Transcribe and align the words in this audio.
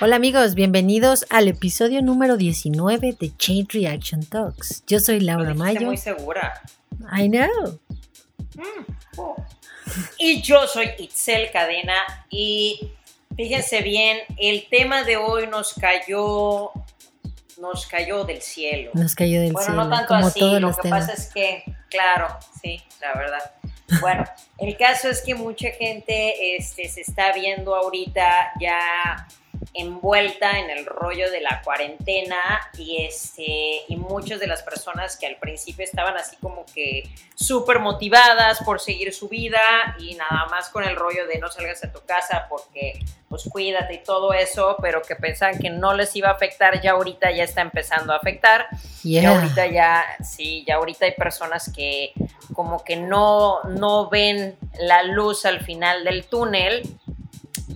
Hola 0.00 0.16
amigos, 0.16 0.54
bienvenidos 0.54 1.24
al 1.30 1.48
episodio 1.48 2.02
número 2.02 2.36
19 2.36 3.16
de 3.18 3.36
Chain 3.36 3.66
Reaction 3.70 4.24
Talks. 4.26 4.84
Yo 4.86 5.00
soy 5.00 5.20
Laura 5.20 5.52
Estoy 5.52 5.58
Mayo. 5.58 5.86
muy 5.86 5.96
segura. 5.96 6.60
I 7.16 7.28
know. 7.30 7.78
Mm, 8.56 8.84
oh. 9.16 9.36
Y 10.18 10.42
yo 10.42 10.66
soy 10.66 10.90
Itzel 10.98 11.50
Cadena 11.50 11.94
y 12.28 12.92
fíjense 13.36 13.80
bien, 13.80 14.18
el 14.36 14.66
tema 14.68 15.02
de 15.04 15.16
hoy 15.16 15.46
nos 15.46 15.72
cayó 15.72 16.72
nos 17.58 17.86
cayó 17.86 18.24
del 18.24 18.42
cielo. 18.42 18.90
Nos 18.92 19.14
cayó 19.14 19.40
del 19.40 19.52
bueno, 19.52 19.66
cielo. 19.66 19.84
no 19.84 19.90
tanto 19.90 20.08
como 20.08 20.26
así, 20.26 20.40
todos 20.40 20.60
lo 20.60 20.68
los 20.68 20.76
que 20.76 20.82
temas. 20.82 21.06
pasa 21.06 21.12
es 21.14 21.32
que, 21.32 21.64
claro, 21.88 22.28
sí, 22.62 22.82
la 23.00 23.14
verdad. 23.14 23.52
Bueno, 24.02 24.24
el 24.58 24.76
caso 24.76 25.08
es 25.08 25.22
que 25.22 25.34
mucha 25.34 25.70
gente 25.70 26.56
este, 26.56 26.86
se 26.88 27.00
está 27.00 27.32
viendo 27.32 27.74
ahorita 27.74 28.52
ya 28.60 29.26
envuelta 29.74 30.58
en 30.58 30.70
el 30.70 30.86
rollo 30.86 31.30
de 31.30 31.40
la 31.40 31.62
cuarentena 31.62 32.70
y 32.76 33.04
este 33.04 33.82
y 33.88 33.96
muchas 33.96 34.40
de 34.40 34.46
las 34.46 34.62
personas 34.62 35.16
que 35.16 35.26
al 35.26 35.36
principio 35.36 35.84
estaban 35.84 36.16
así 36.16 36.36
como 36.36 36.64
que 36.74 37.08
súper 37.34 37.78
motivadas 37.78 38.62
por 38.64 38.80
seguir 38.80 39.12
su 39.12 39.28
vida 39.28 39.60
y 39.98 40.14
nada 40.14 40.46
más 40.50 40.68
con 40.70 40.84
el 40.84 40.96
rollo 40.96 41.26
de 41.26 41.38
no 41.38 41.50
salgas 41.50 41.84
a 41.84 41.92
tu 41.92 42.00
casa 42.04 42.46
porque 42.48 42.98
pues 43.28 43.44
cuídate 43.50 43.94
y 43.94 43.98
todo 44.04 44.32
eso, 44.32 44.76
pero 44.80 45.02
que 45.02 45.16
pensaban 45.16 45.58
que 45.58 45.68
no 45.68 45.94
les 45.94 46.14
iba 46.14 46.28
a 46.28 46.32
afectar, 46.32 46.80
ya 46.80 46.92
ahorita 46.92 47.32
ya 47.32 47.42
está 47.42 47.60
empezando 47.60 48.12
a 48.12 48.16
afectar. 48.16 48.68
Yeah. 49.02 49.22
Ya 49.22 49.30
ahorita 49.30 49.66
ya, 49.66 50.04
sí, 50.22 50.64
ya 50.66 50.76
ahorita 50.76 51.06
hay 51.06 51.12
personas 51.12 51.70
que 51.74 52.12
como 52.54 52.84
que 52.84 52.96
no, 52.96 53.62
no 53.64 54.08
ven 54.08 54.56
la 54.78 55.02
luz 55.02 55.44
al 55.44 55.60
final 55.60 56.04
del 56.04 56.24
túnel 56.24 56.82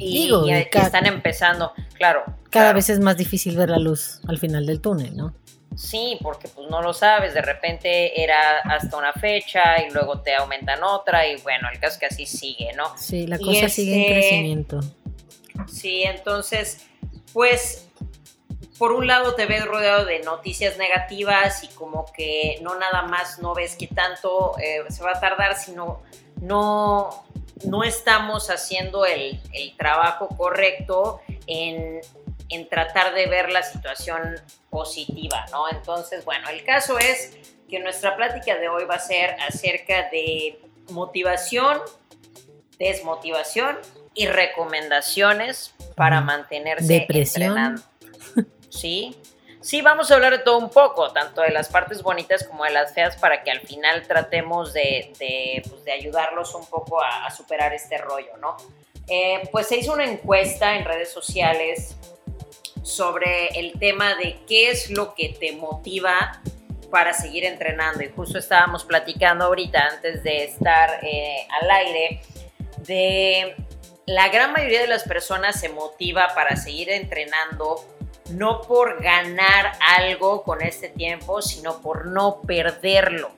y, 0.01 0.23
Digo, 0.25 0.47
y- 0.47 0.53
y 0.53 0.57
y 0.59 0.65
ca- 0.67 0.83
están 0.83 1.07
empezando, 1.07 1.73
claro. 1.95 2.23
Cada 2.25 2.67
claro. 2.67 2.75
vez 2.75 2.89
es 2.91 3.01
más 3.01 3.17
difícil 3.17 3.57
ver 3.57 3.69
la 3.71 3.79
luz 3.79 4.21
al 4.29 4.39
final 4.39 4.67
del 4.67 4.81
túnel, 4.81 5.17
¿no? 5.17 5.35
Sí, 5.77 6.19
porque 6.23 6.49
pues 6.49 6.69
no 6.69 6.83
lo 6.83 6.93
sabes, 6.93 7.33
de 7.33 7.43
repente 7.43 8.21
era 8.23 8.59
hasta 8.65 8.97
una 8.97 9.13
fecha 9.13 9.81
y 9.87 9.91
luego 9.93 10.21
te 10.21 10.35
aumentan 10.35 10.83
otra 10.83 11.27
y 11.29 11.41
bueno, 11.43 11.69
el 11.73 11.79
caso 11.79 11.95
es 11.95 11.99
que 12.01 12.07
así 12.07 12.27
sigue, 12.27 12.73
¿no? 12.77 12.97
Sí, 12.99 13.27
la 13.27 13.39
cosa 13.39 13.69
sigue 13.69 13.95
en 13.95 14.01
este- 14.01 14.13
crecimiento. 14.15 14.81
Sí, 15.69 16.03
entonces, 16.03 16.87
pues, 17.33 17.87
por 18.79 18.93
un 18.93 19.07
lado 19.07 19.35
te 19.35 19.47
ves 19.47 19.65
rodeado 19.65 20.07
de 20.07 20.21
noticias 20.21 20.77
negativas 20.79 21.63
y 21.65 21.69
como 21.69 22.07
que 22.17 22.59
no 22.63 22.77
nada 22.79 23.03
más 23.03 23.39
no 23.41 23.55
ves 23.55 23.77
que 23.77 23.87
tanto 23.87 24.55
eh, 24.59 24.81
se 24.91 25.03
va 25.05 25.13
a 25.13 25.21
tardar, 25.21 25.57
sino 25.57 26.03
no, 26.41 27.25
no 27.65 27.85
estamos 27.85 28.51
haciendo 28.51 29.05
el, 29.05 29.41
el 29.53 29.77
trabajo 29.77 30.29
correcto 30.29 31.21
en, 31.47 32.01
en 32.49 32.69
tratar 32.69 33.15
de 33.15 33.27
ver 33.27 33.51
la 33.51 33.63
situación 33.63 34.37
positiva, 34.71 35.47
¿no? 35.51 35.69
Entonces, 35.71 36.25
bueno, 36.25 36.49
el 36.49 36.65
caso 36.65 36.99
es 36.99 37.37
que 37.69 37.79
nuestra 37.79 38.17
plática 38.17 38.57
de 38.57 38.69
hoy 38.69 38.85
va 38.85 38.97
a 38.97 38.99
ser 38.99 39.37
acerca 39.41 40.11
de 40.11 40.61
motivación, 40.91 41.79
desmotivación 42.79 43.79
y 44.15 44.27
recomendaciones 44.27 45.75
para 45.95 46.21
mantenerse 46.21 46.87
Depresión. 46.87 47.43
entrenando. 47.43 47.83
Sí. 48.71 49.17
Sí, 49.63 49.83
vamos 49.83 50.11
a 50.11 50.15
hablar 50.15 50.33
de 50.33 50.39
todo 50.39 50.59
un 50.59 50.71
poco, 50.71 51.13
tanto 51.13 51.43
de 51.43 51.51
las 51.51 51.69
partes 51.69 52.03
bonitas 52.03 52.45
como 52.45 52.65
de 52.65 52.71
las 52.71 52.95
feas, 52.95 53.17
para 53.17 53.43
que 53.43 53.51
al 53.51 53.61
final 53.61 54.07
tratemos 54.07 54.73
de, 54.73 55.13
de, 55.19 55.63
pues, 55.69 55.83
ayudarlos 55.93 56.55
un 56.55 56.65
poco 56.67 57.03
a, 57.03 57.27
a 57.27 57.31
superar 57.31 57.75
este 57.75 57.99
rollo, 57.99 58.37
¿no? 58.39 58.57
Eh, 59.09 59.49
pues 59.51 59.67
se 59.67 59.77
hizo 59.77 59.93
una 59.93 60.05
encuesta 60.05 60.77
en 60.77 60.85
redes 60.85 61.13
sociales 61.13 61.97
sobre 62.83 63.49
el 63.59 63.79
tema 63.79 64.15
de 64.15 64.39
qué 64.47 64.71
es 64.71 64.89
lo 64.91 65.15
que 65.15 65.31
te 65.31 65.53
motiva 65.53 66.41
para 66.91 67.13
seguir 67.13 67.45
entrenando. 67.45 68.03
Y 68.03 68.09
justo 68.09 68.39
estábamos 68.39 68.85
platicando 68.85 69.45
ahorita, 69.47 69.81
antes 69.95 70.23
de 70.23 70.45
estar 70.45 71.05
eh, 71.05 71.47
al 71.61 71.71
aire, 71.71 72.23
de 72.87 73.57
la 74.07 74.29
gran 74.29 74.53
mayoría 74.53 74.81
de 74.81 74.89
las 74.89 75.05
personas 75.05 75.61
se 75.61 75.69
motiva 75.69 76.29
para 76.35 76.57
seguir 76.57 76.91
entrenando 76.91 77.85
no 78.29 78.61
por 78.63 79.03
ganar 79.03 79.73
algo 79.99 80.43
con 80.43 80.63
este 80.63 80.89
tiempo, 80.89 81.43
sino 81.43 81.81
por 81.81 82.07
no 82.07 82.43
perderlo. 82.43 83.31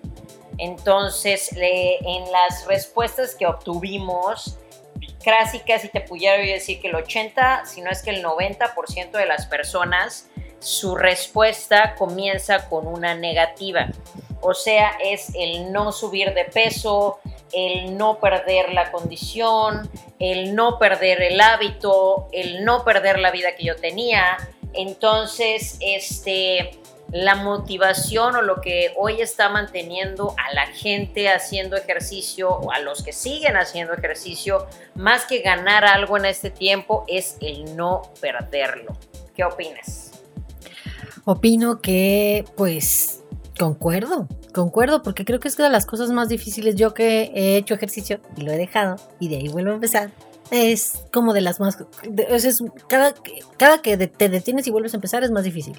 Entonces, 0.59 1.51
en 1.57 2.31
las 2.31 2.67
respuestas 2.67 3.35
que 3.35 3.47
obtuvimos, 3.47 4.59
casi 5.25 5.61
casi 5.61 5.89
te 5.89 6.01
pudiera 6.01 6.37
decir 6.37 6.81
que 6.81 6.89
el 6.89 6.97
80, 6.97 7.65
si 7.65 7.81
no 7.81 7.91
es 7.91 8.03
que 8.03 8.11
el 8.11 8.23
90% 8.23 9.13
de 9.13 9.27
las 9.27 9.47
personas, 9.47 10.29
su 10.59 10.95
respuesta 10.95 11.95
comienza 11.97 12.69
con 12.69 12.87
una 12.87 13.15
negativa. 13.15 13.89
O 14.41 14.55
sea, 14.55 14.93
es 15.03 15.33
el 15.35 15.73
no 15.73 15.93
subir 15.93 16.35
de 16.35 16.45
peso, 16.45 17.21
el 17.53 17.97
no 17.97 18.19
perder 18.19 18.73
la 18.73 18.91
condición, 18.91 19.91
el 20.19 20.55
no 20.55 20.79
perder 20.79 21.23
el 21.23 21.41
hábito, 21.41 22.29
el 22.33 22.65
no 22.65 22.85
perder 22.85 23.19
la 23.19 23.31
vida 23.31 23.55
que 23.57 23.65
yo 23.65 23.77
tenía. 23.77 24.37
Entonces, 24.75 25.77
este, 25.81 26.79
la 27.13 27.35
motivación 27.35 28.37
o 28.37 28.43
lo 28.43 28.61
que 28.61 28.93
hoy 28.97 29.21
está 29.21 29.51
manteniendo 29.51 30.35
a 30.39 30.55
la 30.55 30.67
gente 30.67 31.29
haciendo 31.29 31.77
ejercicio 31.77 32.51
o 32.51 32.73
a 32.73 32.79
los 32.79 33.03
que 33.03 33.13
siguen 33.13 33.57
haciendo 33.57 33.93
ejercicio, 33.93 34.67
más 34.95 35.27
que 35.27 35.41
ganar 35.41 35.85
algo 35.85 36.17
en 36.17 36.25
este 36.25 36.51
tiempo, 36.51 37.05
es 37.09 37.37
el 37.41 37.77
no 37.77 38.03
perderlo. 38.21 38.97
¿Qué 39.37 39.45
opinas? 39.45 40.13
Opino 41.25 41.81
que, 41.81 42.45
pues, 42.57 43.21
concuerdo, 43.59 44.27
concuerdo, 44.53 45.03
porque 45.03 45.25
creo 45.25 45.39
que 45.39 45.49
es 45.49 45.57
una 45.57 45.67
de 45.67 45.73
las 45.73 45.87
cosas 45.87 46.11
más 46.11 46.29
difíciles. 46.29 46.77
Yo 46.77 46.95
que 46.95 47.31
he 47.35 47.57
hecho 47.57 47.75
ejercicio 47.75 48.21
y 48.37 48.43
lo 48.43 48.53
he 48.53 48.57
dejado, 48.57 48.97
y 49.21 49.29
de 49.29 49.37
ahí 49.37 49.49
vuelvo 49.49 49.71
a 49.71 49.75
empezar, 49.75 50.11
es 50.53 51.01
como 51.13 51.33
de 51.33 51.41
las 51.41 51.59
más. 51.59 51.77
de- 52.09 52.39
sea, 52.39 52.51
es 52.51 52.63
cada, 52.89 53.13
cada 53.57 53.83
que 53.83 53.97
de- 53.97 54.07
te 54.07 54.29
detienes 54.29 54.67
y 54.69 54.71
vuelves 54.71 54.95
a 54.95 54.99
empezar 54.99 55.25
es 55.25 55.33
más 55.33 55.43
difícil. 55.43 55.75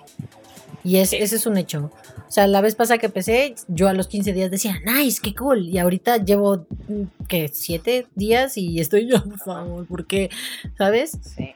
Y 0.83 0.97
es, 0.97 1.11
Sí. 1.11 1.15
ese 1.15 1.37
es 1.37 1.45
un 1.45 1.55
hecho. 1.57 1.91
O 2.27 2.31
sea, 2.31 2.45
la 2.47 2.59
vez 2.59 2.75
pasada 2.75 2.97
que 2.97 3.05
empecé, 3.05 3.55
yo 3.69 3.87
a 3.87 3.93
los 3.93 4.07
15 4.07 4.33
días 4.33 4.51
decía, 4.51 4.81
nice, 4.85 5.21
qué 5.23 5.33
cool. 5.33 5.69
Y 5.69 5.77
ahorita 5.77 6.17
llevo, 6.17 6.65
mm, 6.89 7.03
¿qué? 7.29 7.47
¿Siete 7.47 8.07
días? 8.15 8.57
Y 8.57 8.81
estoy 8.81 9.07
yo, 9.07 9.23
por 9.23 9.39
favor, 9.39 9.85
¿por 9.87 10.05
qué? 10.07 10.29
¿Sabes? 10.77 11.11
Sí. 11.37 11.55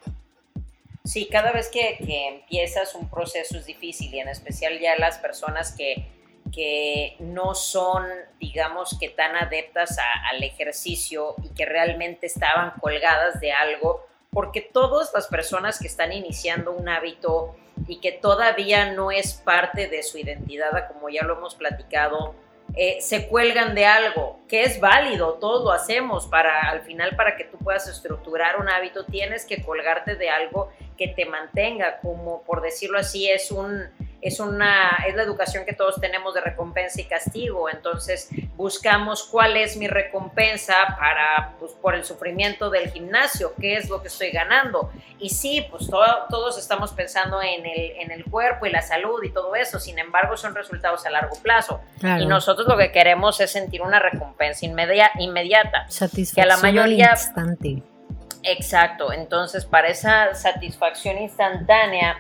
Sí, 1.03 1.28
cada 1.31 1.51
vez 1.53 1.69
que, 1.69 1.97
que 2.05 2.28
empiezas 2.28 2.94
un 2.95 3.09
proceso 3.09 3.57
es 3.57 3.66
difícil 3.66 4.13
y 4.13 4.19
en 4.19 4.28
especial 4.29 4.78
ya 4.79 4.95
las 4.97 5.17
personas 5.17 5.72
que, 5.72 6.05
que 6.52 7.16
no 7.19 7.56
son, 7.56 8.06
digamos, 8.40 8.97
que 9.00 9.09
tan 9.09 9.35
adeptas 9.35 9.97
al 10.31 10.44
ejercicio 10.44 11.35
y 11.44 11.53
que 11.53 11.66
realmente 11.66 12.28
estaban 12.28 12.74
colgadas 12.80 13.40
de 13.40 13.52
algo, 13.52 14.06
porque 14.31 14.62
todas 14.62 15.12
las 15.13 15.28
personas 15.28 15.80
que 15.80 15.88
están 15.88 16.13
iniciando 16.13 16.72
un 16.72 16.90
hábito 16.90 17.56
y 17.88 18.00
que 18.00 18.12
todavía 18.12 18.91
no 18.91 19.12
es 19.12 19.34
parte 19.34 19.88
de 19.88 20.03
su 20.03 20.18
identidad, 20.18 20.88
como 20.88 21.09
ya 21.09 21.24
lo 21.24 21.38
hemos 21.38 21.56
platicado, 21.56 22.35
eh, 22.75 22.97
se 23.02 23.28
cuelgan 23.28 23.74
de 23.75 23.85
algo 23.85 24.40
que 24.47 24.64
es 24.64 24.79
válido, 24.79 25.35
todos 25.35 25.64
lo 25.64 25.72
hacemos 25.72 26.28
para 26.28 26.69
al 26.69 26.81
final 26.81 27.16
para 27.16 27.35
que 27.35 27.46
tú 27.46 27.58
puedas 27.58 27.88
estructurar 27.88 28.58
un 28.59 28.69
hábito 28.69 29.06
tienes 29.06 29.46
que 29.46 29.64
colgarte 29.64 30.16
de 30.16 30.29
algo 30.29 30.69
que 30.97 31.08
te 31.08 31.25
mantenga, 31.25 32.00
como 32.02 32.44
por 32.44 32.62
decirlo 32.62 33.00
así 33.00 33.29
es 33.29 33.52
un 33.52 33.90
es 34.22 34.39
una 34.39 34.97
es 35.07 35.16
la 35.16 35.22
educación 35.23 35.63
que 35.66 35.73
todos 35.73 36.01
tenemos 36.01 36.33
de 36.33 36.41
recompensa 36.41 37.00
y 37.00 37.05
castigo, 37.05 37.69
entonces 37.69 38.29
buscamos 38.55 39.23
cuál 39.23 39.55
es 39.57 39.78
mi 39.78 39.88
recompensa 39.88 40.73
para 41.00 41.53
pues 41.59 41.73
por 41.73 41.94
el 41.94 42.03
sufrimiento 42.03 42.69
del 42.72 42.89
gimnasio, 42.91 43.53
qué 43.61 43.75
es 43.78 43.90
lo 43.90 44.02
que 44.02 44.08
estoy 44.08 44.31
ganando. 44.31 44.91
Y 45.19 45.29
sí, 45.29 45.66
pues 45.69 45.87
todo- 45.90 46.25
todos 46.29 46.58
estamos 46.58 46.91
pensando 46.93 47.41
en 47.41 47.66
el 47.66 47.91
en 47.97 48.11
el 48.11 48.25
cuerpo 48.25 48.66
y 48.66 48.72
la 48.72 48.81
salud 48.81 49.23
y 49.23 49.29
todo 49.31 49.55
eso, 49.55 49.79
sin 49.79 49.99
embargo 49.99 50.35
son 50.35 50.55
resultados 50.55 51.05
a 51.05 51.11
largo 51.11 51.35
plazo. 51.43 51.81
Claro. 51.99 52.23
Y 52.23 52.25
nosotros 52.25 52.67
lo 52.67 52.75
que 52.78 52.91
queremos 52.91 53.40
es 53.40 53.52
sentir 53.52 53.81
una 53.81 53.99
recompensa 53.99 54.66
inmedia- 54.66 55.11
inmediata. 55.20 55.85
Satisfacción 55.90 56.35
que 56.35 56.41
a 56.41 56.46
la 56.55 56.58
mayoría- 56.58 57.11
al 57.11 57.17
instante. 57.17 57.84
Exacto. 58.43 59.11
Entonces, 59.11 59.66
para 59.66 59.87
esa 59.90 60.34
satisfacción 60.35 61.17
instantánea, 61.17 62.17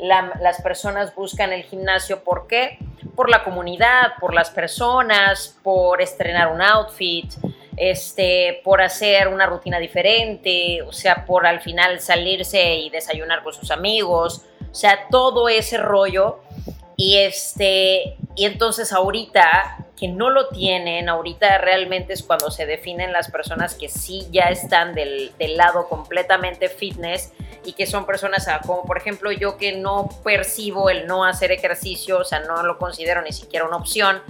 la- 0.00 0.32
las 0.40 0.60
personas 0.62 1.14
buscan 1.14 1.52
el 1.52 1.62
gimnasio. 1.64 2.22
¿Por 2.24 2.46
qué? 2.46 2.78
Por 3.16 3.28
la 3.30 3.44
comunidad, 3.44 4.12
por 4.20 4.34
las 4.34 4.50
personas, 4.50 5.58
por 5.62 6.00
estrenar 6.00 6.52
un 6.52 6.62
outfit, 6.62 7.32
este, 7.76 8.60
por 8.64 8.82
hacer 8.82 9.28
una 9.28 9.46
rutina 9.46 9.78
diferente, 9.78 10.82
o 10.82 10.92
sea, 10.92 11.24
por 11.24 11.46
al 11.46 11.60
final 11.60 12.00
salirse 12.00 12.74
y 12.74 12.90
desayunar 12.90 13.42
con 13.42 13.52
sus 13.54 13.70
amigos, 13.70 14.44
o 14.70 14.74
sea, 14.74 15.06
todo 15.10 15.48
ese 15.48 15.78
rollo. 15.78 16.40
Y 16.96 17.16
este, 17.16 18.16
y 18.36 18.44
entonces 18.44 18.92
ahorita 18.92 19.78
que 20.00 20.08
no 20.08 20.30
lo 20.30 20.48
tienen, 20.48 21.10
ahorita 21.10 21.58
realmente 21.58 22.14
es 22.14 22.22
cuando 22.22 22.50
se 22.50 22.64
definen 22.64 23.12
las 23.12 23.30
personas 23.30 23.74
que 23.74 23.90
sí 23.90 24.26
ya 24.32 24.44
están 24.44 24.94
del, 24.94 25.32
del 25.38 25.58
lado 25.58 25.88
completamente 25.90 26.70
fitness 26.70 27.32
y 27.66 27.74
que 27.74 27.86
son 27.86 28.06
personas 28.06 28.48
ah, 28.48 28.62
como 28.66 28.84
por 28.84 28.96
ejemplo 28.96 29.30
yo 29.30 29.58
que 29.58 29.72
no 29.72 30.08
percibo 30.24 30.88
el 30.88 31.06
no 31.06 31.26
hacer 31.26 31.52
ejercicio, 31.52 32.18
o 32.18 32.24
sea, 32.24 32.40
no 32.40 32.62
lo 32.62 32.78
considero 32.78 33.20
ni 33.20 33.34
siquiera 33.34 33.66
una 33.66 33.76
opción, 33.76 34.22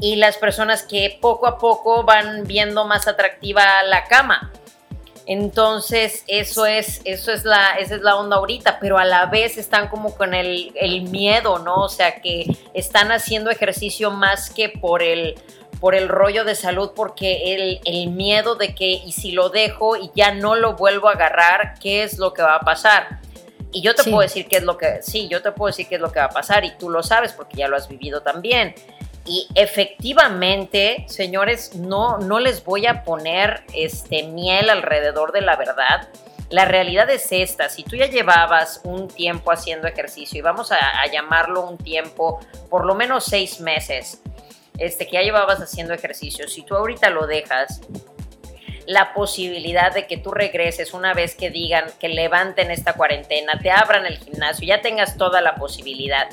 y 0.00 0.16
las 0.16 0.36
personas 0.38 0.82
que 0.82 1.16
poco 1.20 1.46
a 1.46 1.58
poco 1.58 2.02
van 2.02 2.42
viendo 2.44 2.84
más 2.84 3.06
atractiva 3.06 3.84
la 3.84 4.04
cama. 4.06 4.50
Entonces, 5.26 6.24
eso 6.26 6.66
es, 6.66 7.00
eso 7.04 7.32
es 7.32 7.44
la, 7.44 7.74
esa 7.78 7.94
es 7.94 8.02
la 8.02 8.16
onda 8.16 8.36
ahorita, 8.36 8.78
pero 8.80 8.98
a 8.98 9.04
la 9.04 9.26
vez 9.26 9.56
están 9.56 9.88
como 9.88 10.14
con 10.16 10.34
el, 10.34 10.72
el 10.74 11.02
miedo, 11.02 11.58
¿no? 11.60 11.76
O 11.76 11.88
sea, 11.88 12.20
que 12.20 12.46
están 12.74 13.12
haciendo 13.12 13.50
ejercicio 13.50 14.10
más 14.10 14.50
que 14.50 14.68
por 14.68 15.02
el, 15.02 15.36
por 15.80 15.94
el 15.94 16.08
rollo 16.08 16.44
de 16.44 16.54
salud, 16.54 16.90
porque 16.94 17.54
el, 17.54 17.80
el, 17.84 18.10
miedo 18.10 18.56
de 18.56 18.74
que, 18.74 18.86
y 18.86 19.12
si 19.12 19.32
lo 19.32 19.48
dejo 19.48 19.96
y 19.96 20.10
ya 20.14 20.34
no 20.34 20.56
lo 20.56 20.74
vuelvo 20.74 21.08
a 21.08 21.12
agarrar, 21.12 21.74
¿qué 21.80 22.02
es 22.02 22.18
lo 22.18 22.32
que 22.32 22.42
va 22.42 22.56
a 22.56 22.60
pasar? 22.60 23.20
Y 23.72 23.80
yo 23.80 23.94
te 23.94 24.04
puedo 24.04 24.20
decir 24.20 24.48
qué 24.48 24.56
es 24.56 24.64
lo 24.64 24.76
que, 24.76 25.02
sí, 25.02 25.28
yo 25.28 25.40
te 25.40 25.50
puedo 25.52 25.68
decir 25.68 25.88
qué 25.88 25.94
es 25.94 26.00
lo 26.00 26.12
que 26.12 26.18
va 26.18 26.26
a 26.26 26.30
pasar 26.30 26.64
y 26.64 26.72
tú 26.72 26.90
lo 26.90 27.02
sabes 27.02 27.32
porque 27.32 27.56
ya 27.56 27.68
lo 27.68 27.76
has 27.76 27.88
vivido 27.88 28.20
también. 28.20 28.74
Y 29.24 29.46
efectivamente, 29.54 31.04
señores, 31.08 31.76
no, 31.76 32.18
no 32.18 32.40
les 32.40 32.64
voy 32.64 32.86
a 32.86 33.04
poner 33.04 33.62
este 33.72 34.24
miel 34.24 34.68
alrededor 34.68 35.32
de 35.32 35.42
la 35.42 35.56
verdad. 35.56 36.08
La 36.50 36.64
realidad 36.64 37.08
es 37.08 37.30
esta, 37.30 37.68
si 37.68 37.82
tú 37.82 37.96
ya 37.96 38.06
llevabas 38.06 38.80
un 38.84 39.08
tiempo 39.08 39.52
haciendo 39.52 39.86
ejercicio 39.86 40.38
y 40.38 40.42
vamos 40.42 40.70
a, 40.72 40.78
llamarlo 41.10 41.66
un 41.66 41.78
tiempo, 41.78 42.40
por 42.68 42.84
lo 42.84 42.94
menos 42.94 43.24
seis 43.24 43.60
meses, 43.60 44.20
este, 44.76 45.06
que 45.06 45.12
ya 45.12 45.22
llevabas 45.22 45.60
haciendo 45.60 45.94
ejercicio, 45.94 46.48
si 46.48 46.62
tú 46.62 46.74
ahorita 46.74 47.08
lo 47.08 47.26
dejas, 47.26 47.80
la 48.86 49.14
posibilidad 49.14 49.94
de 49.94 50.06
que 50.06 50.18
tú 50.18 50.32
regreses 50.32 50.92
una 50.92 51.14
vez 51.14 51.36
que 51.36 51.50
digan 51.50 51.84
que 52.00 52.08
levanten 52.08 52.70
esta 52.70 52.94
cuarentena, 52.94 53.58
te 53.62 53.70
abran 53.70 54.04
el 54.04 54.18
gimnasio, 54.18 54.66
ya 54.66 54.82
tengas 54.82 55.16
toda 55.16 55.40
la 55.40 55.54
posibilidad 55.54 56.28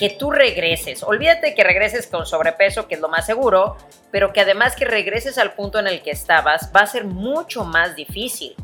que 0.00 0.08
tú 0.08 0.30
regreses. 0.30 1.02
Olvídate 1.02 1.54
que 1.54 1.62
regreses 1.62 2.06
con 2.06 2.24
sobrepeso, 2.24 2.88
que 2.88 2.94
es 2.94 3.02
lo 3.02 3.10
más 3.10 3.26
seguro, 3.26 3.76
pero 4.10 4.32
que 4.32 4.40
además 4.40 4.74
que 4.74 4.86
regreses 4.86 5.36
al 5.36 5.52
punto 5.52 5.78
en 5.78 5.86
el 5.86 6.00
que 6.00 6.10
estabas 6.10 6.72
va 6.74 6.80
a 6.80 6.86
ser 6.86 7.04
mucho 7.04 7.64
más 7.64 7.96
difícil. 7.96 8.56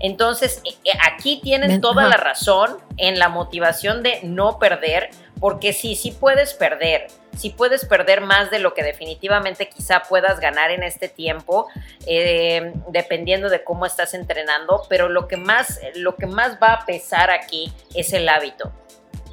Entonces, 0.00 0.62
eh, 0.64 0.70
eh, 0.84 0.92
aquí 1.06 1.40
tienen 1.42 1.82
toda 1.82 2.08
la 2.08 2.16
razón 2.16 2.78
en 2.96 3.18
la 3.18 3.28
motivación 3.28 4.02
de 4.02 4.20
no 4.22 4.58
perder, 4.58 5.10
porque 5.38 5.74
sí, 5.74 5.94
sí 5.94 6.10
puedes 6.10 6.54
perder, 6.54 7.08
sí 7.36 7.50
puedes 7.50 7.84
perder 7.84 8.22
más 8.22 8.50
de 8.50 8.58
lo 8.58 8.72
que 8.72 8.82
definitivamente 8.82 9.68
quizá 9.68 10.04
puedas 10.08 10.40
ganar 10.40 10.70
en 10.70 10.82
este 10.82 11.10
tiempo, 11.10 11.68
eh, 12.06 12.72
dependiendo 12.88 13.50
de 13.50 13.62
cómo 13.62 13.84
estás 13.84 14.14
entrenando, 14.14 14.84
pero 14.88 15.10
lo 15.10 15.28
que, 15.28 15.36
más, 15.36 15.80
lo 15.96 16.16
que 16.16 16.26
más 16.26 16.56
va 16.62 16.72
a 16.72 16.86
pesar 16.86 17.30
aquí 17.30 17.70
es 17.94 18.14
el 18.14 18.26
hábito 18.30 18.72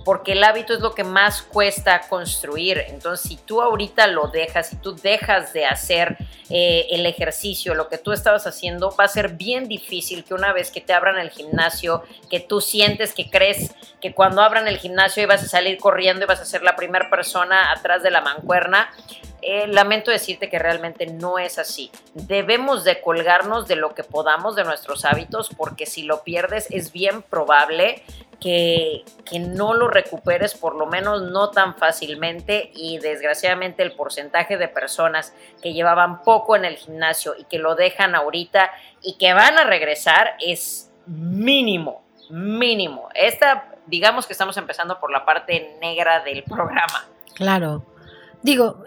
porque 0.05 0.33
el 0.33 0.43
hábito 0.43 0.73
es 0.73 0.81
lo 0.81 0.93
que 0.93 1.03
más 1.03 1.41
cuesta 1.41 2.01
construir. 2.07 2.77
Entonces, 2.87 3.27
si 3.27 3.37
tú 3.37 3.61
ahorita 3.61 4.05
lo 4.05 4.27
dejas, 4.27 4.69
si 4.69 4.75
tú 4.75 4.95
dejas 4.95 5.51
de 5.51 5.65
hacer 5.65 6.15
eh, 6.51 6.85
el 6.91 7.07
ejercicio, 7.07 7.73
lo 7.73 7.89
que 7.89 7.97
tú 7.97 8.11
estabas 8.11 8.45
haciendo, 8.45 8.95
va 8.97 9.05
a 9.05 9.07
ser 9.07 9.33
bien 9.33 9.67
difícil 9.67 10.23
que 10.23 10.35
una 10.35 10.53
vez 10.53 10.69
que 10.69 10.79
te 10.79 10.93
abran 10.93 11.17
el 11.17 11.31
gimnasio, 11.31 12.03
que 12.29 12.39
tú 12.39 12.61
sientes 12.61 13.13
que 13.13 13.31
crees 13.31 13.73
que 13.99 14.13
cuando 14.13 14.43
abran 14.43 14.67
el 14.67 14.77
gimnasio 14.77 15.23
ibas 15.23 15.43
a 15.43 15.47
salir 15.47 15.79
corriendo 15.79 16.25
y 16.25 16.27
vas 16.27 16.39
a 16.39 16.45
ser 16.45 16.61
la 16.61 16.75
primera 16.75 17.09
persona 17.09 17.71
atrás 17.71 18.03
de 18.03 18.11
la 18.11 18.21
mancuerna. 18.21 18.91
Eh, 19.41 19.67
lamento 19.67 20.09
decirte 20.09 20.49
que 20.49 20.57
realmente 20.57 21.05
no 21.05 21.37
es 21.37 21.59
así. 21.59 21.91
Debemos 22.15 22.83
de 22.83 22.99
colgarnos 22.99 23.67
de 23.67 23.75
lo 23.75 23.93
que 23.93 24.03
podamos 24.03 24.55
de 24.55 24.63
nuestros 24.63 25.05
hábitos 25.05 25.49
porque 25.55 25.85
si 25.85 26.01
lo 26.01 26.23
pierdes 26.23 26.65
es 26.71 26.91
bien 26.91 27.21
probable 27.21 28.03
que, 28.39 29.03
que, 29.25 29.39
no 29.39 29.73
lo 29.73 29.87
recuperes, 29.87 30.53
por 30.55 30.75
lo 30.75 30.85
menos 30.85 31.23
no 31.23 31.51
tan 31.51 31.75
fácilmente 31.75 32.71
y 32.75 32.99
desgraciadamente 32.99 33.83
el 33.83 33.93
porcentaje 33.93 34.57
de 34.57 34.67
personas 34.67 35.33
que 35.61 35.73
llevaban 35.73 36.23
poco 36.23 36.55
en 36.55 36.65
el 36.65 36.77
gimnasio 36.77 37.35
y 37.37 37.45
que 37.45 37.59
lo 37.59 37.75
dejan 37.75 38.15
ahorita 38.15 38.71
y 39.01 39.17
que 39.17 39.33
van 39.33 39.57
a 39.57 39.63
regresar 39.63 40.35
es 40.39 40.91
mínimo, 41.05 42.03
mínimo. 42.29 43.09
Esta, 43.13 43.69
digamos 43.85 44.25
que 44.25 44.33
estamos 44.33 44.57
empezando 44.57 44.99
por 44.99 45.11
la 45.11 45.25
parte 45.25 45.77
negra 45.81 46.21
del 46.21 46.43
programa. 46.43 47.07
Claro. 47.35 47.85
Digo, 48.41 48.83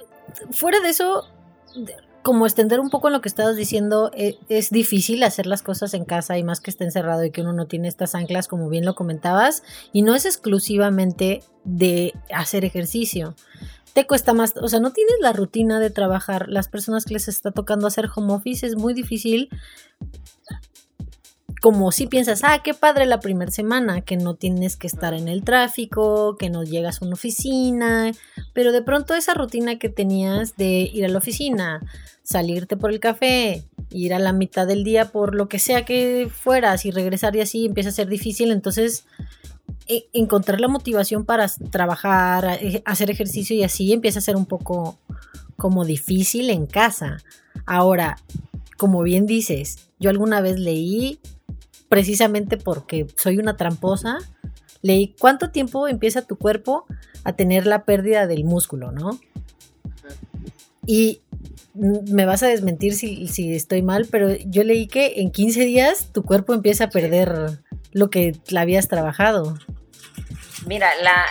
fuera 0.52 0.80
de 0.80 0.90
eso, 0.90 1.28
como 2.28 2.44
extender 2.44 2.78
un 2.78 2.90
poco 2.90 3.08
en 3.08 3.14
lo 3.14 3.22
que 3.22 3.28
estabas 3.30 3.56
diciendo, 3.56 4.10
es, 4.12 4.36
es, 4.50 4.68
difícil 4.68 5.22
hacer 5.22 5.46
las 5.46 5.62
cosas 5.62 5.94
en 5.94 6.04
casa 6.04 6.36
y 6.36 6.42
más 6.42 6.60
que 6.60 6.70
esté 6.70 6.84
encerrado 6.84 7.24
y 7.24 7.30
que 7.30 7.40
uno 7.40 7.54
no 7.54 7.64
tiene 7.64 7.88
estas 7.88 8.14
anclas, 8.14 8.48
como 8.48 8.68
bien 8.68 8.84
lo 8.84 8.94
comentabas, 8.94 9.62
y 9.94 10.02
no 10.02 10.14
es 10.14 10.26
exclusivamente 10.26 11.42
de 11.64 12.12
hacer 12.30 12.66
ejercicio. 12.66 13.34
Te 13.94 14.06
cuesta 14.06 14.34
más, 14.34 14.52
o 14.60 14.68
sea, 14.68 14.78
no 14.78 14.92
tienes 14.92 15.14
la 15.22 15.32
rutina 15.32 15.80
de 15.80 15.88
trabajar. 15.88 16.50
Las 16.50 16.68
personas 16.68 17.06
que 17.06 17.14
les 17.14 17.28
está 17.28 17.50
tocando 17.50 17.86
hacer 17.86 18.10
home 18.14 18.34
office 18.34 18.66
es 18.66 18.76
muy 18.76 18.92
difícil 18.92 19.48
como 21.60 21.90
si 21.90 22.06
piensas, 22.06 22.44
ah, 22.44 22.60
qué 22.62 22.74
padre 22.74 23.06
la 23.06 23.20
primera 23.20 23.50
semana, 23.50 24.00
que 24.00 24.16
no 24.16 24.34
tienes 24.34 24.76
que 24.76 24.86
estar 24.86 25.14
en 25.14 25.28
el 25.28 25.42
tráfico, 25.42 26.36
que 26.36 26.50
no 26.50 26.62
llegas 26.62 27.02
a 27.02 27.04
una 27.04 27.14
oficina, 27.14 28.12
pero 28.52 28.72
de 28.72 28.82
pronto 28.82 29.14
esa 29.14 29.34
rutina 29.34 29.78
que 29.78 29.88
tenías 29.88 30.56
de 30.56 30.88
ir 30.92 31.04
a 31.04 31.08
la 31.08 31.18
oficina, 31.18 31.80
salirte 32.22 32.76
por 32.76 32.90
el 32.90 33.00
café, 33.00 33.64
ir 33.90 34.14
a 34.14 34.18
la 34.18 34.32
mitad 34.32 34.66
del 34.66 34.84
día 34.84 35.06
por 35.06 35.34
lo 35.34 35.48
que 35.48 35.58
sea 35.58 35.84
que 35.84 36.30
fueras 36.32 36.84
y 36.84 36.90
regresar 36.90 37.34
y 37.34 37.40
así 37.40 37.66
empieza 37.66 37.88
a 37.88 37.92
ser 37.92 38.08
difícil, 38.08 38.52
entonces 38.52 39.04
e 39.86 40.06
encontrar 40.12 40.60
la 40.60 40.68
motivación 40.68 41.24
para 41.24 41.48
trabajar, 41.70 42.58
hacer 42.84 43.10
ejercicio 43.10 43.56
y 43.56 43.64
así 43.64 43.92
empieza 43.92 44.18
a 44.18 44.22
ser 44.22 44.36
un 44.36 44.46
poco 44.46 44.98
como 45.56 45.84
difícil 45.84 46.50
en 46.50 46.66
casa. 46.66 47.18
Ahora, 47.66 48.18
como 48.76 49.02
bien 49.02 49.26
dices, 49.26 49.88
yo 49.98 50.10
alguna 50.10 50.40
vez 50.40 50.58
leí 50.58 51.18
precisamente 51.88 52.56
porque 52.56 53.06
soy 53.16 53.38
una 53.38 53.56
tramposa, 53.56 54.18
leí 54.82 55.14
cuánto 55.18 55.50
tiempo 55.50 55.88
empieza 55.88 56.22
tu 56.22 56.36
cuerpo 56.36 56.86
a 57.24 57.32
tener 57.34 57.66
la 57.66 57.84
pérdida 57.84 58.26
del 58.26 58.44
músculo, 58.44 58.92
¿no? 58.92 59.18
Y 60.86 61.20
me 61.74 62.24
vas 62.24 62.42
a 62.42 62.48
desmentir 62.48 62.94
si, 62.94 63.28
si, 63.28 63.54
estoy 63.54 63.82
mal, 63.82 64.08
pero 64.10 64.34
yo 64.46 64.64
leí 64.64 64.88
que 64.88 65.20
en 65.20 65.30
15 65.30 65.60
días 65.60 66.12
tu 66.12 66.24
cuerpo 66.24 66.54
empieza 66.54 66.84
a 66.84 66.90
perder 66.90 67.60
lo 67.92 68.10
que 68.10 68.32
la 68.48 68.62
habías 68.62 68.88
trabajado. 68.88 69.58
Mira, 70.66 70.90
la, 71.02 71.24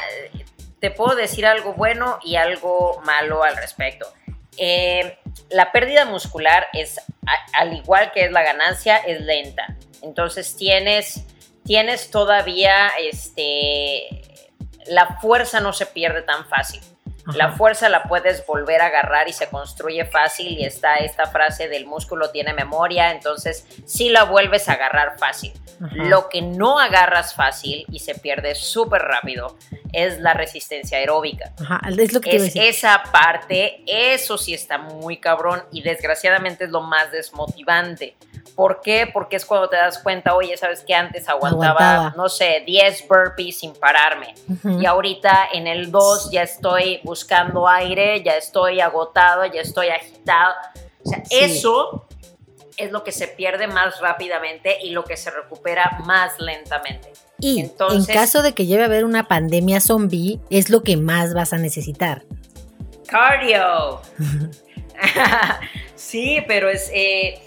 te 0.80 0.92
puedo 0.92 1.16
decir 1.16 1.46
algo 1.46 1.74
bueno 1.74 2.20
y 2.24 2.36
algo 2.36 3.02
malo 3.04 3.44
al 3.44 3.58
respecto. 3.58 4.08
Eh, 4.58 5.18
la 5.50 5.72
pérdida 5.72 6.06
muscular 6.06 6.68
es, 6.74 7.00
al 7.54 7.74
igual 7.74 8.12
que 8.14 8.26
es 8.26 8.32
la 8.32 8.44
ganancia, 8.44 8.98
es 8.98 9.22
lenta. 9.22 9.76
Entonces 10.08 10.56
tienes, 10.56 11.26
tienes 11.66 12.10
todavía, 12.10 12.90
este, 13.00 14.08
la 14.88 15.18
fuerza 15.20 15.60
no 15.60 15.74
se 15.74 15.86
pierde 15.86 16.22
tan 16.22 16.48
fácil. 16.48 16.82
La 17.36 17.52
fuerza 17.52 17.90
la 17.90 18.04
puedes 18.04 18.46
volver 18.46 18.82
a 18.82 18.86
agarrar 18.86 19.28
y 19.28 19.34
se 19.34 19.50
construye 19.50 20.06
fácil 20.06 20.58
y 20.58 20.64
está 20.64 20.96
esta 20.98 21.26
frase 21.26 21.68
del 21.68 21.86
músculo 21.86 22.30
tiene 22.30 22.54
memoria, 22.54 23.12
entonces 23.12 23.68
sí 23.86 24.10
la 24.10 24.24
vuelves 24.24 24.70
a 24.70 24.74
agarrar 24.74 25.20
fácil. 25.20 25.52
Lo 25.92 26.30
que 26.30 26.42
no 26.42 26.80
agarras 26.80 27.36
fácil 27.36 27.86
y 27.92 28.00
se 28.00 28.16
pierde 28.16 28.56
súper 28.56 29.02
rápido 29.02 29.58
es 29.92 30.20
la 30.20 30.34
resistencia 30.34 30.98
aeróbica. 30.98 31.52
es 32.00 32.14
lo 32.14 32.22
que 32.22 32.38
es 32.38 32.56
esa 32.56 33.04
parte, 33.12 33.84
eso 33.86 34.38
sí 34.38 34.54
está 34.54 34.78
muy 34.78 35.18
cabrón 35.18 35.64
y 35.72 35.82
desgraciadamente 35.82 36.64
es 36.64 36.70
lo 36.72 36.82
más 36.82 37.12
desmotivante. 37.12 38.16
¿Por 38.56 38.82
qué? 38.82 39.10
Porque 39.12 39.36
es 39.36 39.46
cuando 39.46 39.70
te 39.70 39.76
das 39.76 40.00
cuenta, 40.00 40.36
oye, 40.36 40.56
sabes 40.58 40.82
que 40.82 40.94
antes 40.94 41.28
aguantaba, 41.30 42.14
no 42.16 42.30
sé, 42.30 42.64
10 42.66 43.08
burpees 43.08 43.60
sin 43.60 43.74
pararme. 43.74 44.34
Y 44.80 44.86
ahorita 44.86 45.50
en 45.54 45.68
el 45.68 45.92
2 45.92 46.32
ya 46.32 46.44
estoy 46.44 47.00
buscando 47.04 47.68
aire, 47.68 48.24
ya 48.24 48.34
estoy 48.34 48.82
agotado, 48.82 49.46
ya 49.46 49.62
estoy 49.62 49.90
agitado. 49.90 50.54
O 51.04 51.10
sea, 51.10 51.24
eso 51.30 52.08
es 52.78 52.92
lo 52.92 53.04
que 53.04 53.12
se 53.12 53.28
pierde 53.28 53.68
más 53.68 54.00
rápidamente 54.00 54.78
y 54.84 54.92
lo 54.92 55.04
que 55.04 55.18
se 55.18 55.32
recupera 55.32 56.00
más 56.06 56.40
lentamente. 56.40 57.12
Y 57.40 57.60
Entonces, 57.60 58.10
en 58.10 58.16
caso 58.16 58.42
de 58.42 58.54
que 58.54 58.66
lleve 58.66 58.84
a 58.84 58.86
haber 58.86 59.06
una 59.06 59.28
pandemia 59.28 59.80
zombie, 59.80 60.40
es 60.50 60.70
lo 60.70 60.84
que 60.84 60.98
más 60.98 61.34
vas 61.34 61.54
a 61.54 61.58
necesitar. 61.58 62.24
Cardio. 63.08 64.02
sí, 65.96 66.44
pero 66.48 66.70
es... 66.70 66.90
Eh, 66.94 67.42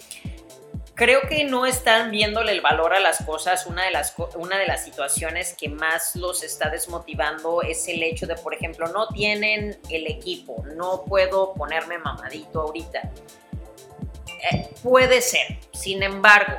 creo 1.00 1.22
que 1.22 1.44
no 1.44 1.64
están 1.64 2.10
viéndole 2.10 2.52
el 2.52 2.60
valor 2.60 2.92
a 2.92 3.00
las 3.00 3.24
cosas. 3.24 3.64
Una 3.64 3.86
de 3.86 3.90
las, 3.90 4.14
una 4.34 4.58
de 4.58 4.66
las 4.66 4.84
situaciones 4.84 5.54
que 5.58 5.70
más 5.70 6.14
los 6.14 6.42
está 6.42 6.68
desmotivando 6.68 7.62
es 7.62 7.88
el 7.88 8.02
hecho 8.02 8.26
de, 8.26 8.36
por 8.36 8.52
ejemplo, 8.52 8.86
no 8.88 9.08
tienen 9.08 9.78
el 9.88 10.06
equipo, 10.06 10.62
no 10.76 11.02
puedo 11.06 11.54
ponerme 11.54 11.96
mamadito 11.96 12.60
ahorita. 12.60 13.12
Eh, 14.52 14.68
puede 14.82 15.22
ser, 15.22 15.58
sin 15.72 16.02
embargo, 16.02 16.58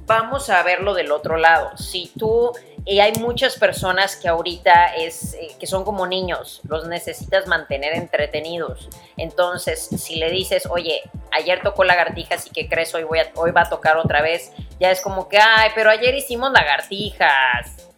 vamos 0.00 0.50
a 0.50 0.64
verlo 0.64 0.92
del 0.92 1.12
otro 1.12 1.36
lado. 1.36 1.76
Si 1.76 2.10
tú 2.18 2.50
y 2.88 3.00
hay 3.00 3.14
muchas 3.14 3.56
personas 3.56 4.14
que 4.14 4.28
ahorita 4.28 4.94
es 4.94 5.34
eh, 5.34 5.48
que 5.58 5.66
son 5.66 5.84
como 5.84 6.06
niños, 6.06 6.60
los 6.68 6.86
necesitas 6.86 7.48
mantener 7.48 7.94
entretenidos. 7.94 8.88
Entonces, 9.16 9.88
si 9.98 10.14
le 10.14 10.30
dices, 10.30 10.66
"Oye, 10.70 11.02
ayer 11.32 11.60
tocó 11.64 11.82
lagartijas 11.82 12.46
y 12.46 12.50
que 12.50 12.68
crees 12.68 12.94
hoy 12.94 13.02
voy 13.02 13.18
a, 13.18 13.26
hoy 13.34 13.50
va 13.50 13.62
a 13.62 13.68
tocar 13.68 13.96
otra 13.96 14.22
vez", 14.22 14.52
ya 14.78 14.92
es 14.92 15.00
como 15.00 15.28
que, 15.28 15.36
"Ay, 15.36 15.70
pero 15.74 15.90
ayer 15.90 16.14
hicimos 16.14 16.52
lagartijas." 16.52 17.88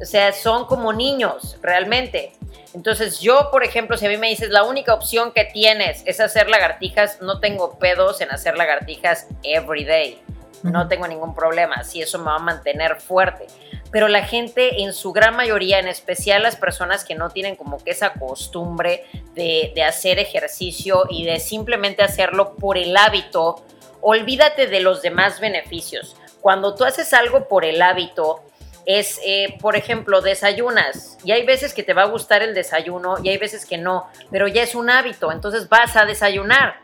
O 0.00 0.04
sea, 0.04 0.32
son 0.32 0.64
como 0.66 0.92
niños, 0.92 1.58
realmente. 1.60 2.32
Entonces, 2.72 3.18
yo, 3.18 3.48
por 3.50 3.64
ejemplo, 3.64 3.96
si 3.96 4.06
a 4.06 4.08
mí 4.08 4.16
me 4.16 4.28
dices, 4.28 4.50
la 4.50 4.62
única 4.62 4.94
opción 4.94 5.32
que 5.32 5.44
tienes 5.44 6.04
es 6.06 6.20
hacer 6.20 6.48
lagartijas, 6.48 7.20
no 7.20 7.40
tengo 7.40 7.80
pedos 7.80 8.20
en 8.20 8.30
hacer 8.30 8.56
lagartijas 8.56 9.26
every 9.42 9.84
day. 9.84 10.22
No 10.62 10.86
tengo 10.86 11.08
ningún 11.08 11.34
problema, 11.34 11.82
si 11.82 12.00
eso 12.00 12.18
me 12.18 12.26
va 12.26 12.36
a 12.36 12.38
mantener 12.38 13.00
fuerte 13.00 13.46
pero 13.90 14.08
la 14.08 14.24
gente 14.24 14.82
en 14.82 14.92
su 14.92 15.12
gran 15.12 15.36
mayoría, 15.36 15.78
en 15.78 15.88
especial 15.88 16.42
las 16.42 16.56
personas 16.56 17.04
que 17.04 17.14
no 17.14 17.30
tienen 17.30 17.56
como 17.56 17.82
que 17.82 17.90
esa 17.90 18.12
costumbre 18.12 19.04
de, 19.34 19.72
hacer 19.86 20.18
ejercicio 20.18 21.04
y 21.08 21.24
de 21.24 21.40
simplemente 21.40 22.02
hacerlo 22.02 22.54
por 22.56 22.78
el 22.78 22.96
hábito, 22.96 23.64
olvídate 24.00 24.66
de 24.66 24.80
los 24.80 25.02
demás 25.02 25.40
beneficios. 25.40 26.16
Cuando 26.40 26.74
tú 26.74 26.84
haces 26.84 27.12
algo 27.12 27.48
por 27.48 27.64
el 27.64 27.82
hábito, 27.82 28.42
es, 28.86 29.20
eh, 29.24 29.56
por 29.60 29.76
ejemplo, 29.76 30.20
desayunas 30.20 31.18
y 31.24 31.32
hay 31.32 31.44
veces 31.44 31.74
que 31.74 31.82
te 31.82 31.92
va 31.92 32.02
a 32.02 32.06
gustar 32.06 32.42
el 32.42 32.54
desayuno 32.54 33.16
y 33.22 33.28
hay 33.28 33.38
veces 33.38 33.66
que 33.66 33.76
no, 33.76 34.08
pero 34.30 34.48
ya 34.48 34.62
es 34.62 34.74
un 34.74 34.88
hábito, 34.88 35.32
entonces 35.32 35.68
vas 35.68 35.96
a 35.96 36.04
desayunar. 36.04 36.76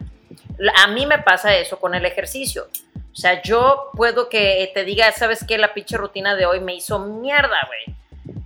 A 0.76 0.88
mí 0.88 1.06
me 1.06 1.18
pasa 1.18 1.56
eso 1.56 1.78
con 1.78 1.94
el 1.94 2.04
ejercicio. 2.04 2.68
O 3.16 3.18
sea, 3.18 3.40
yo 3.40 3.92
puedo 3.94 4.28
que 4.28 4.70
te 4.74 4.84
diga, 4.84 5.10
¿sabes 5.10 5.42
qué? 5.48 5.56
La 5.56 5.72
pinche 5.72 5.96
rutina 5.96 6.34
de 6.34 6.44
hoy 6.44 6.60
me 6.60 6.74
hizo 6.74 6.98
mierda, 6.98 7.56
güey. 7.66 7.96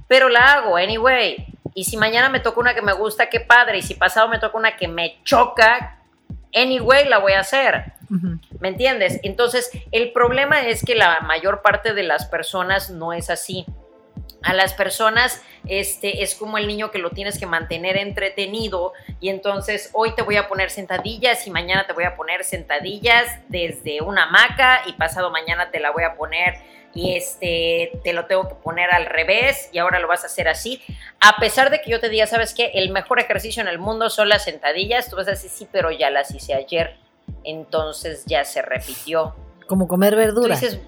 Pero 0.06 0.28
la 0.28 0.52
hago, 0.52 0.76
anyway. 0.76 1.44
Y 1.74 1.84
si 1.84 1.96
mañana 1.96 2.28
me 2.28 2.38
toca 2.38 2.60
una 2.60 2.72
que 2.72 2.80
me 2.80 2.92
gusta, 2.92 3.28
qué 3.28 3.40
padre. 3.40 3.78
Y 3.78 3.82
si 3.82 3.94
pasado 3.94 4.28
me 4.28 4.38
toca 4.38 4.56
una 4.56 4.76
que 4.76 4.86
me 4.86 5.18
choca, 5.24 5.98
anyway, 6.54 7.08
la 7.08 7.18
voy 7.18 7.32
a 7.32 7.40
hacer. 7.40 7.94
¿Me 8.60 8.68
entiendes? 8.68 9.18
Entonces, 9.24 9.72
el 9.90 10.12
problema 10.12 10.60
es 10.60 10.84
que 10.84 10.94
la 10.94 11.18
mayor 11.22 11.62
parte 11.62 11.92
de 11.92 12.04
las 12.04 12.26
personas 12.26 12.90
no 12.90 13.12
es 13.12 13.28
así 13.28 13.66
a 14.42 14.54
las 14.54 14.74
personas 14.74 15.42
este, 15.68 16.22
es 16.22 16.34
como 16.34 16.58
el 16.58 16.66
niño 16.66 16.90
que 16.90 16.98
lo 16.98 17.10
tienes 17.10 17.38
que 17.38 17.46
mantener 17.46 17.96
entretenido 17.96 18.92
y 19.20 19.28
entonces 19.28 19.90
hoy 19.92 20.14
te 20.14 20.22
voy 20.22 20.36
a 20.36 20.48
poner 20.48 20.70
sentadillas 20.70 21.46
y 21.46 21.50
mañana 21.50 21.86
te 21.86 21.92
voy 21.92 22.04
a 22.04 22.16
poner 22.16 22.44
sentadillas 22.44 23.26
desde 23.48 24.00
una 24.00 24.24
hamaca 24.24 24.82
y 24.86 24.92
pasado 24.94 25.30
mañana 25.30 25.70
te 25.70 25.80
la 25.80 25.90
voy 25.90 26.04
a 26.04 26.14
poner 26.14 26.54
y 26.94 27.14
este 27.14 28.00
te 28.02 28.12
lo 28.12 28.26
tengo 28.26 28.48
que 28.48 28.54
poner 28.56 28.90
al 28.90 29.06
revés 29.06 29.68
y 29.72 29.78
ahora 29.78 30.00
lo 30.00 30.08
vas 30.08 30.24
a 30.24 30.26
hacer 30.26 30.48
así. 30.48 30.82
A 31.20 31.36
pesar 31.38 31.70
de 31.70 31.80
que 31.80 31.90
yo 31.90 32.00
te 32.00 32.08
diga, 32.08 32.26
¿sabes 32.26 32.54
qué? 32.54 32.72
El 32.74 32.90
mejor 32.90 33.20
ejercicio 33.20 33.62
en 33.62 33.68
el 33.68 33.78
mundo 33.78 34.10
son 34.10 34.28
las 34.28 34.44
sentadillas, 34.44 35.08
tú 35.08 35.16
vas 35.16 35.28
a 35.28 35.32
decir, 35.32 35.50
sí, 35.50 35.68
pero 35.70 35.90
ya 35.90 36.10
las 36.10 36.34
hice 36.34 36.54
ayer, 36.54 36.96
entonces 37.44 38.24
ya 38.26 38.44
se 38.44 38.62
repitió. 38.62 39.36
Como 39.66 39.86
comer 39.86 40.16
verdura. 40.16 40.54
Tú 40.54 40.60
dices, 40.60 40.80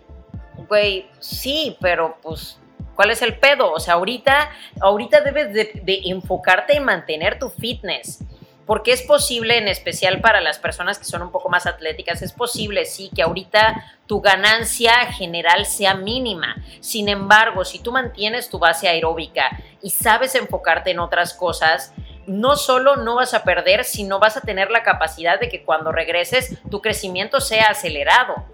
güey, 0.69 1.09
sí, 1.21 1.77
pero 1.81 2.17
pues 2.21 2.59
¿Cuál 2.95 3.11
es 3.11 3.23
el 3.23 3.39
pedo? 3.39 3.73
O 3.73 3.81
sea, 3.81 3.95
ahorita, 3.95 4.51
ahorita 4.81 5.21
debes 5.21 5.53
de, 5.53 6.03
enfocarte 6.05 6.77
en 6.77 6.85
mantener 6.85 7.39
tu 7.39 7.49
fitness. 7.49 8.21
Porque 8.67 8.93
es 8.93 9.03
posible, 9.03 9.59
en 9.59 9.67
especial 9.67 10.21
para 10.21 10.41
las 10.41 10.59
personas 10.59 10.99
que 10.99 11.05
son 11.05 11.21
un 11.23 11.33
poco 11.33 11.49
más 11.49 11.67
atléticas, 11.67 12.23
es 12.23 12.33
posible, 12.33 12.85
sí, 12.85 13.11
que 13.15 13.23
ahorita 13.23 13.85
tu 14.07 14.21
ganancia 14.21 14.95
general 15.13 15.67
sea 15.67 15.95
mínima. 15.95 16.57
Sin 16.81 17.09
embargo, 17.09 17.65
si 17.65 17.81
tú 17.81 17.91
mantienes 17.91 18.49
tu 18.49 18.61
base 18.61 18.89
aeróbica 18.89 19.51
y 19.83 19.91
sabes 19.91 20.37
enfocarte 20.37 20.93
en 20.93 21.01
otras 21.01 21.35
cosas, 21.35 21.93
no 22.27 22.55
solo 22.55 22.97
no 22.97 23.17
vas 23.17 23.35
a 23.35 23.43
perder, 23.43 23.85
sino 23.85 24.21
vas 24.21 24.37
a 24.37 24.43
tener 24.43 24.71
la 24.71 24.85
capacidad 24.85 25.41
de 25.41 25.49
que 25.49 25.65
cuando 25.65 25.91
regreses 25.91 26.57
tu 26.71 26.81
crecimiento 26.81 27.41
sea 27.41 27.71
acelerado. 27.71 28.47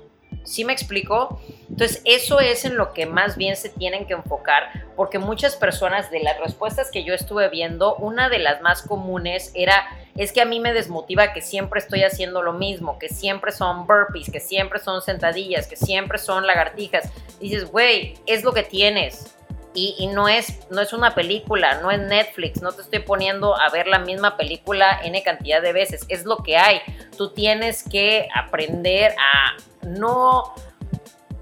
¿Sí 0.49 0.65
me 0.65 0.73
explico? 0.73 1.41
Entonces, 1.69 2.01
eso 2.07 2.41
es 2.41 2.65
en 2.65 2.79
lo 2.79 2.95
que 2.95 3.05
más 3.05 3.37
bien 3.37 3.55
se 3.55 3.69
tienen 3.69 4.07
que 4.07 4.15
enfocar, 4.15 4.87
porque 4.97 5.19
muchas 5.19 5.57
personas 5.57 6.11
de 6.11 6.21
las 6.21 6.41
respuestas 6.41 6.91
que 6.91 7.05
yo 7.05 7.13
estuve 7.13 7.51
viendo, 7.51 7.97
una 7.97 8.31
de 8.31 8.39
las 8.39 8.63
más 8.63 8.81
comunes 8.81 9.53
era, 9.55 9.87
es 10.17 10.33
que 10.33 10.41
a 10.41 10.47
mí 10.47 10.59
me 10.59 10.73
desmotiva 10.73 11.35
que 11.35 11.43
siempre 11.43 11.81
estoy 11.81 12.03
haciendo 12.03 12.43
lo 12.43 12.55
mismo, 12.55 12.99
que 12.99 13.11
siempre 13.11 13.53
son 13.53 13.87
burpees, 13.87 14.31
que 14.31 14.41
siempre 14.41 14.79
son 14.79 15.03
sentadillas, 15.03 15.67
que 15.67 15.77
siempre 15.77 16.17
son 16.17 16.47
lagartijas. 16.47 17.13
dices, 17.39 17.67
güey, 17.67 18.15
es 18.27 18.43
lo 18.43 18.55
que 18.55 18.63
tienes. 18.63 19.35
Y, 19.75 20.09
no, 20.09 20.29
es, 20.29 20.67
no 20.71 20.81
es 20.81 20.93
una 20.93 21.15
película, 21.15 21.81
no 21.81 21.93
es 21.93 22.01
Netflix, 22.01 22.61
no 22.63 22.73
te 22.73 22.83
estoy 22.83 22.99
poniendo 22.99 23.57
a 23.57 23.69
ver 23.69 23.87
la 23.87 24.01
misma 24.01 24.37
película 24.37 24.99
N 25.05 25.23
cantidad 25.23 25.63
de 25.63 25.73
veces, 25.73 26.05
es 26.09 26.25
lo 26.25 26.39
que 26.39 26.57
hay. 26.57 26.81
Tú 27.17 27.33
tienes 27.33 27.85
que 27.85 28.29
aprender 28.35 29.13
a 29.13 29.57
no 29.83 30.55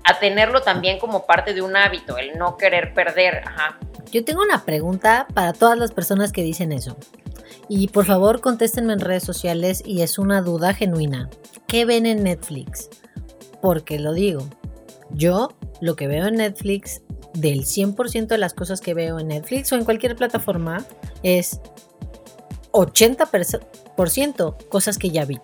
a 0.05 0.19
tenerlo 0.21 0.63
también 0.63 0.99
como 0.99 1.27
parte 1.27 1.53
de 1.53 1.63
un 1.63 1.77
hábito, 1.77 2.17
el 2.17 2.39
no 2.39 2.57
querer 2.57 2.95
perder. 2.95 3.43
Ajá. 3.47 3.79
Yo 4.13 4.25
tengo 4.25 4.43
una 4.43 4.65
pregunta 4.65 5.27
para 5.35 5.53
todas 5.53 5.79
las 5.79 5.91
personas 5.91 6.33
que 6.33 6.43
dicen 6.43 6.73
eso. 6.73 6.97
Y 7.69 7.89
por 7.89 8.05
favor 8.05 8.41
contéstenme 8.41 8.93
en 8.93 9.01
redes 9.01 9.25
sociales 9.25 9.83
y 9.85 10.03
es 10.03 10.19
una 10.19 10.41
duda 10.43 10.73
genuina. 10.73 11.29
¿Qué 11.67 11.85
ven 11.85 12.07
en 12.07 12.23
Netflix? 12.23 12.89
Porque 13.61 13.99
lo 13.99 14.13
digo, 14.13 14.49
yo 15.11 15.49
lo 15.81 15.97
que 15.97 16.07
veo 16.07 16.27
en 16.27 16.37
Netflix, 16.37 17.03
del 17.35 17.65
100% 17.65 18.29
de 18.29 18.39
las 18.39 18.55
cosas 18.55 18.81
que 18.81 18.95
veo 18.95 19.19
en 19.19 19.29
Netflix 19.29 19.73
o 19.73 19.77
en 19.77 19.85
cualquier 19.85 20.15
plataforma, 20.15 20.85
es 21.23 21.61
80% 22.73 24.69
cosas 24.69 24.99
que 24.99 25.11
ya 25.11 25.25
vi. 25.25 25.41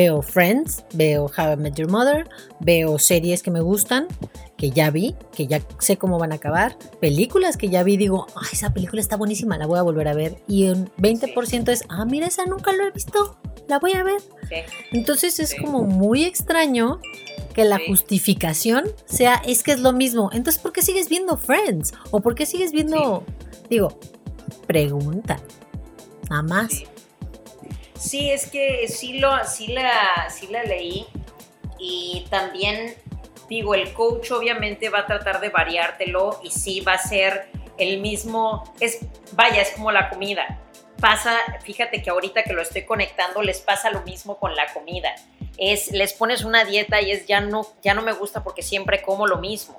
Veo 0.00 0.22
Friends, 0.22 0.82
veo 0.94 1.26
How 1.26 1.52
I 1.52 1.56
Met 1.56 1.74
Your 1.74 1.90
Mother, 1.90 2.26
veo 2.58 2.98
series 2.98 3.42
que 3.42 3.50
me 3.50 3.60
gustan, 3.60 4.08
que 4.56 4.70
ya 4.70 4.90
vi, 4.90 5.14
que 5.36 5.46
ya 5.46 5.60
sé 5.78 5.98
cómo 5.98 6.18
van 6.18 6.32
a 6.32 6.36
acabar, 6.36 6.74
películas 7.02 7.58
que 7.58 7.68
ya 7.68 7.82
vi, 7.82 7.98
digo, 7.98 8.26
Ay, 8.34 8.48
esa 8.50 8.72
película 8.72 9.02
está 9.02 9.18
buenísima, 9.18 9.58
la 9.58 9.66
voy 9.66 9.78
a 9.78 9.82
volver 9.82 10.08
a 10.08 10.14
ver. 10.14 10.42
Y 10.48 10.70
un 10.70 10.90
20% 10.96 11.68
es, 11.68 11.84
ah, 11.90 12.06
mira, 12.06 12.28
esa 12.28 12.46
nunca 12.46 12.72
lo 12.72 12.86
he 12.86 12.90
visto, 12.92 13.36
la 13.68 13.78
voy 13.78 13.92
a 13.92 14.02
ver. 14.02 14.22
Entonces 14.90 15.38
es 15.38 15.54
como 15.54 15.82
muy 15.82 16.24
extraño 16.24 17.02
que 17.52 17.66
la 17.66 17.78
justificación 17.86 18.84
sea, 19.04 19.42
es 19.46 19.62
que 19.62 19.72
es 19.72 19.80
lo 19.80 19.92
mismo. 19.92 20.30
Entonces, 20.32 20.62
¿por 20.62 20.72
qué 20.72 20.80
sigues 20.80 21.10
viendo 21.10 21.36
Friends? 21.36 21.92
¿O 22.10 22.20
por 22.20 22.34
qué 22.34 22.46
sigues 22.46 22.72
viendo, 22.72 23.22
digo, 23.68 24.00
pregunta, 24.66 25.38
nada 26.30 26.42
más. 26.42 26.84
Sí, 28.00 28.30
es 28.30 28.48
que 28.48 28.88
sí, 28.88 29.18
lo, 29.18 29.44
sí, 29.44 29.66
la, 29.66 30.30
sí 30.30 30.46
la 30.46 30.64
leí 30.64 31.06
y 31.78 32.26
también 32.30 32.94
digo, 33.46 33.74
el 33.74 33.92
coach 33.92 34.30
obviamente 34.30 34.88
va 34.88 35.00
a 35.00 35.06
tratar 35.06 35.38
de 35.40 35.50
variártelo 35.50 36.40
y 36.42 36.50
sí 36.50 36.80
va 36.80 36.94
a 36.94 36.98
ser 36.98 37.50
el 37.76 38.00
mismo, 38.00 38.64
es, 38.80 39.00
vaya, 39.32 39.60
es 39.60 39.72
como 39.72 39.92
la 39.92 40.08
comida. 40.08 40.60
Pasa, 40.98 41.36
fíjate 41.62 42.02
que 42.02 42.08
ahorita 42.08 42.42
que 42.42 42.54
lo 42.54 42.62
estoy 42.62 42.84
conectando, 42.84 43.42
les 43.42 43.60
pasa 43.60 43.90
lo 43.90 44.00
mismo 44.02 44.38
con 44.38 44.56
la 44.56 44.72
comida. 44.72 45.14
Es, 45.58 45.90
les 45.90 46.14
pones 46.14 46.42
una 46.42 46.64
dieta 46.64 47.02
y 47.02 47.10
es 47.10 47.26
ya 47.26 47.42
no, 47.42 47.66
ya 47.82 47.92
no 47.92 48.00
me 48.00 48.12
gusta 48.12 48.42
porque 48.42 48.62
siempre 48.62 49.02
como 49.02 49.26
lo 49.26 49.38
mismo. 49.38 49.78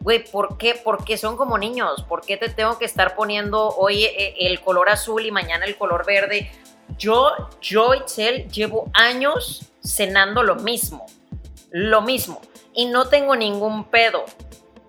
Güey, 0.00 0.24
¿por 0.24 0.56
qué? 0.56 0.74
Porque 0.74 1.18
son 1.18 1.36
como 1.36 1.58
niños. 1.58 2.02
¿Por 2.08 2.24
qué 2.24 2.38
te 2.38 2.48
tengo 2.48 2.78
que 2.78 2.86
estar 2.86 3.14
poniendo 3.14 3.68
hoy 3.76 4.04
eh, 4.04 4.34
el 4.38 4.60
color 4.60 4.88
azul 4.88 5.26
y 5.26 5.30
mañana 5.30 5.66
el 5.66 5.76
color 5.76 6.06
verde? 6.06 6.50
Yo, 6.96 7.30
yo, 7.60 7.94
Itzel, 7.94 8.48
llevo 8.50 8.90
años 8.94 9.66
cenando 9.84 10.42
lo 10.42 10.56
mismo, 10.56 11.06
lo 11.70 12.02
mismo, 12.02 12.40
y 12.74 12.86
no 12.86 13.08
tengo 13.08 13.36
ningún 13.36 13.84
pedo. 13.84 14.24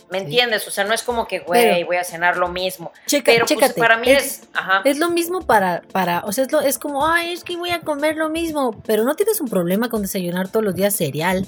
¿Me 0.10 0.18
entiendes? 0.18 0.68
O 0.68 0.72
sea, 0.72 0.86
no 0.86 0.94
es 0.96 1.04
como 1.04 1.28
que, 1.28 1.40
güey, 1.40 1.84
voy 1.84 1.98
a 1.98 2.04
cenar 2.04 2.36
lo 2.38 2.48
mismo. 2.48 2.92
pero 3.24 3.46
pues, 3.46 3.74
para 3.74 3.98
mí 3.98 4.10
es, 4.10 4.42
es, 4.84 4.98
lo 4.98 5.12
mismo 5.12 5.42
para, 5.42 5.84
para, 5.92 6.22
o 6.26 6.32
sea, 6.32 6.46
es, 6.46 6.54
es 6.66 6.80
como, 6.80 7.06
ay, 7.06 7.34
es 7.34 7.44
que 7.44 7.56
voy 7.56 7.70
a 7.70 7.82
comer 7.82 8.16
lo 8.16 8.30
mismo, 8.30 8.72
pero 8.88 9.04
no 9.04 9.16
tienes 9.16 9.40
un 9.40 9.48
problema 9.48 9.88
con 9.88 10.02
desayunar 10.02 10.50
todos 10.50 10.66
los 10.66 10.74
días 10.74 10.96
cereal. 10.96 11.48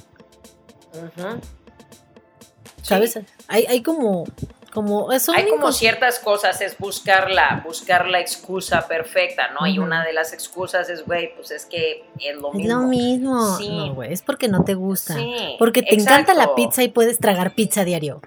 ¿Sabes? 2.84 3.20
Hay, 3.48 3.66
hay 3.66 3.82
como, 3.82 4.26
Como 4.72 5.12
eso 5.12 5.34
Hay 5.36 5.50
como 5.50 5.72
ciertas 5.74 6.20
cosas, 6.20 6.62
es 6.62 6.78
buscar 6.78 7.30
la, 7.30 7.62
buscar 7.66 8.08
la 8.08 8.22
excusa 8.22 8.88
perfecta, 8.88 9.50
¿no? 9.50 9.68
Y 9.68 9.80
una 9.80 10.06
de 10.06 10.14
las 10.14 10.32
excusas 10.32 10.90
es, 10.90 11.06
güey, 11.06 11.36
pues 11.36 11.52
es 11.52 11.66
que 11.66 12.06
es 12.18 12.36
lo 12.36 12.54
mismo. 12.54 12.60
Es 12.62 12.68
lo 12.68 12.88
mismo. 12.88 13.58
Sí. 13.58 13.70
No, 13.70 13.94
güey, 13.96 14.14
es 14.14 14.22
porque 14.22 14.48
no 14.48 14.64
te 14.64 14.76
gusta. 14.76 15.16
Sí, 15.16 15.56
porque 15.60 15.82
te 15.82 15.96
encanta 15.96 16.34
la 16.34 16.56
pizza 16.56 16.84
y 16.84 16.88
puedes 16.88 17.20
tragar 17.20 17.54
pizza 17.54 17.84
diario. 17.84 18.22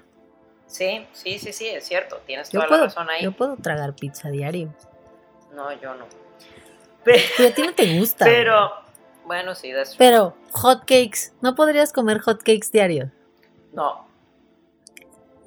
Sí, 0.67 1.07
sí, 1.13 1.39
sí, 1.39 1.51
sí, 1.51 1.67
es 1.67 1.85
cierto. 1.85 2.21
Tienes 2.27 2.49
toda 2.49 2.67
la 2.67 2.77
razón 2.77 3.09
ahí. 3.09 3.23
Yo 3.23 3.31
puedo 3.31 3.55
tragar 3.57 3.95
pizza 3.95 4.29
diario. 4.29 4.73
No, 5.55 5.71
yo 5.81 5.95
no. 5.95 6.05
Pero, 7.03 7.47
a 7.47 7.51
ti 7.51 7.61
no 7.63 7.73
te 7.73 7.97
gusta. 7.97 8.25
Pero, 8.25 8.71
bueno, 9.25 9.55
sí, 9.55 9.71
eso. 9.71 9.95
Pero, 9.97 10.35
hotcakes, 10.51 11.33
¿no 11.41 11.55
podrías 11.55 11.93
comer 11.93 12.19
hotcakes 12.19 12.71
diario? 12.71 13.09
No. 13.73 14.04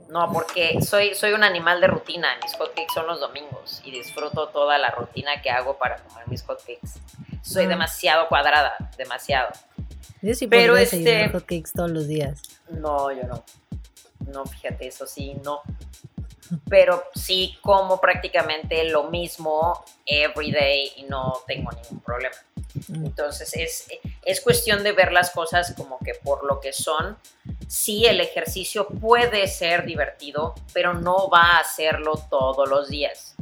No, 0.09 0.33
porque 0.33 0.81
soy, 0.81 1.15
soy 1.15 1.33
un 1.33 1.45
animal 1.45 1.81
de 1.81 1.87
rutina. 1.87 2.29
Mis 2.43 2.55
hotcakes 2.57 2.95
son 2.95 3.07
los 3.07 3.21
domingos 3.21 3.83
y 3.85 3.91
disfruto 3.91 4.49
toda 4.49 4.79
la 4.79 4.91
rutina 4.91 5.43
que 5.43 5.51
hago 5.51 5.77
para 5.77 5.99
comer 5.99 6.27
mis 6.29 6.43
hotcakes. 6.43 6.99
Soy 7.43 7.65
ah. 7.65 7.69
demasiado 7.69 8.29
cuadrada, 8.29 8.77
demasiado. 8.97 9.49
Yo 10.23 10.35
sí 10.35 10.47
Pero 10.47 10.77
este 10.77 11.29
hotcakes 11.29 11.73
todos 11.75 11.91
los 11.91 12.09
días. 12.09 12.43
No, 12.71 13.13
yo 13.13 13.23
no. 13.25 13.45
No, 14.33 14.45
fíjate, 14.47 14.89
eso 14.89 15.07
sí, 15.07 15.35
no 15.45 15.63
pero 16.69 17.05
sí 17.15 17.59
como 17.63 18.01
prácticamente 18.01 18.85
lo 18.85 19.05
mismo 19.05 19.85
every 20.07 20.53
day 20.53 20.93
y 20.97 21.03
no 21.05 21.43
tengo 21.47 21.71
ningún 21.73 22.01
problema. 22.01 22.37
Mm. 22.89 23.07
Entonces 23.07 23.55
es, 23.55 23.89
es 24.25 24.41
cuestión 24.41 24.83
de 24.83 24.93
ver 24.93 25.13
las 25.13 25.31
cosas 25.31 25.75
como 25.77 25.99
que 25.99 26.15
por 26.15 26.45
lo 26.45 26.61
que 26.61 26.73
son. 26.73 27.17
Sí, 27.67 28.07
el 28.07 28.21
ejercicio 28.21 28.87
puede 28.89 29.47
ser 29.47 29.85
divertido, 29.85 30.55
pero 30.73 30.95
no 30.95 31.29
va 31.29 31.57
a 31.57 31.61
hacerlo 31.61 32.23
todos 32.31 32.69
los 32.69 32.89
días. 32.89 33.35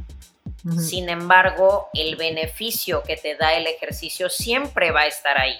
Sin 0.80 1.08
embargo, 1.08 1.88
el 1.94 2.16
beneficio 2.16 3.02
que 3.02 3.16
te 3.16 3.36
da 3.36 3.54
el 3.54 3.66
ejercicio 3.66 4.28
siempre 4.28 4.90
va 4.90 5.02
a 5.02 5.06
estar 5.06 5.38
ahí. 5.38 5.58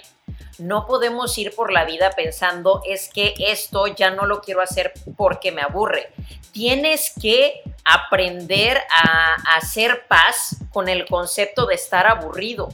No 0.59 0.85
podemos 0.85 1.37
ir 1.37 1.55
por 1.55 1.71
la 1.71 1.85
vida 1.85 2.11
pensando 2.15 2.81
es 2.85 3.09
que 3.13 3.33
esto 3.37 3.87
ya 3.87 4.09
no 4.09 4.25
lo 4.25 4.41
quiero 4.41 4.61
hacer 4.61 4.91
porque 5.15 5.51
me 5.51 5.61
aburre 5.61 6.11
tienes 6.57 7.13
que 7.21 7.61
aprender 7.85 8.79
a, 8.91 9.35
hacer 9.57 10.07
paz 10.07 10.57
con 10.71 10.89
el 10.89 11.05
concepto 11.05 11.67
de 11.67 11.75
estar 11.75 12.07
aburrido, 12.07 12.69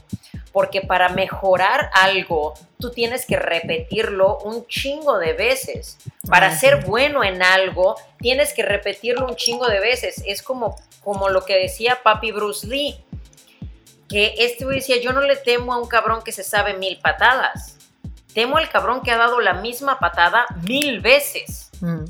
porque 0.54 0.82
para 0.82 1.08
mejorar 1.08 1.90
algo, 1.92 2.54
tú 2.78 2.92
tienes 2.92 3.26
que 3.26 3.36
repetirlo 3.36 4.38
un 4.38 4.68
chingo 4.68 5.18
de 5.18 5.32
veces. 5.32 5.98
Para 6.28 6.56
ser 6.56 6.84
bueno 6.84 7.24
en 7.24 7.42
algo, 7.42 7.96
tienes 8.20 8.54
que 8.54 8.62
repetirlo 8.62 9.26
un 9.26 9.34
chingo 9.34 9.66
de 9.66 9.80
veces. 9.80 10.22
Es 10.24 10.42
como, 10.42 10.76
como 11.02 11.28
lo 11.28 11.44
que 11.44 11.56
decía 11.58 11.98
papi 12.04 12.30
Bruce 12.30 12.68
Lee, 12.68 13.04
que 14.08 14.36
este 14.38 14.64
decía, 14.64 15.00
yo 15.02 15.12
no 15.12 15.22
le 15.22 15.34
temo 15.34 15.74
a 15.74 15.78
un 15.78 15.88
cabrón 15.88 16.22
que 16.22 16.30
se 16.30 16.44
sabe 16.44 16.74
mil 16.74 17.00
patadas. 17.00 17.76
Temo 18.32 18.56
al 18.56 18.68
cabrón 18.68 19.02
que 19.02 19.10
ha 19.10 19.16
dado 19.16 19.40
la 19.40 19.54
misma 19.54 19.98
patada 19.98 20.46
mil 20.68 21.00
veces. 21.00 21.70
Mm. 21.80 22.04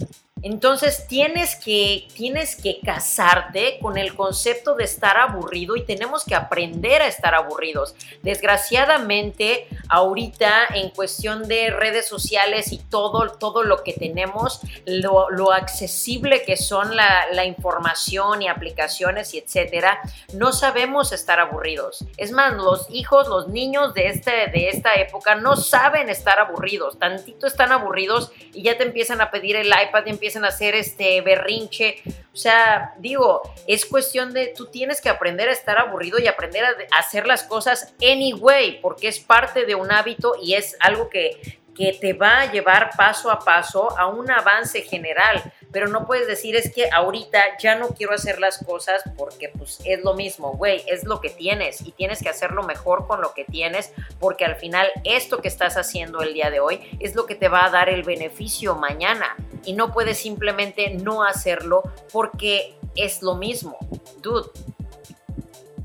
Entonces 0.44 1.06
tienes 1.08 1.56
que, 1.56 2.06
tienes 2.14 2.54
que 2.54 2.78
casarte 2.84 3.78
con 3.80 3.96
el 3.96 4.14
concepto 4.14 4.74
de 4.74 4.84
estar 4.84 5.16
aburrido 5.16 5.74
y 5.74 5.84
tenemos 5.84 6.22
que 6.22 6.34
aprender 6.34 7.00
a 7.00 7.06
estar 7.06 7.34
aburridos. 7.34 7.96
Desgraciadamente, 8.22 9.66
ahorita 9.88 10.66
en 10.74 10.90
cuestión 10.90 11.48
de 11.48 11.70
redes 11.70 12.06
sociales 12.06 12.72
y 12.72 12.78
todo, 12.78 13.32
todo 13.38 13.62
lo 13.62 13.82
que 13.82 13.94
tenemos, 13.94 14.60
lo, 14.84 15.24
accesible 15.54 16.42
que 16.42 16.58
son 16.58 16.94
la, 16.94 17.26
la, 17.32 17.46
información 17.46 18.42
y 18.42 18.48
aplicaciones 18.48 19.32
y 19.32 19.38
etcétera, 19.38 20.00
no 20.34 20.52
sabemos 20.52 21.12
estar 21.12 21.40
aburridos. 21.40 22.04
Es 22.18 22.32
más, 22.32 22.52
los 22.52 22.86
hijos, 22.90 23.28
los 23.28 23.48
niños 23.48 23.94
de, 23.94 24.08
este, 24.08 24.48
de 24.52 24.68
esta 24.68 24.94
época 24.94 25.36
no 25.36 25.56
saben 25.56 26.10
estar 26.10 26.38
aburridos. 26.38 26.98
Tantito 26.98 27.46
están 27.46 27.72
aburridos 27.72 28.30
y 28.52 28.62
ya 28.62 28.76
te 28.76 28.82
empiezan 28.82 29.22
a 29.22 29.30
pedir 29.30 29.56
el 29.56 29.68
iPad 29.68 30.04
y 30.04 30.10
empiezan 30.10 30.33
a 30.42 30.48
hacer 30.48 30.74
este 30.74 31.20
berrinche. 31.20 32.02
O 32.32 32.36
sea, 32.36 32.94
digo, 32.98 33.42
es 33.68 33.86
cuestión 33.86 34.32
de 34.32 34.48
tú 34.56 34.66
tienes 34.66 35.00
que 35.00 35.10
aprender 35.10 35.48
a 35.48 35.52
estar 35.52 35.78
aburrido 35.78 36.18
y 36.18 36.26
aprender 36.26 36.64
a 36.64 36.98
hacer 36.98 37.28
las 37.28 37.44
cosas 37.44 37.94
anyway, 38.02 38.80
porque 38.80 39.06
es 39.06 39.20
parte 39.20 39.66
de 39.66 39.76
un 39.76 39.92
hábito 39.92 40.34
y 40.42 40.54
es 40.54 40.76
algo 40.80 41.08
que, 41.10 41.60
que 41.74 41.92
te 41.92 42.12
va 42.12 42.42
a 42.42 42.52
llevar 42.52 42.90
paso 42.96 43.30
a 43.30 43.38
paso 43.38 43.96
a 43.98 44.06
un 44.06 44.30
avance 44.30 44.82
general 44.82 45.42
pero 45.74 45.88
no 45.88 46.06
puedes 46.06 46.28
decir 46.28 46.54
es 46.54 46.72
que 46.72 46.88
ahorita 46.90 47.58
ya 47.60 47.74
no 47.74 47.88
quiero 47.88 48.14
hacer 48.14 48.38
las 48.38 48.64
cosas 48.64 49.02
porque 49.18 49.48
pues 49.48 49.80
es 49.84 50.02
lo 50.04 50.14
mismo, 50.14 50.52
güey, 50.52 50.82
es 50.86 51.02
lo 51.02 51.20
que 51.20 51.30
tienes 51.30 51.80
y 51.80 51.90
tienes 51.90 52.22
que 52.22 52.28
hacerlo 52.28 52.62
mejor 52.62 53.08
con 53.08 53.20
lo 53.20 53.34
que 53.34 53.44
tienes 53.44 53.92
porque 54.20 54.44
al 54.44 54.54
final 54.54 54.86
esto 55.02 55.42
que 55.42 55.48
estás 55.48 55.76
haciendo 55.76 56.22
el 56.22 56.32
día 56.32 56.50
de 56.50 56.60
hoy 56.60 56.80
es 57.00 57.16
lo 57.16 57.26
que 57.26 57.34
te 57.34 57.48
va 57.48 57.66
a 57.66 57.70
dar 57.70 57.88
el 57.88 58.04
beneficio 58.04 58.76
mañana 58.76 59.36
y 59.64 59.72
no 59.72 59.92
puedes 59.92 60.16
simplemente 60.16 60.90
no 60.94 61.24
hacerlo 61.24 61.82
porque 62.12 62.76
es 62.94 63.22
lo 63.22 63.34
mismo, 63.34 63.76
dude. 64.22 64.48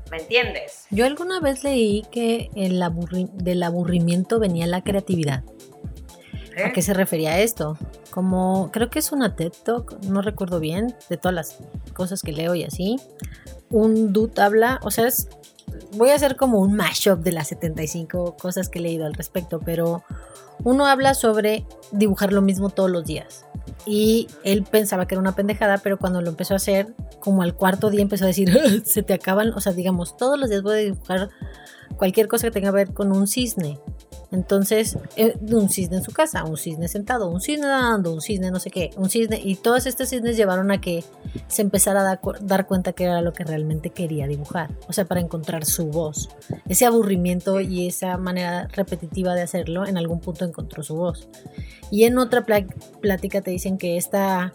¿Me 0.08 0.18
entiendes? 0.18 0.86
Yo 0.90 1.04
alguna 1.04 1.40
vez 1.40 1.62
leí 1.64 2.02
que 2.10 2.50
el 2.54 2.82
del 3.34 3.62
aburrimiento 3.62 4.40
venía 4.40 4.66
la 4.66 4.82
creatividad. 4.82 5.44
¿A 6.64 6.72
qué 6.72 6.82
se 6.82 6.94
refería 6.94 7.38
esto? 7.40 7.76
Como 8.10 8.70
creo 8.72 8.90
que 8.90 8.98
es 8.98 9.12
una 9.12 9.36
TED 9.36 9.52
Talk, 9.64 10.00
no 10.04 10.22
recuerdo 10.22 10.60
bien, 10.60 10.94
de 11.08 11.16
todas 11.16 11.34
las 11.34 11.58
cosas 11.92 12.22
que 12.22 12.32
leo 12.32 12.54
y 12.54 12.64
así. 12.64 12.96
Un 13.70 14.12
dude 14.12 14.40
habla, 14.40 14.80
o 14.82 14.90
sea, 14.90 15.06
es, 15.06 15.28
voy 15.92 16.10
a 16.10 16.14
hacer 16.14 16.36
como 16.36 16.60
un 16.60 16.74
mashup 16.74 17.20
de 17.20 17.32
las 17.32 17.48
75 17.48 18.36
cosas 18.36 18.68
que 18.68 18.78
he 18.78 18.82
leído 18.82 19.06
al 19.06 19.14
respecto, 19.14 19.60
pero 19.60 20.02
uno 20.64 20.86
habla 20.86 21.14
sobre 21.14 21.64
dibujar 21.92 22.32
lo 22.32 22.42
mismo 22.42 22.68
todos 22.68 22.90
los 22.90 23.04
días. 23.04 23.46
Y 23.86 24.28
él 24.44 24.64
pensaba 24.64 25.06
que 25.06 25.14
era 25.14 25.20
una 25.20 25.34
pendejada, 25.34 25.78
pero 25.78 25.98
cuando 25.98 26.20
lo 26.20 26.30
empezó 26.30 26.54
a 26.54 26.58
hacer, 26.58 26.94
como 27.18 27.42
al 27.42 27.54
cuarto 27.54 27.90
día 27.90 28.02
empezó 28.02 28.24
a 28.24 28.28
decir, 28.28 28.82
se 28.84 29.02
te 29.02 29.14
acaban, 29.14 29.52
o 29.52 29.60
sea, 29.60 29.72
digamos, 29.72 30.16
todos 30.16 30.38
los 30.38 30.50
días 30.50 30.62
voy 30.62 30.74
a 30.74 30.78
dibujar 30.78 31.30
cualquier 31.96 32.28
cosa 32.28 32.48
que 32.48 32.52
tenga 32.52 32.70
que 32.70 32.76
ver 32.76 32.94
con 32.94 33.12
un 33.12 33.26
cisne. 33.26 33.78
Entonces, 34.32 34.96
eh, 35.16 35.36
un 35.50 35.68
cisne 35.68 35.96
en 35.96 36.04
su 36.04 36.12
casa, 36.12 36.44
un 36.44 36.56
cisne 36.56 36.86
sentado, 36.86 37.28
un 37.28 37.40
cisne 37.40 37.66
dando, 37.66 38.12
un 38.12 38.20
cisne 38.20 38.52
no 38.52 38.60
sé 38.60 38.70
qué, 38.70 38.90
un 38.96 39.10
cisne, 39.10 39.40
y 39.42 39.56
todos 39.56 39.86
estos 39.86 40.08
cisnes 40.08 40.36
llevaron 40.36 40.70
a 40.70 40.80
que 40.80 41.02
se 41.48 41.62
empezara 41.62 42.00
a 42.00 42.20
dar, 42.40 42.66
cuenta 42.66 42.92
que 42.92 43.04
era 43.04 43.22
lo 43.22 43.32
que 43.32 43.42
realmente 43.42 43.90
quería 43.90 44.28
dibujar, 44.28 44.70
o 44.86 44.92
sea, 44.92 45.04
para 45.04 45.20
encontrar 45.20 45.64
su 45.64 45.86
voz. 45.86 46.28
Ese 46.68 46.86
aburrimiento 46.86 47.60
y 47.60 47.88
esa 47.88 48.16
manera 48.18 48.68
repetitiva 48.68 49.34
de 49.34 49.42
hacerlo, 49.42 49.84
en 49.84 49.98
algún 49.98 50.20
punto 50.20 50.44
encontró 50.44 50.84
su 50.84 50.94
voz. 50.94 51.28
Y 51.90 52.04
en 52.04 52.18
otra 52.18 52.44
plática 52.44 53.40
te 53.40 53.50
dicen 53.50 53.78
que 53.78 53.96
esta 53.96 54.54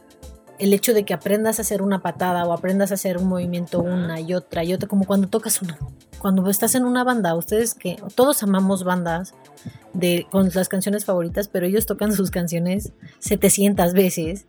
el 0.60 0.74
hecho 0.74 0.94
de 0.94 1.04
que 1.04 1.14
aprendas 1.14 1.60
a 1.60 1.64
hacer 1.64 1.82
una 1.82 2.02
patada 2.02 2.46
o 2.46 2.54
aprendas 2.54 2.92
a 2.92 2.96
hacer 2.96 3.18
un 3.18 3.28
movimiento 3.28 3.82
una 3.82 4.20
y 4.20 4.34
otra 4.34 4.64
y 4.64 4.74
otra, 4.74 4.88
como 4.88 5.06
cuando 5.06 5.28
tocas 5.28 5.62
una, 5.62 5.78
cuando 6.20 6.50
estás 6.50 6.76
en 6.76 6.86
una 6.86 7.04
banda, 7.04 7.36
ustedes 7.36 7.74
que 7.74 7.98
todos 8.16 8.42
amamos 8.44 8.84
bandas 8.84 9.34
de, 9.94 10.26
con 10.32 10.50
las 10.54 10.70
canciones 10.70 11.06
favoritas, 11.06 11.48
pero 11.48 11.66
ellos 11.66 11.86
tocan 11.86 12.14
sus 12.14 12.32
canciones 12.32 12.94
700 13.20 13.94
veces 13.94 14.46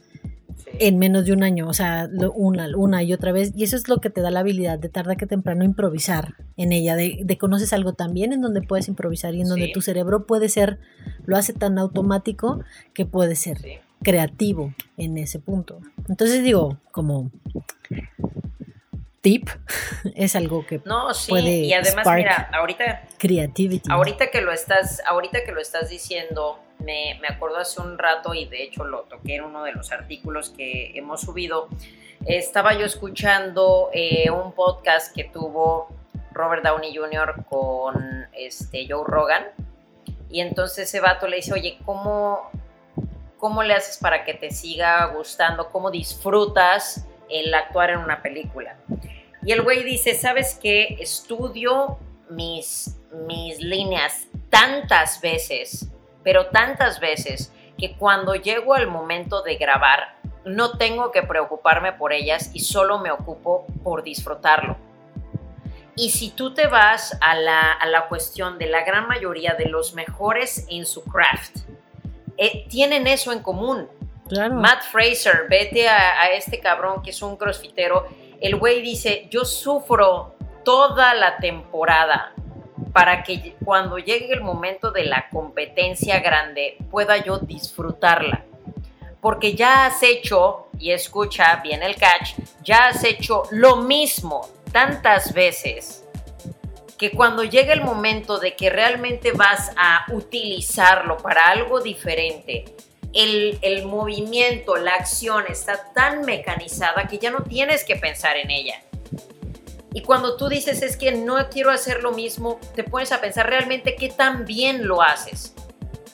en 0.79 0.99
menos 0.99 1.25
de 1.25 1.33
un 1.33 1.43
año, 1.43 1.69
o 1.69 1.75
sea, 1.75 2.09
una, 2.35 2.69
una 2.77 3.03
y 3.03 3.13
otra 3.13 3.33
vez, 3.33 3.53
y 3.55 3.65
eso 3.65 3.77
es 3.77 3.89
lo 3.89 3.99
que 3.99 4.11
te 4.11 4.21
da 4.21 4.31
la 4.31 4.41
habilidad 4.41 4.79
de 4.79 4.89
tarde 4.89 5.17
que 5.17 5.27
temprano 5.27 5.65
improvisar 5.65 6.35
en 6.57 6.73
ella, 6.73 6.97
de, 6.97 7.39
conoces 7.39 7.73
algo 7.73 7.95
también 7.95 8.33
en 8.33 8.41
donde 8.41 8.63
puedes 8.63 8.89
improvisar 8.89 9.35
y 9.35 9.43
en 9.43 9.49
donde 9.49 9.71
tu 9.73 9.81
cerebro 9.81 10.27
puede 10.27 10.49
ser, 10.49 10.79
lo 11.25 11.37
hace 11.37 11.53
tan 11.53 11.79
automático 11.79 12.61
que 12.95 13.07
puede 13.07 13.37
ser 13.37 13.59
creativo 14.07 14.73
en 14.97 15.19
ese 15.19 15.41
punto. 15.41 15.81
Entonces 16.09 16.45
digo, 16.45 16.79
como 16.93 17.33
tip, 19.21 19.49
es 20.15 20.37
algo 20.37 20.65
que 20.65 20.81
no, 20.85 21.13
sí, 21.13 21.35
y 21.35 21.73
además 21.73 22.07
mira, 22.15 22.49
ahorita 22.53 23.03
creativity. 23.19 23.91
Ahorita 23.91 24.31
que 24.31 24.43
lo 24.43 24.53
estás, 24.53 25.03
ahorita 25.05 25.43
que 25.43 25.51
lo 25.51 25.61
estás 25.61 25.91
diciendo, 25.91 26.61
me, 26.79 27.19
me 27.21 27.27
acuerdo 27.27 27.57
hace 27.57 27.81
un 27.81 27.99
rato 27.99 28.33
y 28.33 28.45
de 28.45 28.63
hecho 28.63 28.85
lo 28.85 29.01
toqué 29.01 29.35
en 29.35 29.43
uno 29.43 29.65
de 29.65 29.73
los 29.73 29.91
artículos 29.91 30.51
que 30.51 30.97
hemos 30.97 31.23
subido. 31.23 31.67
Estaba 32.27 32.79
yo 32.79 32.87
escuchando 32.87 33.91
eh, 33.93 34.31
un 34.31 34.53
podcast 34.53 35.13
que 35.13 35.25
tuvo 35.25 35.89
Robert 36.31 36.63
Downey 36.63 36.95
Jr. 36.95 37.45
con 37.49 38.29
este 38.35 38.87
Joe 38.89 39.03
Rogan. 39.05 39.47
Y 40.31 40.43
entonces 40.43 40.87
ese 40.89 41.01
vato 41.01 41.27
le 41.27 41.37
dice, 41.39 41.53
oye, 41.55 41.79
¿cómo, 41.85 42.51
¿cómo 43.39 43.63
le 43.63 43.75
haces 43.75 43.99
para 43.99 44.25
que 44.25 44.35
te 44.35 44.51
siga 44.51 45.05
gustando? 45.07 45.71
¿Cómo 45.71 45.91
disfrutas 45.91 47.07
el 47.29 47.53
actuar 47.55 47.91
en 47.91 47.99
una 47.99 48.23
película? 48.23 48.77
Y 49.43 49.53
el 49.53 49.63
güey 49.63 49.85
dice, 49.85 50.15
¿sabes 50.15 50.59
qué? 50.61 50.97
Estudio 51.01 51.99
mis, 52.31 52.97
mis 53.27 53.61
líneas 53.61 54.27
tantas 54.51 55.21
veces, 55.21 55.89
pero 56.23 56.47
tantas 56.47 57.01
veces, 57.01 57.53
que 57.79 57.97
cuando 57.97 58.35
llego 58.35 58.75
al 58.75 58.87
momento 58.87 59.43
de 59.43 59.57
grabar, 59.57 60.17
no 60.45 60.79
tengo 60.79 61.11
que 61.11 61.23
preocuparme 61.23 61.93
por 61.93 62.13
ellas 62.13 62.51
y 62.55 62.61
solo 62.61 62.99
me 62.99 63.11
ocupo 63.11 63.67
por 63.83 64.03
disfrutarlo. 64.03 64.77
Y 65.97 66.11
si 66.11 66.31
tú 66.31 66.53
te 66.53 66.67
vas 66.67 67.17
a 67.21 67.35
la, 67.35 68.07
cuestión 68.09 68.59
de 68.59 68.67
la 68.67 68.85
gran 68.85 69.09
mayoría 69.09 69.55
de 69.55 69.67
los 69.67 69.95
mejores 69.95 70.67
en 70.69 70.85
su 70.85 71.03
craft, 71.05 71.61
eh, 72.37 72.67
tienen 72.69 73.07
eso 73.07 73.33
en 73.33 73.41
común. 73.41 73.89
Matt 74.53 74.83
Fraser, 74.91 75.47
vete 75.49 75.89
a, 75.89 76.21
a, 76.21 76.31
este 76.31 76.59
cabrón 76.59 77.03
que 77.03 77.11
es 77.11 77.23
un 77.23 77.37
crossfitero. 77.37 78.07
El 78.41 78.57
güey 78.57 78.83
dice, 78.83 79.29
yo 79.31 79.45
sufro 79.45 80.35
toda 80.65 81.15
la 81.15 81.37
temporada 81.37 82.33
para 82.93 83.23
que 83.23 83.55
cuando 83.65 83.99
llegue 83.99 84.33
el 84.33 84.41
momento 84.41 84.91
de 84.91 85.05
la 85.05 85.29
competencia 85.31 86.21
grande 86.21 86.77
pueda 86.91 87.19
yo 87.19 87.39
disfrutarla. 87.39 88.45
Porque 89.21 89.55
ya 89.55 89.87
has 89.87 90.03
hecho, 90.03 90.69
y 90.79 90.93
escucha 90.93 91.57
bien 91.63 91.83
el 91.83 91.97
catch, 91.97 92.35
ya 92.63 92.89
has 92.89 93.05
hecho 93.05 93.45
lo 93.51 93.77
mismo 93.77 94.49
tantas 94.73 95.33
veces 95.33 96.06
que 96.99 97.11
cuando 97.11 97.45
llega 97.45 97.73
el 97.73 97.83
momento 97.83 98.39
de 98.39 98.57
que 98.57 98.71
realmente 98.71 99.33
vas 99.33 99.73
a 99.77 100.07
utilizarlo 100.13 101.19
para 101.19 101.49
algo 101.49 101.81
diferente, 101.81 102.65
el, 103.13 103.59
el, 103.63 103.87
movimiento, 103.87 104.77
la 104.77 104.95
acción 104.95 105.45
está 105.49 105.93
tan 105.95 106.23
mecanizada 106.23 107.07
que 107.07 107.19
ya 107.19 107.31
no 107.31 107.43
tienes 107.43 107.85
que 107.85 107.97
pensar 107.97 108.37
en 108.37 108.51
ella. 108.51 108.83
Y 109.93 110.03
cuando 110.03 110.37
tú 110.37 110.49
dices 110.49 110.83
es 110.83 110.97
que 110.97 111.13
no 111.13 111.49
quiero 111.49 111.71
hacer 111.71 112.03
lo 112.03 112.13
mismo, 112.13 112.61
te 112.75 112.85
pones 112.85 113.13
a 113.13 113.21
pensar 113.21 113.49
realmente 113.49 113.97
qué 113.97 114.11
tan 114.11 114.45
bien 114.45 114.87
lo 114.87 115.01
haces. 115.03 115.55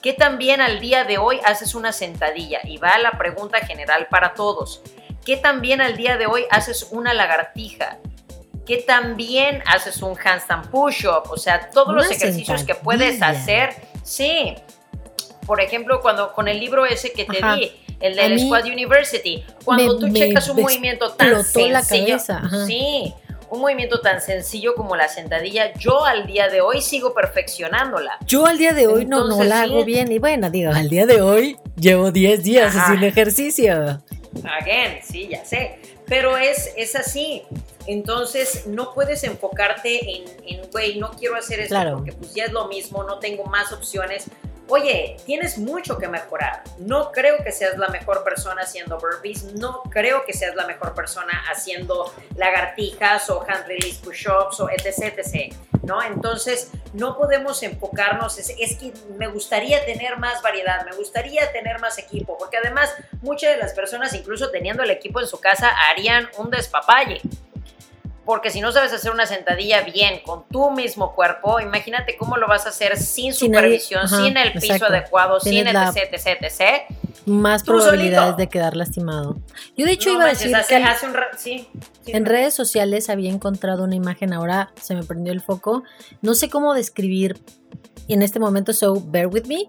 ¿Qué 0.01 0.13
tan 0.13 0.37
bien 0.37 0.61
al 0.61 0.79
día 0.79 1.05
de 1.05 1.17
hoy 1.17 1.39
haces 1.45 1.75
una 1.75 1.91
sentadilla? 1.91 2.59
Y 2.63 2.77
va 2.77 2.97
la 2.97 3.11
pregunta 3.17 3.65
general 3.65 4.07
para 4.09 4.33
todos. 4.33 4.81
¿Qué 5.25 5.37
tan 5.37 5.61
bien 5.61 5.79
al 5.81 5.95
día 5.95 6.17
de 6.17 6.27
hoy 6.27 6.45
haces 6.49 6.89
una 6.91 7.13
lagartija? 7.13 7.99
¿Qué 8.65 8.77
tan 8.77 9.17
bien 9.17 9.61
haces 9.65 10.01
un 10.01 10.17
handstand 10.17 10.69
push-up? 10.69 11.29
O 11.29 11.37
sea, 11.37 11.69
todos 11.69 11.93
los 11.93 12.09
ejercicios 12.09 12.63
que 12.63 12.75
puedes 12.75 13.21
hacer. 13.21 13.75
Sí. 14.03 14.55
Por 15.45 15.59
ejemplo, 15.59 15.99
cuando 16.01 16.31
con 16.33 16.47
el 16.47 16.59
libro 16.59 16.85
ese 16.85 17.11
que 17.11 17.25
te 17.25 17.45
di, 17.45 17.71
el 17.99 18.15
del 18.15 18.39
Squad 18.39 18.65
University, 18.65 19.43
cuando 19.65 19.99
tú 19.99 20.09
checas 20.13 20.47
un 20.49 20.61
movimiento 20.61 21.11
tan 21.11 21.43
sencillo, 21.43 22.17
sí, 22.65 23.13
un 23.49 23.59
movimiento 23.59 23.99
tan 23.99 24.21
sencillo 24.21 24.73
como 24.73 24.95
la 24.95 25.09
sentadilla, 25.09 25.73
yo 25.73 26.05
al 26.05 26.25
día 26.25 26.47
de 26.47 26.61
hoy 26.61 26.81
sigo 26.81 27.13
perfeccionándola. 27.13 28.17
Yo 28.25 28.45
al 28.45 28.57
día 28.57 28.73
de 28.73 28.87
hoy 28.87 29.05
no, 29.05 29.27
no 29.27 29.43
la 29.43 29.63
hago 29.63 29.83
bien. 29.83 30.11
Y 30.11 30.19
bueno, 30.19 30.49
digo, 30.49 30.71
al 30.71 30.89
día 30.89 31.05
de 31.05 31.21
hoy 31.21 31.57
llevo 31.75 32.11
10 32.11 32.43
días 32.43 32.73
sin 32.87 33.03
ejercicio. 33.03 34.01
Again, 34.43 34.99
sí, 35.03 35.27
ya 35.29 35.45
sé. 35.45 35.79
Pero 36.07 36.37
es, 36.37 36.71
es 36.75 36.95
así. 36.95 37.43
Entonces, 37.87 38.65
no 38.67 38.93
puedes 38.93 39.23
enfocarte 39.23 40.23
en, 40.45 40.71
güey, 40.71 40.97
no 40.99 41.11
quiero 41.11 41.35
hacer 41.35 41.59
esto 41.59 41.75
porque 41.93 42.13
pues 42.13 42.33
ya 42.33 42.45
es 42.45 42.51
lo 42.51 42.67
mismo, 42.67 43.03
no 43.03 43.19
tengo 43.19 43.45
más 43.45 43.73
opciones 43.73 44.25
oye, 44.73 45.17
tienes 45.23 45.59
mucho 45.59 45.99
que 45.99 46.07
mejorar. 46.07 46.63
No 46.79 47.11
creo 47.11 47.43
que 47.43 47.51
seas 47.51 47.77
la 47.77 47.89
mejor 47.89 48.23
persona 48.23 48.63
haciendo 48.63 48.97
burpees, 48.97 49.43
no 49.53 49.83
creo 49.83 50.25
que 50.25 50.33
seas 50.33 50.55
la 50.55 50.65
mejor 50.65 50.95
persona 50.95 51.43
haciendo 51.51 52.11
lagartijas 52.35 53.29
o 53.29 53.45
hand 53.47 53.67
release 53.67 53.99
push-ups 54.03 54.59
o 54.61 54.69
etc, 54.71 55.13
etc. 55.15 55.53
¿No? 55.83 56.01
Entonces, 56.01 56.71
no 56.93 57.15
podemos 57.15 57.61
enfocarnos, 57.61 58.39
es, 58.39 58.51
es 58.57 58.75
que 58.77 58.93
me 59.15 59.27
gustaría 59.27 59.85
tener 59.85 60.17
más 60.17 60.41
variedad, 60.41 60.83
me 60.85 60.95
gustaría 60.95 61.51
tener 61.51 61.79
más 61.79 61.99
equipo, 61.99 62.35
porque 62.39 62.57
además 62.57 62.91
muchas 63.21 63.51
de 63.51 63.57
las 63.57 63.73
personas, 63.73 64.15
incluso 64.15 64.49
teniendo 64.49 64.81
el 64.81 64.89
equipo 64.89 65.19
en 65.19 65.27
su 65.27 65.39
casa, 65.39 65.69
harían 65.91 66.27
un 66.39 66.49
despapalle. 66.49 67.21
Porque 68.25 68.51
si 68.51 68.61
no 68.61 68.71
sabes 68.71 68.93
hacer 68.93 69.11
una 69.11 69.25
sentadilla 69.25 69.81
bien 69.81 70.21
con 70.25 70.47
tu 70.47 70.71
mismo 70.71 71.13
cuerpo, 71.13 71.59
imagínate 71.59 72.15
cómo 72.15 72.37
lo 72.37 72.47
vas 72.47 72.65
a 72.65 72.69
hacer 72.69 72.97
sin, 72.97 73.33
supervisión, 73.33 74.07
sin 74.07 74.37
el 74.37 74.53
piso 74.53 74.85
adecuado, 74.85 75.39
sin 75.39 75.67
el 75.67 75.75
etc, 75.75 76.09
etc, 76.11 76.41
etc. 76.41 76.61
Más 77.25 77.63
probabilidades 77.63 78.37
de 78.37 78.47
quedar 78.47 78.75
lastimado. 78.75 79.37
Yo 79.75 79.85
de 79.85 79.91
hecho 79.91 80.09
iba 80.11 80.25
a 80.25 80.29
decir 80.29 80.55
que 82.05 82.11
en 82.11 82.25
redes 82.25 82.53
sociales 82.53 83.09
había 83.09 83.29
encontrado 83.29 83.83
una 83.83 83.95
imagen, 83.95 84.33
ahora 84.33 84.71
se 84.81 84.95
me 84.95 85.03
prendió 85.03 85.33
el 85.33 85.41
foco. 85.41 85.83
No 86.21 86.33
sé 86.33 86.49
cómo 86.49 86.73
describir 86.73 87.37
en 88.07 88.21
este 88.21 88.39
momento, 88.39 88.73
so 88.73 89.01
bear 89.05 89.27
with 89.27 89.45
me. 89.45 89.67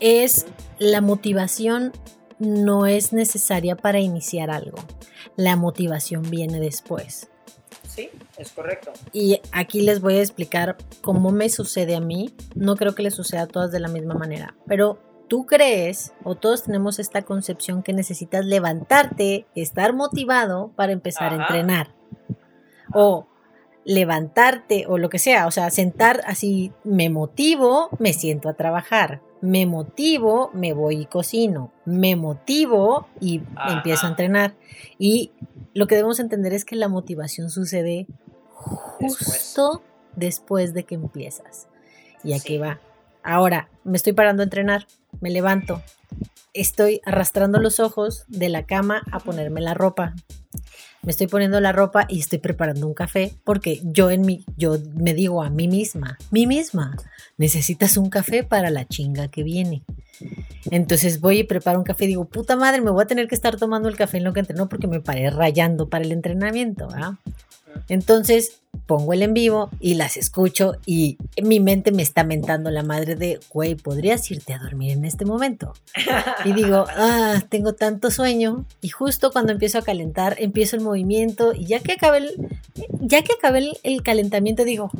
Es 0.00 0.46
la 0.78 1.00
motivación 1.00 1.92
no 2.40 2.86
es 2.86 3.12
necesaria 3.12 3.76
para 3.76 4.00
iniciar 4.00 4.50
algo. 4.50 4.78
La 5.36 5.56
motivación 5.56 6.22
viene 6.22 6.58
después. 6.58 7.29
Sí, 7.90 8.08
es 8.38 8.52
correcto. 8.52 8.92
Y 9.12 9.40
aquí 9.52 9.80
les 9.82 10.00
voy 10.00 10.14
a 10.16 10.20
explicar 10.20 10.76
cómo 11.00 11.32
me 11.32 11.48
sucede 11.48 11.96
a 11.96 12.00
mí. 12.00 12.32
No 12.54 12.76
creo 12.76 12.94
que 12.94 13.02
les 13.02 13.14
suceda 13.14 13.42
a 13.42 13.46
todas 13.46 13.72
de 13.72 13.80
la 13.80 13.88
misma 13.88 14.14
manera, 14.14 14.54
pero 14.66 14.98
tú 15.28 15.46
crees 15.46 16.12
o 16.24 16.34
todos 16.34 16.64
tenemos 16.64 16.98
esta 16.98 17.22
concepción 17.22 17.82
que 17.82 17.92
necesitas 17.92 18.44
levantarte, 18.44 19.46
estar 19.54 19.92
motivado 19.92 20.72
para 20.76 20.92
empezar 20.92 21.32
a 21.32 21.36
entrenar. 21.36 21.94
O 22.92 23.26
levantarte 23.84 24.84
o 24.88 24.98
lo 24.98 25.08
que 25.08 25.18
sea, 25.18 25.46
o 25.46 25.50
sea, 25.50 25.70
sentar 25.70 26.20
así, 26.26 26.72
me 26.84 27.10
motivo, 27.10 27.88
me 27.98 28.12
siento 28.12 28.48
a 28.48 28.54
trabajar. 28.54 29.22
Me 29.40 29.66
motivo, 29.66 30.50
me 30.52 30.72
voy 30.72 31.02
y 31.02 31.06
cocino. 31.06 31.72
Me 31.84 32.16
motivo 32.16 33.08
y 33.20 33.42
empiezo 33.68 34.06
a 34.06 34.10
entrenar. 34.10 34.54
Y 34.98 35.32
lo 35.74 35.86
que 35.86 35.94
debemos 35.94 36.20
entender 36.20 36.52
es 36.52 36.64
que 36.64 36.76
la 36.76 36.88
motivación 36.88 37.50
sucede 37.50 38.06
justo 38.52 39.82
después, 40.16 40.74
de 40.74 40.84
que 40.84 40.94
empiezas. 40.94 41.68
Y 42.22 42.34
aquí 42.34 42.58
va. 42.58 42.80
Ahora, 43.22 43.68
me 43.84 43.96
estoy 43.96 44.12
parando 44.12 44.42
a 44.42 44.44
entrenar, 44.44 44.86
me 45.20 45.30
levanto, 45.30 45.82
estoy 46.54 47.00
arrastrando 47.04 47.60
los 47.60 47.80
ojos 47.80 48.24
de 48.28 48.48
la 48.48 48.64
cama 48.64 49.02
a 49.12 49.20
ponerme 49.20 49.60
la 49.60 49.74
ropa. 49.74 50.14
Me 51.02 51.10
estoy 51.10 51.26
poniendo 51.28 51.60
la 51.60 51.72
ropa 51.72 52.06
y 52.08 52.20
estoy 52.20 52.38
preparando 52.38 52.86
un 52.86 52.94
café 52.94 53.34
porque 53.44 53.80
yo 53.84 54.10
en 54.10 54.22
mi 54.22 54.44
yo 54.56 54.76
me 54.94 55.14
digo 55.14 55.42
a 55.42 55.50
mí 55.50 55.66
misma, 55.66 56.18
mí 56.30 56.46
misma, 56.46 56.96
necesitas 57.38 57.96
un 57.96 58.10
café 58.10 58.44
para 58.44 58.70
la 58.70 58.86
chinga 58.86 59.28
que 59.28 59.42
viene. 59.42 59.82
Entonces 60.70 61.20
voy 61.20 61.38
y 61.38 61.44
preparo 61.44 61.78
un 61.78 61.84
café 61.84 62.04
y 62.04 62.08
digo, 62.08 62.26
puta 62.26 62.56
madre, 62.56 62.82
me 62.82 62.90
voy 62.90 63.02
a 63.02 63.06
tener 63.06 63.28
que 63.28 63.34
estar 63.34 63.56
tomando 63.56 63.88
el 63.88 63.96
café 63.96 64.18
en 64.18 64.24
lo 64.24 64.32
que 64.32 64.40
entreno 64.40 64.68
porque 64.68 64.86
me 64.86 65.00
paré 65.00 65.30
rayando 65.30 65.88
para 65.88 66.04
el 66.04 66.12
entrenamiento. 66.12 66.88
Entonces 67.88 68.60
pongo 68.90 69.12
el 69.12 69.22
en 69.22 69.34
vivo 69.34 69.70
y 69.78 69.94
las 69.94 70.16
escucho 70.16 70.72
y 70.84 71.16
mi 71.40 71.60
mente 71.60 71.92
me 71.92 72.02
está 72.02 72.24
mentando 72.24 72.72
la 72.72 72.82
madre 72.82 73.14
de, 73.14 73.38
güey, 73.48 73.76
¿podrías 73.76 74.28
irte 74.32 74.52
a 74.52 74.58
dormir 74.58 74.90
en 74.90 75.04
este 75.04 75.24
momento? 75.24 75.74
Y 76.44 76.54
digo, 76.54 76.86
ah, 76.96 77.40
tengo 77.48 77.74
tanto 77.74 78.10
sueño 78.10 78.64
y 78.80 78.88
justo 78.88 79.30
cuando 79.30 79.52
empiezo 79.52 79.78
a 79.78 79.82
calentar, 79.82 80.34
empiezo 80.40 80.74
el 80.74 80.82
movimiento 80.82 81.52
y 81.54 81.66
ya 81.66 81.78
que 81.78 81.92
acabé 81.92 82.18
el, 82.18 82.48
ya 82.98 83.22
que 83.22 83.34
acabé 83.34 83.58
el, 83.58 83.78
el 83.84 84.02
calentamiento 84.02 84.64
digo, 84.64 84.90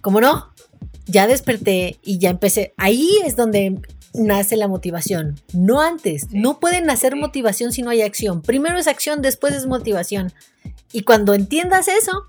¿cómo 0.00 0.20
no? 0.20 0.52
Ya 1.06 1.26
desperté 1.26 1.98
y 2.04 2.18
ya 2.18 2.30
empecé. 2.30 2.74
Ahí 2.76 3.10
es 3.24 3.34
donde 3.34 3.80
nace 4.14 4.56
la 4.56 4.68
motivación, 4.68 5.40
no 5.52 5.80
antes. 5.80 6.28
No 6.30 6.60
puede 6.60 6.80
nacer 6.80 7.16
motivación 7.16 7.72
si 7.72 7.82
no 7.82 7.90
hay 7.90 8.02
acción. 8.02 8.40
Primero 8.40 8.78
es 8.78 8.86
acción, 8.86 9.20
después 9.20 9.52
es 9.54 9.66
motivación. 9.66 10.32
Y 10.92 11.02
cuando 11.02 11.34
entiendas 11.34 11.88
eso, 11.88 12.28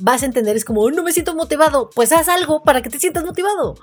vas 0.00 0.22
a 0.22 0.26
entender, 0.26 0.56
es 0.56 0.64
como, 0.64 0.90
no 0.90 1.02
me 1.02 1.12
siento 1.12 1.34
motivado, 1.34 1.90
pues 1.94 2.12
haz 2.12 2.28
algo 2.28 2.62
para 2.62 2.82
que 2.82 2.90
te 2.90 2.98
sientas 2.98 3.24
motivado. 3.24 3.74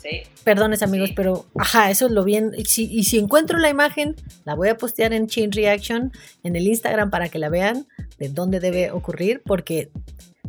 Sí. 0.00 0.22
Perdones 0.44 0.82
amigos, 0.82 1.10
pero 1.16 1.46
ajá, 1.56 1.90
eso 1.90 2.06
es 2.06 2.12
lo 2.12 2.22
bien. 2.22 2.52
Y 2.56 2.64
si, 2.66 2.84
y 2.84 3.04
si 3.04 3.18
encuentro 3.18 3.58
la 3.58 3.70
imagen, 3.70 4.14
la 4.44 4.54
voy 4.54 4.68
a 4.68 4.76
postear 4.76 5.12
en 5.12 5.26
Chain 5.26 5.50
Reaction, 5.50 6.12
en 6.44 6.56
el 6.56 6.66
Instagram 6.66 7.10
para 7.10 7.28
que 7.28 7.38
la 7.38 7.48
vean 7.48 7.88
de 8.18 8.28
dónde 8.28 8.60
debe 8.60 8.92
ocurrir, 8.92 9.42
porque 9.44 9.90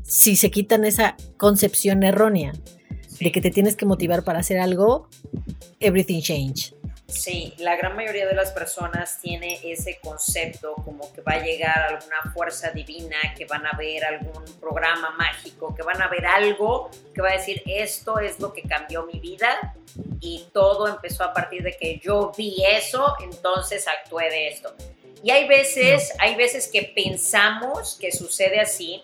si 0.03 0.36
se 0.36 0.51
quitan 0.51 0.86
esa 0.86 1.15
concepción 1.38 2.03
errónea 2.03 2.53
de 3.19 3.31
que 3.31 3.41
te 3.41 3.49
tienes 3.49 3.75
que 3.75 3.86
motivar 3.86 4.23
para 4.23 4.39
hacer 4.39 4.60
algo, 4.60 5.10
everything 5.79 6.21
change. 6.21 6.77
Sí, 7.08 7.54
la 7.58 7.78
gran 7.78 7.96
mayoría 7.96 8.28
de 8.28 8.36
las 8.36 8.52
personas 8.52 9.20
tiene 9.22 9.62
ese 9.63 9.98
concepto 10.00 10.76
como 10.76 11.12
que 11.13 11.22
va 11.22 11.34
a 11.34 11.39
llegar 11.41 11.80
alguna 11.80 12.34
fuerza 12.34 12.72
divina, 12.72 13.15
que 13.36 13.46
van 13.46 13.65
a 13.65 13.78
ver 13.78 14.04
algún 14.04 14.43
programa 14.60 15.12
mágico, 15.12 15.74
que 15.74 15.84
van 15.84 16.02
a 16.02 16.10
ver 16.10 16.26
algo 16.26 16.91
que 17.15 17.22
va 17.22 17.30
a 17.30 17.34
decir 17.34 17.63
esto 17.65 18.20
es 18.20 18.41
lo 18.41 18.52
que 18.52 18.63
cambió 18.63 19.06
mi 19.06 19.20
vida 19.20 19.74
y 20.20 20.50
todo 20.52 20.89
empezó 20.89 21.24
a 21.24 21.34
partir 21.34 21.63
de 21.63 21.78
que 21.78 21.98
yo 22.00 22.34
vi 22.38 22.62
eso, 22.65 23.15
entonces 23.24 23.88
actué 23.88 24.30
de 24.30 24.50
esto. 24.50 24.76
Y 25.24 25.32
hay 25.32 25.48
veces, 25.48 26.13
hay 26.20 26.36
veces 26.36 26.67
que 26.67 26.91
pensamos 26.93 27.98
que 28.00 28.12
sucede 28.12 28.60
así, 28.60 29.04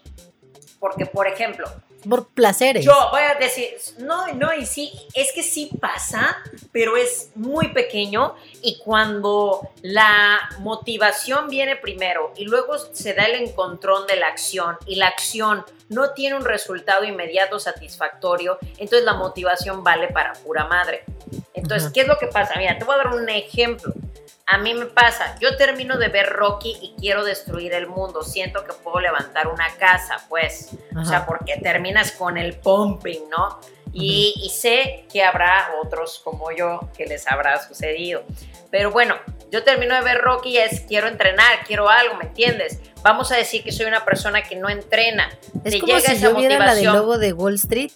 porque 0.77 1.05
por 1.05 1.27
ejemplo, 1.27 1.71
por 2.07 2.27
placeres. 2.27 2.85
Yo 2.85 2.93
voy 3.11 3.21
a 3.21 3.35
decir, 3.35 3.69
no, 3.99 4.27
no, 4.33 4.53
y 4.53 4.65
sí, 4.65 4.91
es 5.13 5.31
que 5.33 5.43
sí 5.43 5.69
pasa, 5.79 6.37
pero 6.71 6.97
es 6.97 7.31
muy 7.35 7.69
pequeño 7.69 8.35
y 8.61 8.77
cuando 8.79 9.69
la 9.81 10.49
motivación 10.59 11.47
viene 11.49 11.75
primero 11.75 12.33
y 12.35 12.45
luego 12.45 12.77
se 12.77 13.13
da 13.13 13.25
el 13.25 13.35
encontrón 13.35 14.07
de 14.07 14.15
la 14.15 14.27
acción 14.27 14.77
y 14.85 14.95
la 14.95 15.07
acción 15.07 15.65
no 15.89 16.11
tiene 16.11 16.35
un 16.35 16.45
resultado 16.45 17.03
inmediato 17.03 17.59
satisfactorio, 17.59 18.57
entonces 18.77 19.03
la 19.03 19.13
motivación 19.13 19.83
vale 19.83 20.07
para 20.07 20.33
pura 20.33 20.65
madre. 20.65 21.03
Entonces, 21.53 21.91
¿qué 21.93 22.01
es 22.01 22.07
lo 22.07 22.17
que 22.17 22.27
pasa? 22.27 22.55
Mira, 22.57 22.77
te 22.77 22.83
voy 22.83 22.95
a 22.95 22.97
dar 22.97 23.15
un 23.15 23.29
ejemplo. 23.29 23.93
A 24.45 24.57
mí 24.57 24.73
me 24.73 24.87
pasa, 24.87 25.37
yo 25.39 25.55
termino 25.55 25.97
de 25.97 26.09
ver 26.09 26.27
Rocky 26.29 26.75
y 26.81 26.95
quiero 26.99 27.23
destruir 27.23 27.73
el 27.73 27.87
mundo, 27.87 28.23
siento 28.23 28.65
que 28.65 28.73
puedo 28.73 28.99
levantar 28.99 29.47
una 29.47 29.69
casa, 29.77 30.25
pues, 30.27 30.71
o 30.97 31.05
sea, 31.05 31.25
porque 31.25 31.57
terminas 31.63 32.11
con 32.11 32.37
el 32.37 32.55
pumping, 32.57 33.29
¿no? 33.29 33.59
Y, 33.93 34.33
y, 34.37 34.49
sé 34.49 35.05
que 35.11 35.23
habrá 35.23 35.75
otros 35.83 36.19
como 36.23 36.51
yo 36.51 36.89
que 36.97 37.05
les 37.05 37.31
habrá 37.31 37.61
sucedido. 37.65 38.23
Pero 38.71 38.89
bueno, 38.89 39.15
yo 39.51 39.63
termino 39.63 39.93
de 39.93 40.01
ver 40.01 40.17
Rocky 40.17 40.49
y 40.49 40.57
es 40.57 40.81
quiero 40.81 41.07
entrenar, 41.07 41.63
quiero 41.67 41.87
algo, 41.87 42.15
¿me 42.15 42.23
entiendes? 42.23 42.79
Vamos 43.03 43.31
a 43.31 43.35
decir 43.35 43.63
que 43.63 43.71
soy 43.71 43.85
una 43.85 44.03
persona 44.03 44.41
que 44.41 44.55
no 44.55 44.67
entrena. 44.67 45.29
Es 45.63 45.79
como 45.79 45.99
si 45.99 46.19
yo 46.19 46.35
viera 46.35 46.57
la 46.57 46.73
del 46.73 46.85
lobo 46.85 47.19
de 47.19 47.33
Wall 47.33 47.53
Street. 47.53 47.91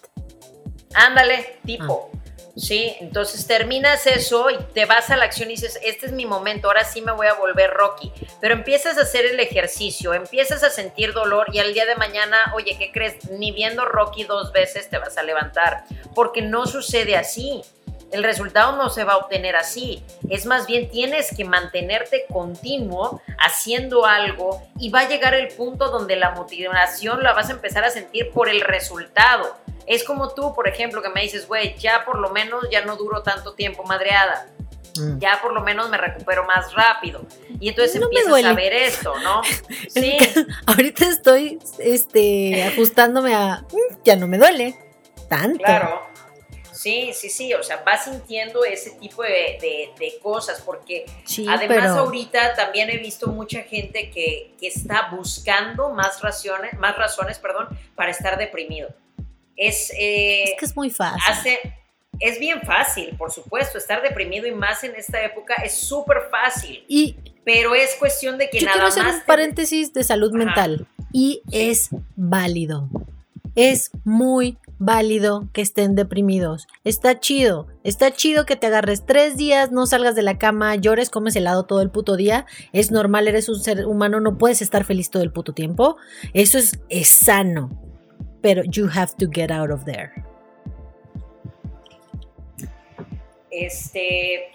Ándale, 0.93 1.59
tipo. 1.65 2.11
Ah. 2.13 2.17
¿Sí? 2.57 2.95
Entonces 2.99 3.45
terminas 3.45 4.07
eso 4.07 4.49
y 4.49 4.57
te 4.73 4.85
vas 4.85 5.09
a 5.09 5.17
la 5.17 5.25
acción 5.25 5.49
y 5.49 5.53
dices, 5.53 5.79
este 5.83 6.07
es 6.07 6.11
mi 6.11 6.25
momento, 6.25 6.67
ahora 6.67 6.83
sí 6.83 7.01
me 7.01 7.11
voy 7.11 7.27
a 7.27 7.33
volver 7.33 7.71
Rocky. 7.71 8.11
Pero 8.41 8.53
empiezas 8.53 8.97
a 8.97 9.01
hacer 9.01 9.25
el 9.25 9.39
ejercicio, 9.39 10.13
empiezas 10.13 10.63
a 10.63 10.69
sentir 10.69 11.13
dolor 11.13 11.47
y 11.53 11.59
al 11.59 11.73
día 11.73 11.85
de 11.85 11.95
mañana, 11.95 12.53
oye, 12.55 12.75
¿qué 12.77 12.91
crees? 12.91 13.29
Ni 13.29 13.51
viendo 13.51 13.85
Rocky 13.85 14.23
dos 14.23 14.51
veces 14.51 14.89
te 14.89 14.97
vas 14.97 15.17
a 15.17 15.23
levantar, 15.23 15.83
porque 16.15 16.41
no 16.41 16.65
sucede 16.65 17.15
así. 17.15 17.61
El 18.11 18.23
resultado 18.23 18.77
no 18.77 18.89
se 18.89 19.03
va 19.03 19.13
a 19.13 19.17
obtener 19.17 19.55
así. 19.55 20.03
Es 20.29 20.45
más 20.45 20.65
bien 20.65 20.89
tienes 20.89 21.35
que 21.35 21.43
mantenerte 21.43 22.25
continuo 22.31 23.21
haciendo 23.37 24.05
algo 24.05 24.61
y 24.79 24.89
va 24.89 25.01
a 25.01 25.09
llegar 25.09 25.33
el 25.33 25.49
punto 25.49 25.89
donde 25.89 26.15
la 26.15 26.31
motivación 26.31 27.21
la 27.21 27.33
vas 27.33 27.49
a 27.49 27.53
empezar 27.53 27.83
a 27.83 27.89
sentir 27.89 28.31
por 28.31 28.49
el 28.49 28.61
resultado 28.61 29.57
es 29.87 30.03
como 30.03 30.33
tú, 30.33 30.53
por 30.53 30.67
ejemplo, 30.67 31.01
que 31.01 31.09
me 31.09 31.21
dices, 31.21 31.47
güey, 31.47 31.75
ya 31.77 32.03
por 32.05 32.19
lo 32.19 32.29
menos 32.29 32.65
ya 32.69 32.83
no 32.83 32.97
duro 32.97 33.23
tanto 33.23 33.53
tiempo 33.53 33.83
madreada. 33.83 34.47
Mm. 34.99 35.19
Ya 35.19 35.39
por 35.41 35.53
lo 35.53 35.61
menos 35.61 35.89
me 35.89 35.97
recupero 35.97 36.45
más 36.45 36.73
rápido. 36.73 37.25
Y 37.59 37.69
entonces 37.69 37.95
empiezas 38.01 38.43
a 38.43 38.53
ver 38.53 38.73
esto, 38.73 39.13
¿no? 39.23 39.41
Sí. 39.89 40.17
Ahorita 40.65 41.07
estoy 41.07 41.59
este, 41.79 42.63
ajustándome 42.63 43.33
a. 43.33 43.63
Mm, 43.71 44.03
ya 44.03 44.17
no 44.17 44.27
me 44.27 44.37
duele 44.37 44.77
tanto. 45.29 45.63
Claro. 45.63 46.06
Sí, 46.77 47.11
sí, 47.13 47.29
sí, 47.29 47.53
o 47.53 47.63
sea, 47.63 47.81
vas 47.83 48.05
sintiendo 48.05 48.63
ese 48.63 48.91
tipo 48.91 49.23
de, 49.23 49.89
cosas, 50.21 50.61
porque 50.61 51.05
además 51.47 51.97
ahorita 51.97 52.55
también 52.55 52.89
he 52.89 52.97
visto 52.97 53.27
mucha 53.27 53.63
gente 53.63 54.11
que, 54.11 54.53
que, 54.59 54.67
está 54.67 55.09
buscando 55.11 55.89
más 55.89 56.21
razones, 56.21 56.77
más 56.77 56.95
razones 56.95 57.39
perdón, 57.39 57.67
para 57.95 58.11
estar 58.11 58.37
deprimido. 58.37 58.89
Es, 59.55 59.91
eh, 59.97 60.43
es 60.43 60.59
que 60.59 60.65
es 60.65 60.75
muy 60.75 60.91
fácil. 60.91 61.21
Hace, 61.27 61.59
es 62.19 62.39
bien 62.39 62.61
fácil, 62.61 63.15
por 63.17 63.31
supuesto, 63.31 63.79
estar 63.79 64.03
deprimido 64.03 64.45
y 64.45 64.51
más 64.51 64.83
en 64.83 64.95
esta 64.95 65.23
época 65.23 65.55
es 65.55 65.73
súper 65.73 66.29
fácil. 66.29 66.85
Y 66.87 67.15
pero 67.43 67.73
es 67.75 67.95
cuestión 67.95 68.37
de 68.37 68.49
que 68.49 68.59
nada 68.59 68.73
quiero 68.73 68.87
hacer 68.87 69.05
un 69.05 69.21
paréntesis 69.25 69.93
de 69.93 70.03
salud 70.03 70.33
mental 70.33 70.85
y 71.13 71.41
es 71.49 71.89
válido. 72.17 72.89
Es 73.55 73.89
muy 74.03 74.57
válido 74.79 75.49
que 75.53 75.61
estén 75.61 75.95
deprimidos. 75.95 76.67
Está 76.83 77.19
chido. 77.19 77.67
Está 77.83 78.11
chido 78.11 78.45
que 78.45 78.55
te 78.55 78.67
agarres 78.67 79.05
tres 79.05 79.37
días, 79.37 79.71
no 79.71 79.85
salgas 79.85 80.15
de 80.15 80.23
la 80.23 80.37
cama, 80.37 80.75
llores, 80.75 81.09
comes 81.09 81.35
helado 81.35 81.65
todo 81.65 81.81
el 81.81 81.89
puto 81.89 82.15
día. 82.15 82.45
Es 82.73 82.91
normal, 82.91 83.27
eres 83.27 83.49
un 83.49 83.59
ser 83.59 83.85
humano, 83.85 84.19
no 84.19 84.37
puedes 84.37 84.61
estar 84.61 84.83
feliz 84.83 85.09
todo 85.09 85.23
el 85.23 85.31
puto 85.31 85.53
tiempo. 85.53 85.97
Eso 86.33 86.57
es, 86.57 86.79
es 86.89 87.07
sano 87.07 87.87
pero 88.41 88.63
you 88.63 88.87
have 88.87 89.15
to 89.17 89.27
get 89.27 89.51
out 89.51 89.71
of 89.71 89.83
there. 89.85 90.11
Este, 93.51 94.51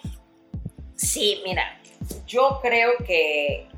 sí, 0.95 1.43
mira, 1.45 1.81
yo 2.27 2.59
creo 2.63 2.93
que, 3.07 3.69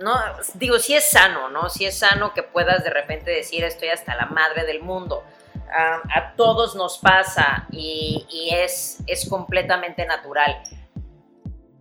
no, 0.00 0.18
digo, 0.54 0.78
sí 0.78 0.94
es 0.94 1.10
sano, 1.10 1.50
¿no? 1.50 1.68
Sí 1.68 1.84
es 1.84 1.98
sano 1.98 2.32
que 2.32 2.42
puedas 2.42 2.82
de 2.82 2.90
repente 2.90 3.30
decir 3.30 3.64
estoy 3.64 3.88
hasta 3.88 4.14
la 4.14 4.26
madre 4.26 4.64
del 4.64 4.80
mundo. 4.80 5.22
a 5.72 6.34
todos 6.36 6.74
nos 6.74 6.98
pasa 6.98 7.66
y, 7.70 8.50
es, 8.52 8.98
es 9.06 9.28
completamente 9.28 10.04
natural. 10.06 10.56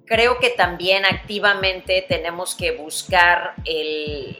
Creo 0.05 0.39
que 0.39 0.49
también 0.49 1.05
activamente 1.05 2.05
tenemos 2.07 2.55
que 2.55 2.75
buscar 2.75 3.53
el, 3.65 4.37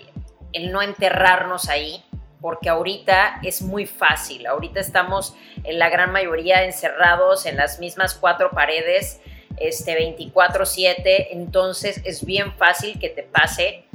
el 0.54 0.72
no 0.72 0.82
enterrarnos 0.82 1.70
ahí, 1.70 2.04
porque 2.42 2.70
ahorita 2.70 3.40
es 3.44 3.62
muy 3.62 3.86
fácil, 3.86 4.46
ahorita 4.46 4.80
estamos 4.80 5.36
en 5.64 5.80
la 5.80 5.90
gran 5.90 6.12
mayoría 6.12 6.64
encerrados 6.64 7.46
en 7.46 7.58
las 7.58 7.80
mismas 7.80 8.16
cuatro 8.16 8.52
paredes, 8.52 9.22
este 9.58 9.96
24/7, 9.96 11.30
entonces 11.32 12.02
es 12.06 12.26
bien 12.26 12.54
fácil 12.54 13.00
que 13.00 13.10
te 13.10 13.24
pase, 13.24 13.86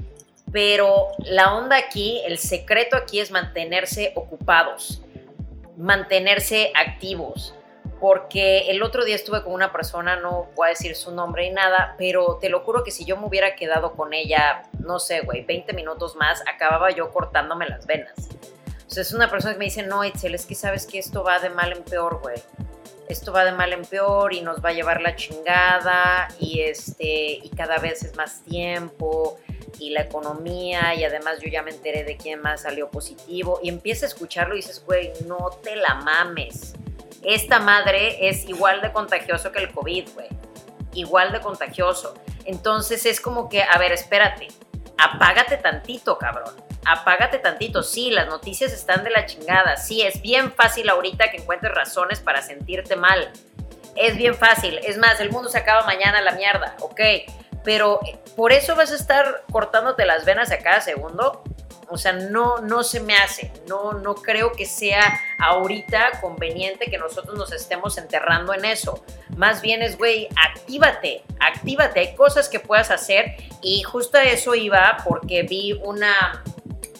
pero 0.52 1.08
la 1.18 1.54
onda 1.54 1.76
aquí, 1.76 2.22
el 2.26 2.38
secreto 2.38 2.96
aquí 2.96 3.20
es 3.20 3.30
mantenerse 3.30 4.12
ocupados, 4.14 5.02
mantenerse 5.76 6.72
activos 6.74 7.54
porque 8.04 8.70
el 8.70 8.82
otro 8.82 9.02
día 9.04 9.14
estuve 9.14 9.42
con 9.42 9.54
una 9.54 9.72
persona, 9.72 10.16
no 10.16 10.50
voy 10.56 10.66
a 10.66 10.68
decir 10.70 10.94
su 10.94 11.10
nombre 11.12 11.46
y 11.46 11.50
nada, 11.50 11.94
pero 11.96 12.36
te 12.38 12.50
lo 12.50 12.60
juro 12.60 12.84
que 12.84 12.90
si 12.90 13.06
yo 13.06 13.16
me 13.16 13.26
hubiera 13.26 13.54
quedado 13.54 13.92
con 13.92 14.12
ella, 14.12 14.64
no 14.78 14.98
sé, 14.98 15.20
güey, 15.20 15.42
20 15.42 15.72
minutos 15.72 16.14
más, 16.16 16.42
acababa 16.52 16.90
yo 16.90 17.10
cortándome 17.10 17.66
las 17.66 17.86
venas. 17.86 18.12
O 18.94 19.00
es 19.00 19.12
una 19.14 19.30
persona 19.30 19.54
que 19.54 19.58
me 19.58 19.64
dice, 19.64 19.84
no, 19.84 20.04
Itzel, 20.04 20.34
es 20.34 20.44
que 20.44 20.54
sabes 20.54 20.86
que 20.86 20.98
esto 20.98 21.24
va 21.24 21.38
de 21.38 21.48
mal 21.48 21.72
en 21.72 21.82
peor, 21.82 22.20
güey. 22.20 22.36
Esto 23.08 23.32
va 23.32 23.44
de 23.44 23.52
mal 23.52 23.72
en 23.72 23.82
peor 23.82 24.32
y 24.32 24.40
nos 24.40 24.64
va 24.64 24.70
a 24.70 24.72
llevar 24.72 25.00
la 25.02 25.14
chingada 25.16 26.28
y 26.38 26.60
este 26.60 27.40
y 27.42 27.50
cada 27.56 27.78
vez 27.78 28.02
es 28.02 28.16
más 28.16 28.42
tiempo 28.44 29.38
y 29.78 29.90
la 29.90 30.02
economía 30.02 30.94
y 30.94 31.04
además 31.04 31.38
yo 31.40 31.48
ya 31.50 31.62
me 31.62 31.70
enteré 31.70 32.04
de 32.04 32.16
quién 32.16 32.40
más 32.40 32.62
salió 32.62 32.90
positivo 32.90 33.60
y 33.62 33.68
empieza 33.68 34.06
a 34.06 34.08
escucharlo 34.08 34.54
y 34.54 34.58
dices, 34.58 34.82
güey, 34.84 35.12
no 35.26 35.50
te 35.62 35.76
la 35.76 35.96
mames 35.96 36.74
esta 37.24 37.58
madre 37.58 38.28
es 38.28 38.46
igual 38.46 38.82
de 38.82 38.92
contagioso 38.92 39.50
que 39.50 39.58
el 39.60 39.72
COVID, 39.72 40.10
güey. 40.14 40.28
Igual 40.92 41.32
de 41.32 41.40
contagioso. 41.40 42.14
Entonces 42.44 43.06
es 43.06 43.18
como 43.18 43.48
que, 43.48 43.62
a 43.62 43.78
ver, 43.78 43.92
espérate, 43.92 44.48
apágate 44.98 45.56
tantito, 45.56 46.18
cabrón. 46.18 46.54
Apágate 46.84 47.38
tantito. 47.38 47.82
Sí, 47.82 48.10
las 48.10 48.28
noticias 48.28 48.72
están 48.72 49.04
de 49.04 49.10
la 49.10 49.26
chingada. 49.26 49.76
Sí, 49.76 50.02
es 50.02 50.20
bien 50.22 50.52
fácil 50.52 50.88
ahorita 50.88 51.30
que 51.30 51.38
encuentres 51.38 51.74
razones 51.74 52.20
para 52.20 52.42
sentirte 52.42 52.96
mal. 52.96 53.30
Es 53.96 54.16
bien 54.16 54.34
fácil. 54.34 54.78
Es 54.82 54.98
más, 54.98 55.20
el 55.20 55.30
mundo 55.30 55.48
se 55.48 55.58
acaba 55.58 55.86
mañana 55.86 56.20
la 56.20 56.32
mierda, 56.32 56.76
ok. 56.80 57.00
Pero 57.62 58.00
eh, 58.06 58.18
por 58.36 58.52
eso 58.52 58.76
vas 58.76 58.92
a 58.92 58.96
estar 58.96 59.44
cortándote 59.50 60.04
las 60.04 60.24
venas 60.24 60.50
a 60.50 60.58
cada 60.58 60.80
segundo. 60.80 61.42
O 61.88 61.98
sea, 61.98 62.12
no, 62.12 62.58
no 62.58 62.82
se 62.82 63.00
me 63.00 63.14
hace, 63.14 63.52
no, 63.68 63.92
no 63.92 64.14
creo 64.14 64.52
que 64.52 64.64
sea 64.64 65.20
ahorita 65.38 66.20
conveniente 66.20 66.90
que 66.90 66.98
nosotros 66.98 67.36
nos 67.36 67.52
estemos 67.52 67.98
enterrando 67.98 68.54
en 68.54 68.64
eso. 68.64 69.04
Más 69.36 69.60
bien 69.60 69.82
es, 69.82 69.98
güey, 69.98 70.28
actívate, 70.34 71.22
actívate, 71.40 72.00
hay 72.00 72.16
cosas 72.16 72.48
que 72.48 72.58
puedas 72.58 72.90
hacer 72.90 73.36
y 73.62 73.82
justo 73.82 74.18
a 74.18 74.24
eso 74.24 74.54
iba 74.54 74.96
porque 75.04 75.42
vi 75.42 75.72
una, 75.84 76.42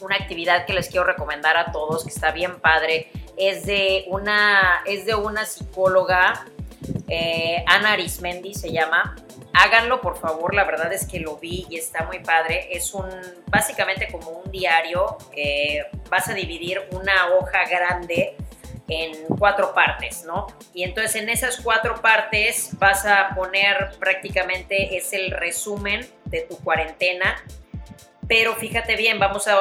una 0.05 0.17
actividad 0.17 0.67
que 0.67 0.73
les 0.73 0.89
quiero 0.89 1.05
recomendar 1.05 1.57
a 1.57 1.73
todos, 1.73 2.05
que 2.05 2.11
está 2.11 2.31
bien 2.31 2.61
padre, 2.61 3.11
es 3.37 3.67
de 3.67 4.05
una, 4.09 4.83
es 4.87 5.07
de 5.07 5.15
una 5.15 5.45
psicóloga, 5.45 6.47
eh, 7.09 7.65
Ana 7.67 7.93
Arismendi 7.93 8.55
se 8.55 8.71
llama, 8.71 9.17
háganlo 9.53 10.01
por 10.01 10.19
favor, 10.19 10.55
la 10.55 10.65
verdad 10.65 10.93
es 10.93 11.07
que 11.07 11.19
lo 11.19 11.37
vi 11.37 11.67
y 11.71 11.79
está 11.79 12.05
muy 12.05 12.19
padre. 12.19 12.69
Es 12.71 12.93
un, 12.93 13.09
básicamente 13.47 14.09
como 14.13 14.31
un 14.31 14.51
diario, 14.51 15.17
vas 16.11 16.29
a 16.29 16.35
dividir 16.35 16.83
una 16.93 17.35
hoja 17.35 17.65
grande 17.69 18.37
en 18.89 19.13
cuatro 19.39 19.73
partes, 19.75 20.25
¿no? 20.25 20.47
Y 20.75 20.83
entonces 20.83 21.17
en 21.17 21.29
esas 21.29 21.61
cuatro 21.61 22.01
partes 22.01 22.71
vas 22.79 23.07
a 23.07 23.31
poner 23.35 23.93
prácticamente 23.99 24.97
es 24.97 25.13
el 25.13 25.31
resumen 25.31 26.07
de 26.27 26.43
tu 26.43 26.59
cuarentena, 26.59 27.43
pero 28.29 28.55
fíjate 28.55 28.97
bien, 28.97 29.19
vamos 29.19 29.47
a, 29.49 29.59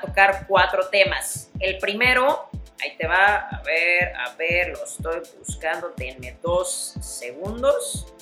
tocar 0.00 0.46
cuatro 0.46 0.88
temas. 0.88 1.50
El 1.60 1.78
primero, 1.78 2.48
ahí 2.82 2.96
te 2.96 3.06
va, 3.06 3.48
a 3.48 3.62
ver, 3.62 4.14
a 4.16 4.34
ver, 4.34 4.68
lo 4.70 4.84
estoy 4.84 5.20
buscando, 5.38 5.92
denme 5.96 6.36
dos 6.42 6.94
segundos. 7.00 8.12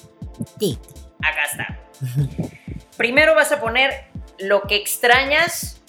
Sí. 0.59 0.79
Acá 1.23 1.45
está. 1.45 1.79
Primero 2.97 3.35
vas 3.35 3.53
a 3.53 3.61
poner 3.61 4.05
lo 4.39 4.63
que 4.63 4.77
extrañas 4.77 5.81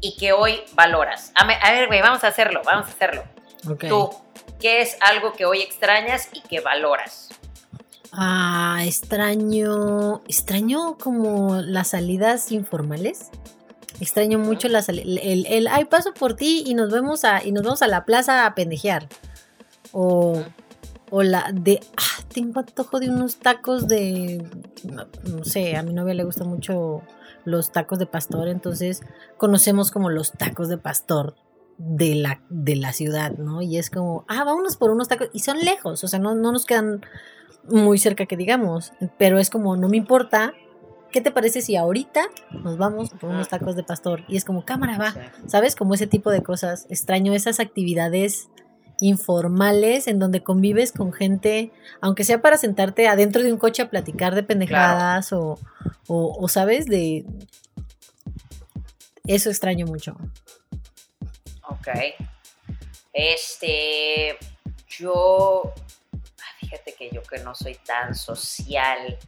y 0.00 0.16
que 0.16 0.32
hoy 0.32 0.62
valoras. 0.74 1.32
A, 1.34 1.46
ver, 1.46 1.86
güey, 1.86 2.02
vamos 2.02 2.24
a 2.24 2.28
hacerlo, 2.28 2.62
vamos 2.64 2.88
a 2.88 2.90
hacerlo. 2.90 3.24
Tú, 3.88 4.10
¿qué 4.60 4.82
es 4.82 4.96
algo 5.00 5.32
que 5.32 5.46
hoy 5.46 5.62
extrañas 5.62 6.28
y 6.32 6.40
que 6.42 6.60
valoras? 6.60 7.28
Ah, 8.12 8.82
extraño, 8.84 10.22
extraño 10.28 10.98
como 10.98 11.56
las 11.62 11.88
salidas 11.88 12.52
informales. 12.52 13.30
Extraño 14.00 14.38
mucho 14.38 14.68
las 14.68 14.88
el, 14.90 15.18
el, 15.18 15.46
el, 15.46 15.66
ay, 15.68 15.86
paso 15.86 16.12
por 16.12 16.34
ti 16.34 16.62
y 16.66 16.74
nos 16.74 16.90
vemos 16.90 17.24
a, 17.24 17.44
y 17.44 17.52
nos 17.52 17.62
vamos 17.62 17.80
a 17.82 17.88
la 17.88 18.04
plaza 18.04 18.44
a 18.44 18.54
pendejear. 18.54 19.08
O, 19.92 20.42
o 21.10 21.22
la 21.22 21.50
de, 21.52 21.80
ah, 21.96 22.24
tengo 22.32 22.60
antojo 22.60 23.00
de 23.00 23.08
unos 23.08 23.36
tacos 23.36 23.88
de, 23.88 24.44
no 24.84 25.44
sé, 25.44 25.76
a 25.76 25.82
mi 25.82 25.94
novia 25.94 26.14
le 26.14 26.24
gusta 26.24 26.44
mucho 26.44 27.02
los 27.44 27.72
tacos 27.72 27.98
de 27.98 28.06
pastor, 28.06 28.48
entonces 28.48 29.02
conocemos 29.36 29.90
como 29.90 30.10
los 30.10 30.32
tacos 30.32 30.68
de 30.68 30.78
pastor 30.78 31.34
de 31.84 32.14
la, 32.14 32.40
de 32.48 32.76
la 32.76 32.92
ciudad, 32.92 33.32
¿no? 33.32 33.60
Y 33.60 33.76
es 33.76 33.90
como, 33.90 34.24
ah, 34.28 34.44
vámonos 34.44 34.76
por 34.76 34.90
unos 34.90 35.08
tacos, 35.08 35.30
y 35.32 35.40
son 35.40 35.58
lejos, 35.58 36.04
o 36.04 36.08
sea, 36.08 36.18
no, 36.18 36.34
no 36.34 36.52
nos 36.52 36.64
quedan 36.64 37.04
muy 37.64 37.98
cerca 37.98 38.26
que 38.26 38.36
digamos, 38.36 38.92
pero 39.18 39.38
es 39.38 39.50
como, 39.50 39.76
no 39.76 39.88
me 39.88 39.96
importa, 39.96 40.52
¿qué 41.10 41.20
te 41.20 41.30
parece 41.30 41.60
si 41.60 41.76
ahorita 41.76 42.22
nos 42.62 42.78
vamos 42.78 43.10
por 43.10 43.30
unos 43.30 43.48
tacos 43.48 43.76
de 43.76 43.82
pastor? 43.82 44.24
Y 44.28 44.36
es 44.36 44.44
como, 44.44 44.64
cámara, 44.64 44.96
va, 44.98 45.14
¿sabes? 45.46 45.74
Como 45.74 45.94
ese 45.94 46.06
tipo 46.06 46.30
de 46.30 46.42
cosas, 46.42 46.86
extraño 46.88 47.34
esas 47.34 47.58
actividades 47.60 48.48
informales 49.00 50.06
en 50.06 50.20
donde 50.20 50.44
convives 50.44 50.92
con 50.92 51.12
gente, 51.12 51.72
aunque 52.00 52.22
sea 52.22 52.40
para 52.40 52.56
sentarte 52.56 53.08
adentro 53.08 53.42
de 53.42 53.52
un 53.52 53.58
coche 53.58 53.82
a 53.82 53.90
platicar 53.90 54.36
de 54.36 54.44
pendejadas 54.44 55.32
o, 55.32 55.58
o, 56.06 56.48
sabes, 56.48 56.86
de... 56.86 57.24
Eso 59.26 59.50
extraño 59.50 59.86
mucho. 59.86 60.16
Ok. 61.68 61.88
Este, 63.12 64.38
yo, 64.88 65.74
fíjate 66.72 66.94
que 66.94 67.10
yo 67.10 67.22
que 67.22 67.38
no 67.38 67.54
soy 67.54 67.74
tan 67.74 68.14
social, 68.14 69.18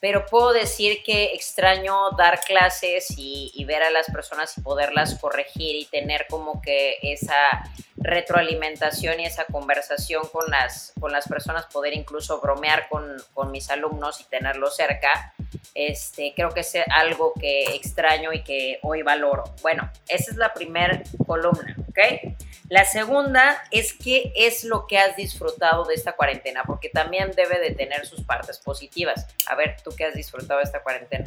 pero 0.00 0.24
puedo 0.24 0.52
decir 0.52 1.02
que 1.04 1.34
extraño 1.34 2.10
dar 2.16 2.40
clases 2.40 3.10
y, 3.18 3.52
y, 3.54 3.64
ver 3.64 3.82
a 3.82 3.90
las 3.90 4.06
personas 4.10 4.56
y 4.56 4.62
poderlas 4.62 5.18
corregir 5.18 5.76
y 5.76 5.84
tener 5.84 6.26
como 6.30 6.62
que 6.62 6.96
esa 7.02 7.62
retroalimentación 7.98 9.20
y 9.20 9.26
esa 9.26 9.44
conversación 9.44 10.26
con 10.32 10.50
las, 10.50 10.94
con 10.98 11.12
las 11.12 11.28
personas, 11.28 11.66
poder 11.66 11.92
incluso 11.92 12.40
bromear 12.40 12.88
con, 12.88 13.04
con 13.34 13.50
mis 13.50 13.68
alumnos 13.70 14.20
y 14.22 14.24
tenerlos 14.24 14.76
cerca, 14.76 15.34
este, 15.74 16.32
creo 16.34 16.50
que 16.50 16.60
es 16.60 16.74
algo 16.90 17.34
que 17.38 17.74
extraño 17.74 18.32
y 18.32 18.42
que 18.42 18.78
hoy 18.82 19.02
valoro. 19.02 19.44
Bueno, 19.60 19.90
esa 20.08 20.30
es 20.30 20.36
la 20.38 20.54
primera 20.54 21.02
columna, 21.26 21.76
¿ok? 21.90 22.34
La 22.68 22.84
segunda 22.84 23.56
es 23.72 23.92
qué 23.92 24.32
es 24.36 24.64
lo 24.64 24.86
que 24.86 24.96
has 24.98 25.16
disfrutado 25.16 25.84
de 25.84 25.94
esta 25.94 26.12
cuarentena, 26.12 26.62
porque 26.64 26.88
también 26.88 27.32
debe 27.36 27.58
de 27.58 27.74
tener 27.74 28.06
sus 28.06 28.22
partes 28.22 28.58
positivas. 28.58 29.26
A 29.48 29.56
ver, 29.56 29.76
¿tú 29.82 29.90
qué 29.96 30.04
has 30.04 30.14
disfrutado 30.14 30.58
de 30.58 30.64
esta 30.64 30.82
cuarentena? 30.82 31.26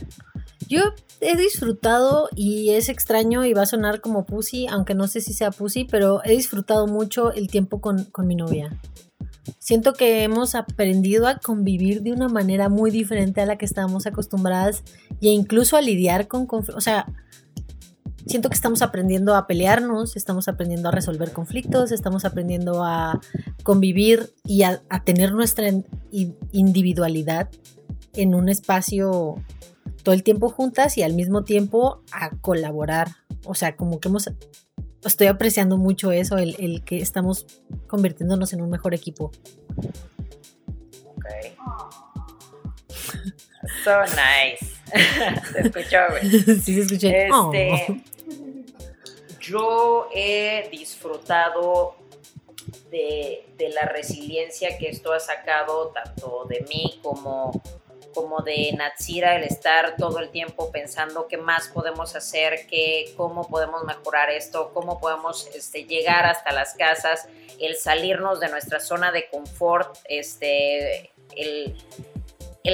Yo 0.68 0.94
he 1.20 1.36
disfrutado 1.36 2.30
y 2.36 2.72
es 2.72 2.88
extraño 2.88 3.44
y 3.44 3.54
va 3.54 3.64
a 3.64 3.66
sonar 3.66 4.00
como 4.00 4.26
pussy, 4.26 4.68
aunque 4.68 4.96
no 4.96 5.08
sé 5.08 5.20
si 5.20 5.34
sea 5.34 5.52
pussy, 5.52 5.84
pero 5.84 6.22
he 6.24 6.32
disfrutado 6.32 6.88
mucho 6.88 7.34
el 7.34 7.48
tiempo 7.48 7.82
con, 7.82 8.08
mi 8.20 8.36
novia. 8.36 8.80
Siento 9.60 9.94
que 9.94 10.24
hemos 10.24 10.56
aprendido 10.56 11.28
a 11.28 11.40
convivir 11.40 12.02
de 12.02 12.14
una 12.14 12.30
manera 12.30 12.70
muy 12.70 12.92
diferente 12.92 13.42
a 13.42 13.46
la 13.46 13.58
que 13.58 13.66
estábamos 13.66 14.06
acostumbradas 14.06 14.84
e 15.22 15.28
incluso 15.28 15.76
a 15.76 15.82
lidiar 15.82 16.30
con... 16.30 16.48
O 16.50 16.82
sea, 16.82 17.08
siento 18.26 18.50
que 18.50 18.56
estamos 18.56 18.82
aprendiendo 18.82 19.36
a 19.36 19.48
pelearnos, 19.48 20.16
estamos 20.16 20.48
aprendiendo 20.48 20.90
a 20.90 20.92
resolver 20.92 21.32
conflictos, 21.32 21.92
estamos 21.92 22.26
aprendiendo 22.26 22.84
a 22.84 23.20
convivir 23.64 24.34
y 24.46 24.64
a 24.64 24.82
tener 25.04 25.34
nuestra 25.34 25.70
individualidad 26.52 27.50
en 28.16 28.36
un 28.36 28.50
espacio 28.50 29.36
todo 30.04 30.14
el 30.14 30.24
tiempo 30.24 30.50
juntas 30.50 30.98
y 30.98 31.04
al 31.04 31.14
mismo 31.14 31.44
tiempo 31.44 32.04
a 32.12 32.30
colaborar. 32.38 33.10
O 33.46 33.56
sea, 33.56 33.76
como 33.76 34.00
que 34.00 34.10
hemos, 34.10 34.30
estoy 35.04 35.28
apreciando 35.28 35.78
mucho 35.78 36.12
eso, 36.12 36.38
el, 36.38 36.84
que 36.86 36.98
estamos 36.98 37.46
convirtiéndonos 37.88 38.54
en 38.54 38.62
un 38.62 38.70
mejor 38.70 38.94
equipo. 38.94 39.32
Ok. 41.16 41.26
So 43.84 44.02
nice. 44.02 44.74
se 45.54 45.62
escuchó, 45.62 45.98
güey. 46.10 46.30
Sí, 46.62 46.76
se 46.76 46.82
escuchó. 46.82 47.08
Este, 47.08 48.04
Yo 49.44 50.08
he 50.14 50.70
disfrutado 50.72 51.98
de, 52.90 53.46
la 53.74 53.86
resiliencia 53.86 54.78
que 54.78 54.88
esto 54.90 55.12
ha 55.12 55.20
sacado 55.20 55.90
tanto 55.90 56.46
de 56.46 56.66
mí 56.70 57.00
como 57.04 57.52
como 58.14 58.44
de 58.44 58.72
Natsira, 58.74 59.36
el 59.36 59.44
estar 59.44 59.96
todo 59.96 60.20
el 60.20 60.30
tiempo 60.30 60.72
pensando 60.72 61.28
qué 61.28 61.38
más 61.38 61.70
podemos 61.70 62.16
hacer, 62.16 62.68
qué, 62.68 63.12
cómo 63.18 63.50
podemos 63.50 63.84
mejorar 63.86 64.30
esto, 64.30 64.70
cómo 64.72 65.00
podemos 65.00 65.48
este, 65.56 65.86
llegar 65.86 66.28
hasta 66.28 66.52
las 66.52 66.76
casas, 66.76 67.28
el 67.60 67.76
salirnos 67.76 68.40
de 68.40 68.50
nuestra 68.50 68.80
zona 68.80 69.12
de 69.12 69.28
confort, 69.30 69.98
este, 70.06 71.12
el, 71.36 71.76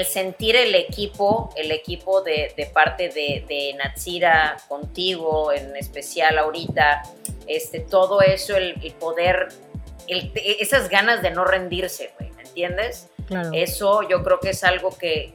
sentir 0.06 0.56
el 0.56 0.76
equipo, 0.76 1.50
el 1.56 1.72
equipo 1.72 2.22
de, 2.22 2.54
parte 2.74 3.10
de, 3.10 3.44
de, 3.48 3.74
Natsira 3.74 4.58
contigo, 4.68 5.52
en 5.52 5.76
especial 5.76 6.38
ahorita, 6.38 7.02
este, 7.48 7.80
todo 7.80 8.22
eso, 8.22 8.56
el, 8.56 8.76
poder, 9.00 9.50
esas 10.08 10.90
ganas 10.90 11.24
de 11.24 11.32
no 11.32 11.44
rendirse, 11.44 12.12
¿me 12.20 12.44
entiendes? 12.44 13.10
Eso 13.54 14.08
yo 14.08 14.24
creo 14.24 14.40
que 14.40 14.52
es 14.52 14.64
algo 14.64 14.96
que, 14.96 15.34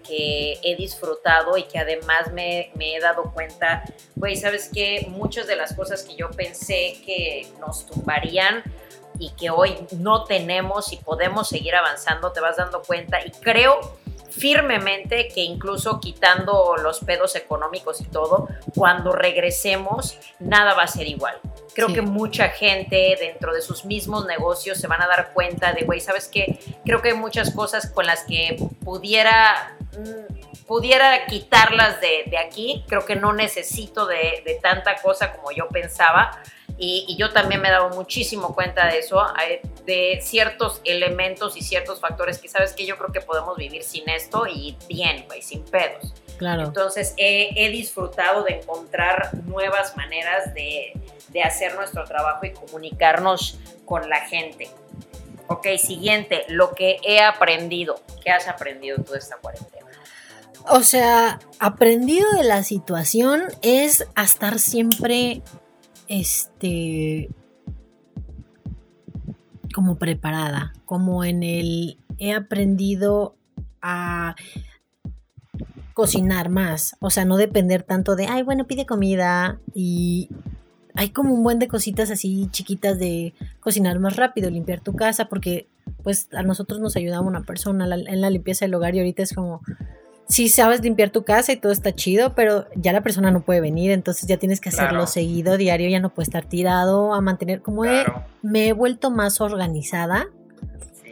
he 0.62 0.76
disfrutado 0.76 1.56
y 1.56 1.64
que 1.64 1.78
además 1.78 2.32
me, 2.32 2.70
he 2.78 3.00
dado 3.00 3.32
cuenta, 3.32 3.84
güey, 4.14 4.36
¿sabes 4.36 4.70
qué? 4.72 5.06
Muchas 5.10 5.46
de 5.46 5.56
las 5.56 5.74
cosas 5.74 6.02
que 6.02 6.14
yo 6.14 6.30
pensé 6.30 6.96
que 7.04 7.46
nos 7.60 7.86
tumbarían 7.86 8.62
y 9.18 9.30
que 9.30 9.50
hoy 9.50 9.76
no 9.98 10.24
tenemos 10.24 10.92
y 10.92 10.96
podemos 10.96 11.48
seguir 11.48 11.74
avanzando, 11.74 12.32
te 12.32 12.40
vas 12.40 12.56
dando 12.56 12.82
cuenta 12.82 13.24
y 13.24 13.30
creo 13.30 13.80
firmemente 14.36 15.28
que 15.28 15.42
incluso 15.42 16.00
quitando 16.00 16.76
los 16.76 17.00
pedos 17.00 17.36
económicos 17.36 18.00
y 18.00 18.04
todo, 18.04 18.48
cuando 18.74 19.12
regresemos, 19.12 20.18
nada 20.40 20.74
va 20.74 20.82
a 20.82 20.88
ser 20.88 21.06
igual. 21.06 21.40
Creo 21.72 21.92
que 21.92 22.02
mucha 22.02 22.48
gente 22.48 23.16
dentro 23.18 23.52
de 23.52 23.62
sus 23.62 23.84
mismos 23.84 24.26
negocios 24.26 24.78
se 24.78 24.86
van 24.86 25.02
a 25.02 25.06
dar 25.06 25.32
cuenta 25.32 25.72
de, 25.72 25.84
güey, 25.84 26.00
¿sabes 26.00 26.28
qué? 26.28 26.58
Creo 26.84 27.02
que 27.02 27.10
hay 27.10 27.16
muchas 27.16 27.52
cosas 27.52 27.90
con 27.90 28.06
las 28.06 28.24
que 28.24 28.56
pudiera, 28.84 29.76
mm, 29.96 30.64
pudiera 30.66 31.26
quitarlas 31.26 32.00
de, 32.00 32.24
de, 32.30 32.38
aquí. 32.38 32.84
Creo 32.88 33.04
que 33.04 33.16
no 33.16 33.32
necesito 33.32 34.06
de, 34.06 34.42
de 34.44 34.58
tanta 34.62 34.96
cosa 35.02 35.32
como 35.32 35.50
yo 35.50 35.68
pensaba 35.68 36.40
y, 36.76 37.16
yo 37.16 37.32
también 37.32 37.60
me 37.60 37.68
he 37.68 37.70
dado 37.70 37.90
muchísimo 37.90 38.54
cuenta 38.54 38.86
de 38.88 38.98
eso, 38.98 39.22
de 39.86 40.18
ciertos 40.22 40.80
elementos 40.84 41.56
y 41.56 41.62
ciertos 41.62 42.00
factores 42.00 42.38
que 42.38 42.48
sabes 42.48 42.72
que 42.72 42.84
yo 42.84 42.96
creo 42.96 43.12
que 43.12 43.20
podemos 43.20 43.56
vivir 43.56 43.84
sin 43.84 44.08
esto 44.08 44.46
y 44.46 44.76
bien, 44.88 45.24
güey, 45.26 45.42
sin 45.42 45.64
pedos. 45.64 46.12
Claro. 46.36 46.64
Entonces 46.64 47.14
he, 47.16 47.68
disfrutado 47.70 48.42
de 48.42 48.54
encontrar 48.54 49.30
nuevas 49.44 49.96
maneras 49.96 50.52
de, 50.52 50.92
de 51.28 51.42
hacer 51.42 51.76
nuestro 51.76 52.04
trabajo 52.04 52.44
y 52.44 52.52
comunicarnos 52.52 53.58
con 53.84 54.08
la 54.08 54.20
gente. 54.22 54.68
Ok, 55.46 55.68
siguiente, 55.78 56.44
lo 56.48 56.74
que 56.74 56.96
he 57.04 57.20
aprendido. 57.20 58.00
¿Qué 58.22 58.30
has 58.30 58.48
aprendido 58.48 58.96
tú 59.02 59.12
de 59.12 59.18
esta 59.18 59.36
cuarentena? 59.36 59.86
O 60.66 60.82
sea, 60.82 61.38
aprendido 61.58 62.30
de 62.32 62.44
la 62.44 62.62
situación 62.62 63.44
es 63.60 64.06
a 64.14 64.24
estar 64.24 64.58
siempre 64.58 65.42
este, 66.08 67.30
como 69.74 69.96
preparada, 69.96 70.72
como 70.84 71.24
en 71.24 71.42
el, 71.42 71.98
he 72.18 72.32
aprendido 72.32 73.36
a 73.82 74.34
cocinar 75.94 76.48
más, 76.48 76.96
o 77.00 77.10
sea, 77.10 77.24
no 77.24 77.36
depender 77.36 77.82
tanto 77.82 78.16
de, 78.16 78.26
ay, 78.26 78.42
bueno, 78.42 78.66
pide 78.66 78.86
comida 78.86 79.60
y 79.74 80.28
hay 80.94 81.10
como 81.10 81.34
un 81.34 81.42
buen 81.42 81.58
de 81.58 81.68
cositas 81.68 82.10
así 82.10 82.48
chiquitas 82.50 82.98
de 82.98 83.34
cocinar 83.60 83.98
más 83.98 84.16
rápido, 84.16 84.50
limpiar 84.50 84.80
tu 84.80 84.94
casa, 84.94 85.28
porque 85.28 85.68
pues 86.02 86.28
a 86.32 86.42
nosotros 86.42 86.80
nos 86.80 86.96
ayudaba 86.96 87.26
una 87.26 87.42
persona 87.42 87.84
en 87.84 88.20
la 88.20 88.30
limpieza 88.30 88.64
del 88.64 88.74
hogar 88.74 88.94
y 88.94 88.98
ahorita 88.98 89.22
es 89.22 89.32
como, 89.32 89.62
sí 90.28 90.48
sabes 90.48 90.82
limpiar 90.82 91.10
tu 91.10 91.24
casa 91.24 91.52
y 91.52 91.56
todo 91.56 91.72
está 91.72 91.94
chido, 91.94 92.34
pero 92.34 92.66
ya 92.74 92.92
la 92.92 93.02
persona 93.02 93.30
no 93.30 93.42
puede 93.42 93.60
venir, 93.60 93.90
entonces 93.90 94.26
ya 94.26 94.36
tienes 94.36 94.60
que 94.60 94.70
hacerlo 94.70 95.06
seguido, 95.06 95.56
diario, 95.56 95.88
ya 95.88 96.00
no 96.00 96.10
puede 96.10 96.24
estar 96.24 96.44
tirado, 96.44 97.14
a 97.14 97.20
mantener 97.20 97.60
como 97.60 97.82
me 98.42 98.68
he 98.68 98.72
vuelto 98.72 99.10
más 99.10 99.40
organizada 99.40 100.26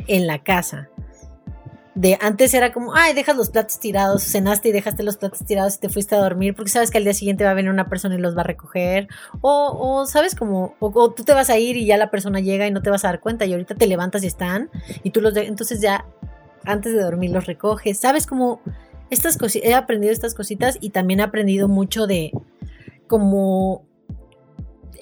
en 0.06 0.26
la 0.26 0.42
casa. 0.42 0.88
de 1.94 2.16
antes 2.22 2.54
era 2.54 2.72
como, 2.72 2.94
ay, 2.94 3.12
dejas 3.12 3.36
los 3.36 3.50
platos 3.50 3.78
tirados, 3.78 4.24
cenaste 4.24 4.70
y 4.70 4.72
dejaste 4.72 5.02
los 5.02 5.18
platos 5.18 5.44
tirados 5.44 5.74
y 5.76 5.80
te 5.80 5.88
fuiste 5.90 6.14
a 6.14 6.18
dormir 6.18 6.54
porque 6.54 6.70
sabes 6.70 6.90
que 6.90 6.96
al 6.96 7.04
día 7.04 7.12
siguiente 7.12 7.44
va 7.44 7.50
a 7.50 7.54
venir 7.54 7.70
una 7.70 7.90
persona 7.90 8.14
y 8.14 8.18
los 8.18 8.34
va 8.34 8.40
a 8.40 8.44
recoger. 8.44 9.08
O, 9.42 9.76
o 9.78 10.06
sabes 10.06 10.34
como, 10.34 10.74
o, 10.80 11.12
tú 11.12 11.22
te 11.22 11.34
vas 11.34 11.50
a 11.50 11.58
ir 11.58 11.76
y 11.76 11.84
ya 11.84 11.98
la 11.98 12.10
persona 12.10 12.40
llega 12.40 12.66
y 12.66 12.70
no 12.70 12.80
te 12.80 12.88
vas 12.88 13.04
a 13.04 13.08
dar 13.08 13.20
cuenta 13.20 13.44
y 13.44 13.52
ahorita 13.52 13.74
te 13.74 13.86
levantas 13.86 14.24
y 14.24 14.26
están 14.26 14.70
y 15.02 15.10
tú 15.10 15.20
los, 15.20 15.34
de, 15.34 15.46
entonces 15.46 15.82
ya 15.82 16.06
antes 16.64 16.92
de 16.92 17.02
dormir 17.02 17.30
los 17.30 17.46
recoges. 17.46 17.98
Sabes 17.98 18.26
como, 18.26 18.60
estas 19.12 19.36
he 19.54 19.74
aprendido 19.74 20.12
estas 20.12 20.34
cositas 20.34 20.78
y 20.80 20.90
también 20.90 21.20
he 21.20 21.22
aprendido 21.22 21.68
mucho 21.68 22.06
de 22.06 22.32
como 23.06 23.84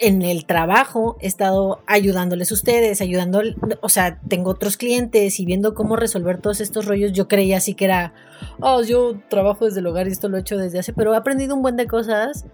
en 0.01 0.23
el 0.23 0.47
trabajo 0.47 1.17
he 1.21 1.29
estado 1.29 1.83
ayudándoles 1.87 2.51
a 2.51 2.55
ustedes, 2.55 3.01
ayudando, 3.01 3.43
o 3.83 3.89
sea, 3.89 4.19
tengo 4.27 4.51
otros 4.51 4.77
clientes 4.77 5.39
y 5.39 5.45
viendo 5.45 5.75
cómo 5.75 5.95
resolver 5.95 6.41
todos 6.41 6.61
estos 6.61 6.87
rollos, 6.87 7.13
yo 7.13 7.29
creía 7.29 7.59
así 7.59 7.75
que 7.75 7.85
era, 7.85 8.15
oh, 8.61 8.83
yo 8.83 9.21
trabajo 9.29 9.67
desde 9.67 9.81
el 9.81 9.87
hogar 9.87 10.09
y 10.09 10.13
esto 10.13 10.29
lo 10.29 10.39
he 10.39 10.41
hecho 10.41 10.57
desde 10.57 10.81
hace, 10.81 10.93
pero 10.93 11.15
he 11.15 11.17
aprendido 11.17 11.55
un 11.55 11.63
buen 11.63 11.77
de 11.77 11.87
cosas 11.87 12.47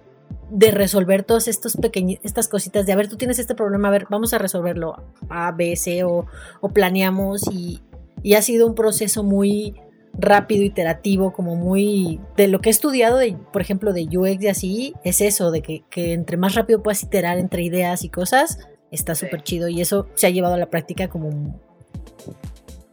de 0.51 0.73
resolver 0.73 1.23
todas 1.23 1.49
estos 1.49 1.79
estas 2.23 2.49
cositas 2.49 2.85
de, 2.85 2.93
a 2.93 2.97
ver, 2.97 3.09
tú 3.09 3.17
tienes 3.17 3.39
este 3.39 3.55
problema, 3.55 3.89
a 3.89 3.93
ver, 3.93 4.07
vamos 4.11 4.35
a 4.35 4.39
resolverlo 4.39 5.05
A, 5.31 5.53
B, 5.53 5.75
C, 5.77 6.05
o, 6.05 6.27
o 6.61 6.69
planeamos 6.69 7.43
y, 7.51 7.81
y 8.23 8.35
ha 8.35 8.43
sido 8.43 8.67
un 8.67 8.75
proceso 8.75 9.23
muy 9.23 9.75
rápido, 10.19 10.65
iterativo, 10.65 11.33
como 11.33 11.57
muy... 11.57 12.21
De 12.37 12.49
lo 12.49 12.61
que 12.61 12.69
he 12.69 12.73
estudiado, 12.73 13.19
de, 13.19 13.37
por 13.53 13.63
ejemplo, 13.63 13.93
de 13.93 14.05
UX 14.05 14.43
y 14.43 14.49
así, 14.49 14.95
es 15.05 15.21
eso, 15.21 15.51
de 15.51 15.63
que, 15.63 15.85
entre 15.95 16.37
más 16.37 16.55
rápido 16.55 16.83
puedas 16.83 17.03
iterar 17.03 17.39
entre 17.39 17.63
ideas 17.63 18.05
y 18.05 18.09
cosas, 18.09 18.69
está 18.91 19.15
súper 19.15 19.43
chido 19.43 19.69
y 19.69 19.81
eso 19.81 20.09
se 20.15 20.27
ha 20.27 20.31
llevado 20.31 20.55
a 20.55 20.59
la 20.59 20.71
práctica 20.71 21.09
como... 21.09 21.61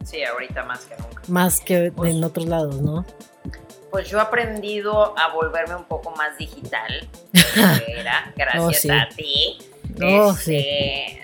Sí, 0.04 0.22
ahorita 0.22 0.64
más 0.64 0.84
que 0.84 0.94
nunca. 0.96 1.22
Más 1.28 1.60
que 1.60 1.90
pues 1.90 2.14
en 2.14 2.22
otros 2.22 2.46
lados, 2.46 2.82
¿no? 2.82 3.06
Pues 3.90 4.10
yo 4.10 4.18
he 4.18 4.20
aprendido 4.20 5.18
a 5.18 5.32
volverme 5.32 5.76
un 5.76 5.84
poco 5.84 6.10
más 6.10 6.36
digital, 6.36 7.08
era, 7.86 8.32
gracias 8.36 8.84
oh, 8.86 8.92
a 8.92 9.08
ti. 9.14 9.58
Oh, 10.02 10.32
este, 10.32 11.20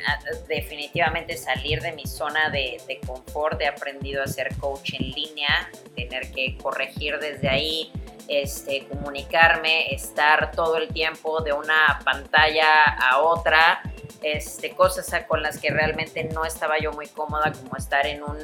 definitivamente 0.49 1.37
salir 1.37 1.81
de 1.81 1.93
mi 1.93 2.07
zona 2.07 2.51
de, 2.51 3.01
confort, 3.07 3.61
he 3.61 3.66
aprendido 3.66 4.21
a 4.21 4.25
hacer 4.25 4.55
coach 4.59 4.95
en 4.95 5.11
línea, 5.11 5.71
tener 5.97 6.31
que 6.31 6.57
corregir 6.57 7.18
desde 7.18 7.49
ahí, 7.49 7.93
este, 8.29 8.87
comunicarme, 8.87 9.93
estar 9.93 10.53
todo 10.53 10.77
el 10.77 10.89
tiempo 10.89 11.43
de 11.43 11.53
una 11.53 12.01
pantalla 12.05 12.85
a 12.85 13.18
otra, 13.18 13.83
este, 14.23 14.71
cosas 14.71 15.25
con 15.27 15.43
las 15.43 15.59
que 15.59 15.71
realmente 15.71 16.25
no 16.25 16.45
estaba 16.45 16.79
yo 16.79 16.93
muy 16.93 17.09
cómoda, 17.09 17.53
como 17.53 17.77
estar 17.77 18.07
en 18.07 18.23
un, 18.23 18.39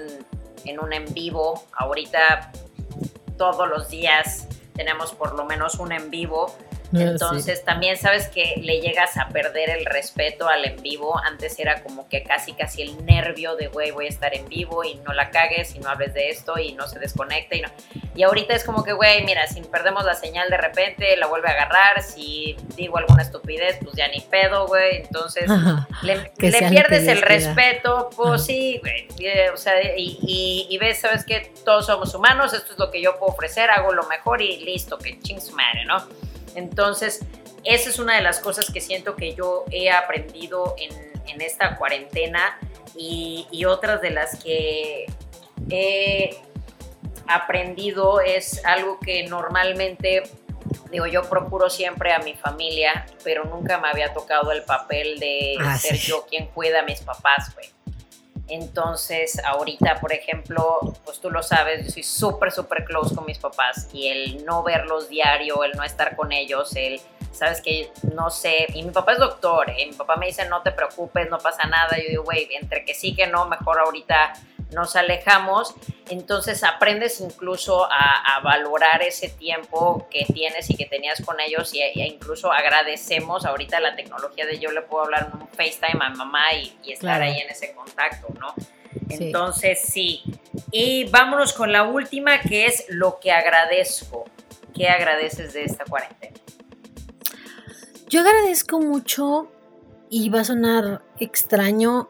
en 0.64 0.80
un 0.80 0.92
en 0.92 1.12
vivo. 1.14 1.64
Ahorita 1.72 2.50
todos 3.38 3.68
los 3.68 3.90
días 3.90 4.48
tenemos 4.74 5.12
por 5.12 5.36
lo 5.36 5.44
menos 5.44 5.76
un 5.76 5.92
en 5.92 6.10
vivo 6.10 6.56
Ah, 6.92 7.00
Entonces 7.00 7.64
también 7.64 7.96
sabes 7.96 8.28
que 8.28 8.54
le 8.62 8.80
llegas 8.80 9.16
a 9.16 9.28
perder 9.28 9.70
el 9.70 9.84
respeto 9.86 10.48
al 10.48 10.64
en 10.64 10.80
vivo. 10.82 11.18
Antes 11.18 11.58
era 11.58 11.82
como 11.82 12.08
que 12.08 12.22
casi 12.22 12.52
casi 12.52 12.82
el 12.82 13.04
nervio 13.04 13.56
de, 13.56 13.68
güey, 13.68 13.90
voy 13.90 14.06
a 14.06 14.08
estar 14.08 14.34
en 14.34 14.48
vivo 14.48 14.84
y 14.84 14.96
no 14.96 15.12
la 15.12 15.30
cagues 15.30 15.74
y 15.74 15.78
no 15.80 15.88
hables 15.88 16.14
de 16.14 16.30
esto 16.30 16.58
y 16.58 16.72
no 16.72 16.86
se 16.86 16.98
desconecte. 16.98 17.56
Y, 17.56 17.60
no. 17.62 17.68
y 18.14 18.22
ahorita 18.22 18.54
es 18.54 18.64
como 18.64 18.84
que, 18.84 18.92
güey, 18.92 19.24
mira, 19.24 19.46
si 19.46 19.60
perdemos 19.62 20.04
la 20.04 20.14
señal 20.14 20.48
de 20.50 20.56
repente, 20.56 21.16
la 21.16 21.26
vuelve 21.26 21.48
a 21.48 21.52
agarrar. 21.52 22.02
Si 22.02 22.56
digo 22.76 22.98
alguna 22.98 23.22
estupidez, 23.22 23.78
pues 23.82 23.94
ya 23.96 24.08
ni 24.08 24.20
pedo, 24.20 24.66
güey. 24.66 24.98
Entonces 24.98 25.50
le, 26.02 26.30
pierdes 26.38 27.08
el 27.08 27.22
respeto. 27.22 28.10
Pues 28.16 28.44
sí, 28.44 28.80
güey. 28.80 29.08
O 29.52 29.56
sea, 29.56 29.74
y, 29.96 30.66
y, 30.70 30.78
ves, 30.78 31.00
sabes 31.00 31.24
que 31.24 31.52
todos 31.64 31.86
somos 31.86 32.14
humanos, 32.14 32.52
esto 32.52 32.72
es 32.72 32.78
lo 32.78 32.90
que 32.90 33.02
yo 33.02 33.18
puedo 33.18 33.32
ofrecer, 33.32 33.70
hago 33.70 33.92
lo 33.92 34.04
mejor 34.04 34.40
y 34.42 34.58
listo, 34.64 34.98
que 34.98 35.18
ching 35.20 35.40
madre, 35.54 35.84
¿no? 35.84 36.25
Entonces, 36.56 37.20
esa 37.64 37.90
es 37.90 37.98
una 37.98 38.16
de 38.16 38.22
las 38.22 38.40
cosas 38.40 38.70
que 38.70 38.80
siento 38.80 39.14
que 39.14 39.34
yo 39.34 39.64
he 39.70 39.90
aprendido 39.90 40.74
en, 40.78 41.06
esta 41.42 41.76
cuarentena 41.76 42.58
y, 42.96 43.64
otras 43.66 44.00
de 44.00 44.08
las 44.08 44.42
que 44.42 45.04
he 45.68 46.40
aprendido 47.26 48.22
es 48.22 48.64
algo 48.64 48.98
que 48.98 49.24
normalmente, 49.24 50.22
digo, 50.90 51.06
yo 51.06 51.28
procuro 51.28 51.68
siempre 51.68 52.14
a 52.14 52.20
mi 52.20 52.32
familia, 52.32 53.04
pero 53.22 53.44
nunca 53.44 53.78
me 53.78 53.88
había 53.88 54.14
tocado 54.14 54.50
el 54.50 54.62
papel 54.62 55.18
de 55.18 55.56
ah, 55.60 55.76
ser 55.76 55.96
yo 55.96 56.24
quien 56.24 56.46
cuida 56.46 56.80
a 56.80 56.82
mis 56.84 57.00
papás, 57.02 57.52
güey. 57.54 57.75
Entonces, 58.48 59.40
ahorita, 59.44 60.00
por 60.00 60.12
ejemplo, 60.12 60.78
pues 61.04 61.18
tú 61.20 61.30
lo 61.30 61.42
sabes, 61.42 61.84
yo 61.84 61.90
soy 61.90 62.02
súper, 62.04 62.52
súper 62.52 62.84
close 62.84 63.14
con 63.14 63.26
mis 63.26 63.38
papás 63.38 63.88
y 63.92 64.06
el 64.06 64.44
no 64.44 64.62
verlos 64.62 65.08
diario, 65.08 65.64
el 65.64 65.72
no 65.72 65.82
estar 65.82 66.14
con 66.14 66.30
ellos, 66.30 66.76
el, 66.76 67.00
sabes 67.32 67.60
que 67.60 67.90
no 68.14 68.30
sé, 68.30 68.66
y 68.72 68.84
mi 68.84 68.92
papá 68.92 69.12
es 69.12 69.18
doctor, 69.18 69.68
¿eh? 69.70 69.86
mi 69.86 69.94
papá 69.94 70.16
me 70.16 70.26
dice 70.26 70.48
no 70.48 70.62
te 70.62 70.70
preocupes, 70.70 71.28
no 71.28 71.38
pasa 71.38 71.66
nada, 71.66 71.96
yo 71.98 72.08
digo, 72.08 72.22
güey, 72.22 72.48
entre 72.52 72.84
que 72.84 72.94
sí 72.94 73.16
que 73.16 73.26
no, 73.26 73.46
mejor 73.46 73.80
ahorita 73.80 74.34
nos 74.72 74.96
alejamos, 74.96 75.74
entonces 76.08 76.64
aprendes 76.64 77.20
incluso 77.20 77.84
a, 77.84 78.40
valorar 78.42 79.02
ese 79.02 79.28
tiempo 79.28 80.06
que 80.10 80.24
tienes 80.32 80.68
y 80.70 80.76
que 80.76 80.84
tenías 80.84 81.22
con 81.24 81.40
ellos 81.40 81.72
y, 81.74 81.80
e 81.80 82.06
incluso 82.06 82.52
agradecemos 82.52 83.46
ahorita 83.46 83.80
la 83.80 83.96
tecnología 83.96 84.46
de 84.46 84.58
yo 84.58 84.70
le 84.70 84.82
puedo 84.82 85.04
hablar 85.04 85.30
en 85.32 85.40
un 85.40 85.48
FaceTime 85.48 86.04
a 86.04 86.10
mamá 86.10 86.52
y, 86.54 86.92
estar 86.92 87.20
ahí 87.22 87.38
en 87.38 87.50
ese 87.50 87.72
contacto, 87.74 88.28
¿no? 88.38 88.54
Entonces 89.08 89.80
sí. 89.82 90.22
Y 90.70 91.08
vámonos 91.10 91.52
con 91.52 91.72
la 91.72 91.84
última 91.84 92.40
que 92.40 92.66
es 92.66 92.84
lo 92.88 93.18
que 93.20 93.32
agradezco. 93.32 94.24
¿Qué 94.74 94.88
agradeces 94.88 95.54
de 95.54 95.64
esta 95.64 95.84
cuarentena? 95.84 96.36
Yo 98.08 98.20
agradezco 98.20 98.78
mucho 98.78 99.50
y 100.10 100.28
va 100.28 100.40
a 100.40 100.44
sonar 100.44 101.02
extraño. 101.18 102.08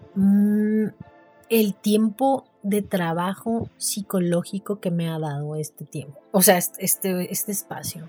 El 1.48 1.74
tiempo 1.74 2.46
de 2.62 2.82
trabajo 2.82 3.68
psicológico 3.76 4.80
que 4.80 4.90
me 4.90 5.08
ha 5.08 5.18
dado 5.18 5.56
este 5.56 5.84
tiempo, 5.84 6.18
o 6.32 6.42
sea, 6.42 6.58
este, 6.58 7.32
este 7.32 7.52
espacio. 7.52 8.08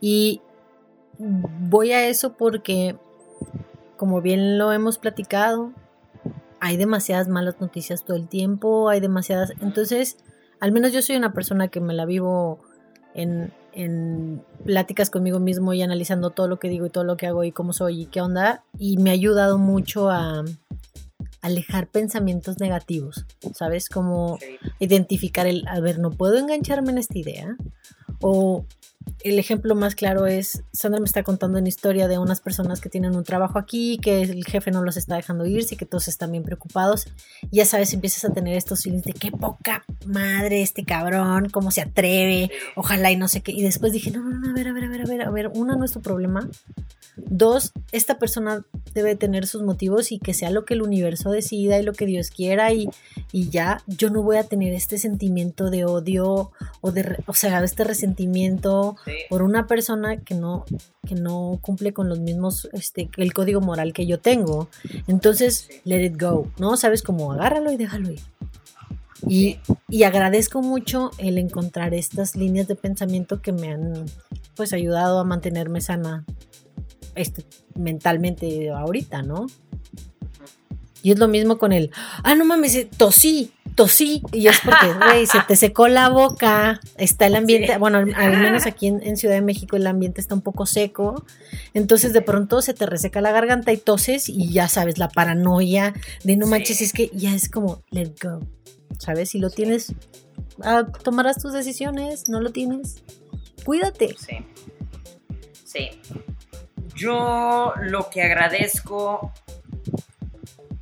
Y 0.00 0.40
voy 1.18 1.92
a 1.92 2.08
eso 2.08 2.32
porque, 2.32 2.96
como 3.96 4.20
bien 4.20 4.58
lo 4.58 4.72
hemos 4.72 4.98
platicado, 4.98 5.72
hay 6.60 6.76
demasiadas 6.76 7.28
malas 7.28 7.60
noticias 7.60 8.04
todo 8.04 8.16
el 8.16 8.28
tiempo, 8.28 8.88
hay 8.88 9.00
demasiadas... 9.00 9.52
Entonces, 9.60 10.16
al 10.60 10.72
menos 10.72 10.92
yo 10.92 11.02
soy 11.02 11.16
una 11.16 11.32
persona 11.32 11.68
que 11.68 11.80
me 11.80 11.94
la 11.94 12.04
vivo 12.04 12.60
en, 13.14 13.52
en 13.72 14.44
pláticas 14.64 15.10
conmigo 15.10 15.40
mismo 15.40 15.72
y 15.72 15.82
analizando 15.82 16.30
todo 16.30 16.48
lo 16.48 16.58
que 16.58 16.68
digo 16.68 16.86
y 16.86 16.90
todo 16.90 17.04
lo 17.04 17.16
que 17.16 17.26
hago 17.26 17.44
y 17.44 17.52
cómo 17.52 17.72
soy 17.72 18.02
y 18.02 18.06
qué 18.06 18.20
onda. 18.20 18.62
Y 18.78 18.98
me 18.98 19.10
ha 19.10 19.12
ayudado 19.12 19.58
mucho 19.58 20.10
a, 20.10 20.44
alejar 21.42 21.88
pensamientos 21.88 22.58
negativos, 22.60 23.26
¿sabes? 23.52 23.88
Como 23.88 24.38
identificar 24.78 25.46
el, 25.46 25.66
a 25.68 25.80
ver, 25.80 25.98
no 25.98 26.10
puedo 26.10 26.38
engancharme 26.38 26.92
en 26.92 26.98
esta 26.98 27.18
idea. 27.18 27.56
O 28.20 28.64
el 29.24 29.38
ejemplo 29.38 29.74
más 29.74 29.94
claro 29.94 30.26
es, 30.26 30.62
Sandra 30.72 31.00
me 31.00 31.06
está 31.06 31.22
contando 31.22 31.58
una 31.58 31.68
historia 31.68 32.08
de 32.08 32.18
unas 32.18 32.40
personas 32.40 32.80
que 32.80 32.88
tienen 32.88 33.14
un 33.14 33.24
trabajo 33.24 33.58
aquí, 33.58 33.98
que 33.98 34.22
el 34.22 34.44
jefe 34.44 34.70
no 34.70 34.82
los 34.82 34.96
está 34.96 35.16
dejando 35.16 35.46
irse, 35.46 35.76
que 35.76 35.86
todos 35.86 36.08
están 36.08 36.32
bien 36.32 36.44
preocupados. 36.44 37.06
Ya 37.50 37.64
sabes, 37.64 37.92
empiezas 37.92 38.24
a 38.24 38.32
tener 38.32 38.56
estos 38.56 38.82
feelings 38.82 39.04
de 39.04 39.12
qué 39.12 39.30
poca 39.30 39.84
madre 40.06 40.62
este 40.62 40.84
cabrón, 40.84 41.48
cómo 41.50 41.70
se 41.70 41.82
atreve, 41.82 42.50
ojalá 42.76 43.10
y 43.10 43.16
no 43.16 43.28
sé 43.28 43.42
qué. 43.42 43.52
Y 43.52 43.62
después 43.62 43.92
dije, 43.92 44.10
no, 44.10 44.22
no, 44.22 44.38
no, 44.38 44.50
a 44.50 44.52
ver, 44.52 44.68
a 44.68 44.72
ver, 44.72 44.84
a 44.84 44.88
ver, 44.88 45.02
a 45.02 45.06
ver, 45.06 45.22
a 45.22 45.30
ver, 45.30 45.48
una 45.54 45.76
no 45.76 45.84
es 45.84 45.92
tu 45.92 46.00
problema. 46.00 46.48
Dos, 47.16 47.72
esta 47.92 48.18
persona 48.18 48.64
debe 48.94 49.16
tener 49.16 49.46
sus 49.46 49.62
motivos 49.62 50.12
y 50.12 50.18
que 50.18 50.32
sea 50.32 50.50
lo 50.50 50.64
que 50.64 50.74
el 50.74 50.82
universo 50.82 51.30
decida 51.30 51.78
y 51.78 51.82
lo 51.82 51.92
que 51.92 52.06
Dios 52.06 52.30
quiera 52.30 52.72
y, 52.72 52.88
y 53.32 53.50
ya 53.50 53.82
yo 53.86 54.08
no 54.08 54.22
voy 54.22 54.36
a 54.36 54.44
tener 54.44 54.72
este 54.72 54.96
sentimiento 54.96 55.70
de 55.70 55.84
odio 55.84 56.52
o 56.80 56.92
de, 56.92 57.22
o 57.26 57.34
sea, 57.34 57.62
este 57.62 57.84
resentimiento 57.84 58.96
por 59.28 59.42
una 59.42 59.66
persona 59.66 60.18
que 60.18 60.34
no, 60.34 60.64
que 61.06 61.14
no 61.14 61.58
cumple 61.60 61.92
con 61.92 62.08
los 62.08 62.20
mismos, 62.20 62.68
este, 62.72 63.10
el 63.16 63.32
código 63.32 63.60
moral 63.60 63.92
que 63.92 64.06
yo 64.06 64.18
tengo. 64.18 64.68
Entonces, 65.06 65.68
let 65.84 66.04
it 66.04 66.20
go, 66.20 66.48
¿no? 66.58 66.76
Sabes 66.76 67.02
cómo 67.02 67.32
agárralo 67.32 67.72
y 67.72 67.76
déjalo 67.76 68.10
ir. 68.10 68.20
Y, 69.28 69.58
y, 69.88 70.02
agradezco 70.02 70.62
mucho 70.62 71.12
el 71.18 71.38
encontrar 71.38 71.94
estas 71.94 72.34
líneas 72.34 72.66
de 72.66 72.74
pensamiento 72.74 73.40
que 73.40 73.52
me 73.52 73.70
han 73.72 74.06
pues 74.56 74.72
ayudado 74.72 75.20
a 75.20 75.24
mantenerme 75.24 75.80
sana 75.80 76.24
este, 77.14 77.44
mentalmente 77.76 78.70
ahorita, 78.70 79.22
¿no? 79.22 79.46
Y 81.02 81.10
es 81.12 81.18
lo 81.18 81.28
mismo 81.28 81.58
con 81.58 81.72
el, 81.72 81.90
ah, 82.22 82.34
no 82.34 82.44
mames, 82.44 82.74
eh, 82.74 82.88
tosí, 82.96 83.52
tosí. 83.74 84.22
Y 84.32 84.46
es 84.48 84.60
porque, 84.60 84.92
güey, 85.04 85.26
se 85.26 85.40
te 85.46 85.56
secó 85.56 85.88
la 85.88 86.08
boca, 86.08 86.80
está 86.96 87.26
el 87.26 87.34
ambiente, 87.34 87.78
bueno, 87.78 87.98
al, 87.98 88.38
menos 88.38 88.66
aquí 88.66 88.88
en, 88.88 89.16
Ciudad 89.16 89.34
de 89.34 89.42
México 89.42 89.76
el 89.76 89.86
ambiente 89.86 90.20
está 90.20 90.34
un 90.34 90.42
poco 90.42 90.66
seco. 90.66 91.24
Entonces 91.74 92.12
de 92.12 92.22
pronto 92.22 92.62
se 92.62 92.74
te 92.74 92.86
reseca 92.86 93.20
la 93.20 93.32
garganta 93.32 93.72
y 93.72 93.76
toses 93.76 94.28
y 94.28 94.52
ya 94.52 94.68
sabes, 94.68 94.98
la 94.98 95.08
paranoia 95.08 95.94
de 96.24 96.36
no 96.36 96.46
manches, 96.46 96.80
es 96.80 96.92
que 96.92 97.10
ya 97.12 97.34
es 97.34 97.48
como, 97.48 97.82
let 97.90 98.12
go. 98.22 98.40
¿sabes? 98.98 99.30
Si 99.30 99.38
lo 99.38 99.50
tienes, 99.50 99.94
ah, 100.62 100.84
tomarás 101.02 101.38
tus 101.38 101.52
decisiones, 101.52 102.28
no 102.28 102.40
lo 102.40 102.50
tienes, 102.50 103.02
cuídate. 103.64 104.14
Sí. 104.18 104.46
Sí. 105.64 106.00
Yo 106.94 107.72
lo 107.80 108.10
que 108.10 108.22
agradezco, 108.22 109.32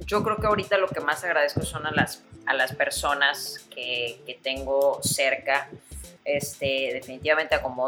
yo 0.07 0.22
creo 0.22 0.36
que 0.36 0.47
ahorita 0.47 0.76
lo 0.78 0.88
que 0.88 1.01
más 1.01 1.24
agradezco 1.24 1.62
son 1.62 1.86
a 1.86 1.93
las, 1.93 2.24
a 2.47 2.55
las 2.55 2.74
personas 2.74 3.66
que, 3.70 4.20
que 4.26 4.34
tengo 4.34 5.01
cerca 5.03 5.68
este, 6.24 6.91
definitivamente, 6.93 7.55
a 7.55 7.62
como, 7.62 7.86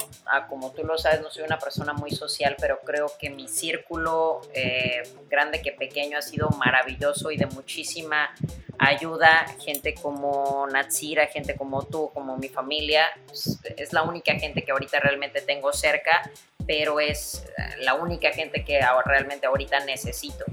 como 0.49 0.73
tú 0.73 0.85
lo 0.85 0.97
sabes, 0.97 1.21
no 1.21 1.31
soy 1.31 1.45
una 1.45 1.59
persona 1.59 1.93
muy 1.93 2.11
social, 2.11 2.57
pero 2.59 2.81
creo 2.81 3.13
que 3.19 3.31
mi 3.31 3.47
círculo, 3.47 4.41
eh, 4.55 5.03
grande 5.29 5.61
que 5.61 5.73
pequeño, 5.73 6.19
ha 6.19 6.23
sido 6.23 6.49
maravilloso 6.51 7.31
y 7.31 7.37
de 7.37 7.47
muchísima 7.47 8.35
ayuda. 8.79 9.47
Gente 9.61 9.95
como 9.95 10.67
Natsira, 10.67 11.27
gente 11.27 11.57
como 11.57 11.85
tú, 11.85 12.11
como 12.15 12.37
mi 12.39 12.49
familia, 12.49 13.07
es, 13.31 13.59
es 13.77 13.93
la 13.93 14.03
única 14.03 14.35
gente 14.35 14.63
que 14.63 14.73
ahorita 14.73 14.99
realmente 15.01 15.43
tengo 15.43 15.73
cerca, 15.73 16.23
pero 16.67 17.01
es 17.01 17.45
la 17.81 17.95
única 17.95 18.33
gente 18.33 18.65
que 18.65 18.81
realmente 19.05 19.47
ahorita 19.47 19.81
necesito. 19.81 20.45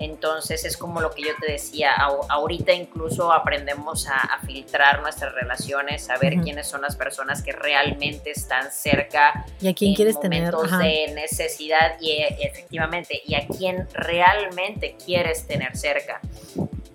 Entonces 0.00 0.64
es 0.64 0.78
como 0.78 1.02
lo 1.02 1.10
que 1.10 1.20
yo 1.20 1.32
te 1.38 1.52
decía, 1.52 1.92
ahorita 1.94 2.72
incluso 2.72 3.30
aprendemos 3.32 4.08
a, 4.08 4.40
filtrar 4.46 5.02
nuestras 5.02 5.34
relaciones, 5.34 6.08
a 6.08 6.16
ver 6.16 6.36
quiénes 6.40 6.66
son 6.66 6.80
las 6.80 6.96
personas 6.96 7.42
que 7.42 7.52
realmente 7.52 8.30
están 8.30 8.72
cerca 8.72 9.44
y 9.60 9.68
a 9.68 9.74
quién 9.74 9.94
quieres 9.94 10.18
tener 10.18 10.54
de 10.54 11.12
necesidad 11.14 12.00
y 12.00 12.12
e, 12.12 12.38
efectivamente 12.40 13.20
y 13.26 13.34
a 13.34 13.46
quién 13.46 13.86
realmente 13.92 14.96
quieres 15.04 15.46
tener 15.46 15.76
cerca. 15.76 16.22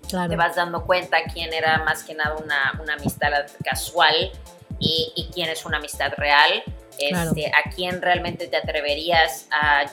Te 0.08 0.34
vas 0.34 0.56
dando 0.56 0.84
cuenta 0.84 1.18
quién 1.32 1.54
era 1.54 1.78
más 1.84 2.02
que 2.02 2.14
nada 2.14 2.34
una, 2.34 2.76
una 2.82 2.94
amistad 2.94 3.30
casual 3.64 4.32
y, 4.80 5.12
y, 5.14 5.30
quién 5.32 5.48
es 5.48 5.64
una 5.64 5.76
amistad 5.78 6.12
real. 6.16 6.64
Este, 6.98 7.46
a 7.46 7.70
quién 7.70 8.02
realmente 8.02 8.48
te 8.48 8.56
atreverías 8.56 9.46
a 9.50 9.84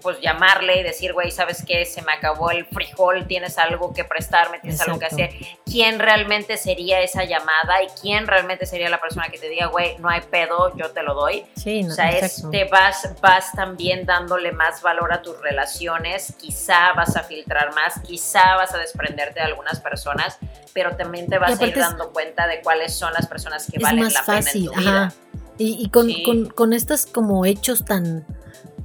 pues 0.00 0.20
llamarle 0.20 0.80
y 0.80 0.82
decir, 0.82 1.12
güey, 1.12 1.30
¿sabes 1.30 1.64
qué? 1.66 1.84
Se 1.84 2.02
me 2.02 2.12
acabó 2.12 2.50
el 2.50 2.66
frijol, 2.66 3.26
tienes 3.26 3.58
algo 3.58 3.92
que 3.92 4.04
prestarme, 4.04 4.58
tienes 4.60 4.80
algo 4.80 4.98
que 4.98 5.06
hacer. 5.06 5.30
¿Quién 5.64 5.98
realmente 5.98 6.56
sería 6.56 7.00
esa 7.00 7.24
llamada 7.24 7.82
y 7.82 7.88
quién 8.00 8.26
realmente 8.26 8.66
sería 8.66 8.88
la 8.88 9.00
persona 9.00 9.28
que 9.28 9.38
te 9.38 9.48
diga, 9.48 9.66
güey, 9.66 9.96
no 9.98 10.08
hay 10.08 10.20
pedo, 10.22 10.76
yo 10.76 10.90
te 10.90 11.02
lo 11.02 11.14
doy? 11.14 11.44
Sí, 11.56 11.84
o 11.86 11.90
sea, 11.90 12.10
te 12.50 12.64
vas, 12.64 13.08
vas 13.20 13.52
también 13.52 14.04
dándole 14.06 14.52
más 14.52 14.82
valor 14.82 15.12
a 15.12 15.22
tus 15.22 15.40
relaciones, 15.40 16.34
quizá 16.38 16.92
vas 16.94 17.16
a 17.16 17.22
filtrar 17.22 17.74
más, 17.74 18.00
quizá 18.00 18.56
vas 18.56 18.74
a 18.74 18.78
desprenderte 18.78 19.40
de 19.40 19.46
algunas 19.46 19.80
personas, 19.80 20.38
pero 20.72 20.96
también 20.96 21.28
te 21.28 21.38
vas 21.38 21.60
a 21.60 21.66
ir 21.66 21.76
dando 21.76 22.12
cuenta 22.12 22.46
de 22.46 22.60
cuáles 22.60 22.94
son 22.94 23.12
las 23.12 23.26
personas 23.26 23.66
que 23.70 23.78
valen 23.78 24.12
la 24.12 24.24
pena 24.24 24.50
en 24.52 24.66
tu 24.66 24.74
vida. 24.74 25.12
Y, 25.58 25.90
con, 25.90 26.10
con, 26.24 26.46
con 26.46 26.72
estos 26.72 27.06
como 27.06 27.44
hechos 27.44 27.84
tan 27.84 28.26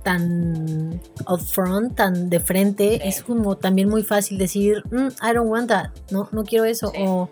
tan 0.08 1.02
upfront, 1.28 1.98
tan 1.98 2.30
de 2.30 2.40
frente, 2.40 3.06
es 3.06 3.22
como 3.22 3.58
también 3.58 3.90
muy 3.90 4.04
fácil 4.04 4.38
decir, 4.38 4.82
mm, 4.90 5.08
I 5.22 5.34
don't 5.34 5.52
want 5.52 5.68
that, 5.68 5.90
no, 6.12 6.30
no 6.32 6.46
quiero 6.46 6.64
eso. 6.64 6.92
Sí. 6.92 7.04
O... 7.06 7.28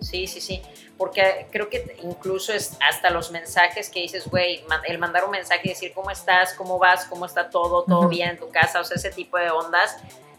sí, 0.00 0.26
sí, 0.26 0.40
sí, 0.40 0.60
Porque 0.98 1.46
creo 1.52 1.70
que 1.70 1.96
incluso 2.02 2.52
es 2.52 2.76
hasta 2.84 3.10
los 3.10 3.30
mensajes 3.30 3.90
que 3.90 4.00
dices, 4.00 4.26
güey, 4.26 4.64
el 4.88 4.98
mandar 4.98 5.24
un 5.24 5.30
mensaje 5.30 5.60
y 5.66 5.68
decir, 5.68 5.92
¿cómo 5.94 6.10
estás? 6.10 6.52
¿Cómo 6.54 6.80
vas? 6.80 7.04
¿Cómo 7.04 7.26
está 7.26 7.48
todo? 7.48 7.84
¿Todo 7.84 8.08
bien 8.08 8.30
en 8.30 8.38
tu 8.38 8.50
casa? 8.50 8.80
O 8.80 8.84
sea, 8.84 8.96
ese 8.96 9.10
tipo 9.10 9.38
de 9.38 9.50
ondas. 9.50 9.98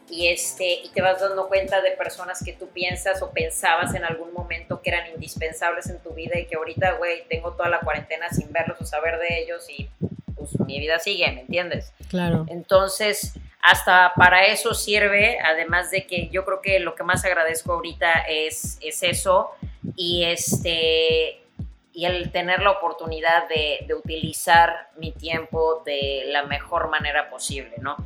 Y, 0.09 0.27
este, 0.27 0.73
y 0.83 0.89
te 0.89 1.01
vas 1.01 1.21
dando 1.21 1.47
cuenta 1.47 1.79
de 1.79 1.91
personas 1.91 2.43
que 2.43 2.51
tú 2.51 2.67
piensas 2.67 3.21
o 3.21 3.31
pensabas 3.31 3.95
en 3.95 4.03
algún 4.03 4.33
momento 4.33 4.81
que 4.81 4.89
eran 4.89 5.09
indispensables 5.13 5.89
en 5.89 5.99
tu 5.99 6.09
vida 6.09 6.37
y 6.37 6.47
que 6.47 6.57
ahorita, 6.57 6.95
güey, 6.97 7.25
tengo 7.29 7.53
toda 7.53 7.69
la 7.69 7.79
cuarentena 7.79 8.27
sin 8.29 8.51
verlos 8.51 8.81
o 8.81 8.85
saber 8.85 9.19
de 9.19 9.41
ellos 9.41 9.69
y 9.69 9.89
pues 10.41 10.59
mi 10.67 10.79
vida 10.79 10.99
sigue, 10.99 11.31
¿me 11.31 11.41
entiendes? 11.41 11.93
Claro. 12.09 12.45
Entonces, 12.49 13.33
hasta 13.61 14.13
para 14.15 14.45
eso 14.45 14.73
sirve, 14.73 15.39
además 15.39 15.91
de 15.91 16.07
que 16.07 16.29
yo 16.29 16.45
creo 16.45 16.61
que 16.61 16.79
lo 16.79 16.95
que 16.95 17.03
más 17.03 17.23
agradezco 17.25 17.73
ahorita 17.73 18.11
es, 18.27 18.79
es 18.81 19.03
eso 19.03 19.51
y 19.95 20.23
este 20.23 21.37
y 21.93 22.05
el 22.05 22.31
tener 22.31 22.61
la 22.61 22.71
oportunidad 22.71 23.49
de, 23.49 23.85
de 23.85 23.93
utilizar 23.93 24.89
mi 24.95 25.11
tiempo 25.11 25.83
de 25.85 26.23
la 26.27 26.43
mejor 26.43 26.89
manera 26.89 27.29
posible, 27.29 27.75
¿no? 27.81 27.97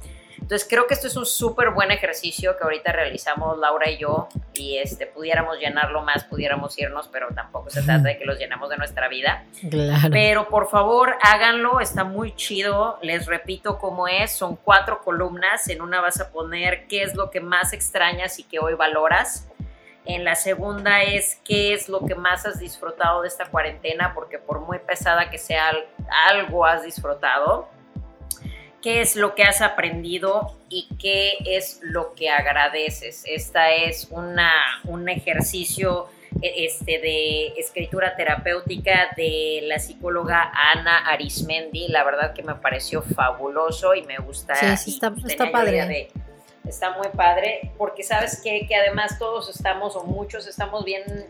Entonces 0.45 0.67
creo 0.69 0.85
que 0.85 0.93
esto 0.93 1.07
es 1.07 1.15
un 1.15 1.25
súper 1.25 1.71
buen 1.71 1.89
ejercicio 1.89 2.55
que 2.55 2.63
ahorita 2.63 2.91
realizamos 2.91 3.57
Laura 3.57 3.89
y 3.89 3.97
yo 3.97 4.27
y 4.53 4.77
este, 4.77 5.07
pudiéramos 5.07 5.57
llenarlo 5.57 6.03
más, 6.03 6.23
pudiéramos 6.25 6.77
irnos, 6.77 7.07
pero 7.07 7.29
tampoco 7.33 7.71
se 7.71 7.81
trata 7.81 8.09
de 8.09 8.19
que 8.19 8.25
los 8.25 8.37
llenemos 8.37 8.69
de 8.69 8.77
nuestra 8.77 9.07
vida. 9.07 9.43
Claro. 9.71 10.09
Pero 10.11 10.47
por 10.47 10.69
favor 10.69 11.15
háganlo, 11.23 11.79
está 11.79 12.03
muy 12.03 12.35
chido. 12.35 12.99
Les 13.01 13.25
repito 13.25 13.79
cómo 13.79 14.07
es, 14.07 14.33
son 14.33 14.55
cuatro 14.55 15.01
columnas. 15.01 15.67
En 15.67 15.81
una 15.81 15.99
vas 15.99 16.21
a 16.21 16.29
poner 16.29 16.85
qué 16.85 17.01
es 17.01 17.15
lo 17.15 17.31
que 17.31 17.39
más 17.39 17.73
extrañas 17.73 18.37
y 18.37 18.43
que 18.43 18.59
hoy 18.59 18.75
valoras. 18.75 19.49
En 20.05 20.23
la 20.23 20.35
segunda 20.35 21.01
es 21.01 21.41
qué 21.43 21.73
es 21.73 21.89
lo 21.89 22.05
que 22.05 22.13
más 22.13 22.45
has 22.45 22.59
disfrutado 22.59 23.23
de 23.23 23.29
esta 23.29 23.47
cuarentena, 23.47 24.13
porque 24.13 24.37
por 24.37 24.59
muy 24.59 24.77
pesada 24.77 25.31
que 25.31 25.39
sea, 25.39 25.71
algo 26.29 26.67
has 26.67 26.83
disfrutado 26.83 27.73
qué 28.85 29.01
es 29.01 29.15
lo 29.15 29.33
que 29.33 29.41
has 29.41 29.63
aprendido 29.63 30.59
y 30.69 30.87
qué 30.99 31.33
es 31.43 31.79
lo 31.81 32.13
que 32.13 32.29
agradeces. 32.29 33.23
Esta 33.25 33.71
es 33.71 34.09
una, 34.11 34.51
un 34.83 35.09
ejercicio 35.09 36.05
e, 36.39 36.65
este, 36.65 36.99
de 36.99 37.47
escritura 37.57 38.15
terapéutica 38.15 39.09
de 39.17 39.61
la 39.63 39.79
psicóloga 39.79 40.51
Ana 40.53 40.99
Arismendi. 40.99 41.87
La 41.87 42.03
verdad 42.03 42.35
que 42.35 42.43
me 42.43 42.53
pareció 42.53 43.01
fabuloso 43.01 43.95
y 43.95 44.03
me 44.03 44.19
gusta. 44.19 44.53
Sí, 44.77 44.91
está, 44.91 45.11
está 45.27 45.51
padre. 45.51 46.09
está 46.63 46.91
muy 46.91 47.07
padre 47.07 47.71
porque 47.79 48.03
sabes 48.03 48.39
que 48.43 48.67
además 48.75 49.17
todos 49.17 49.49
estamos 49.49 49.95
o 49.95 50.03
muchos 50.03 50.45
estamos 50.45 50.85
bien 50.85 51.25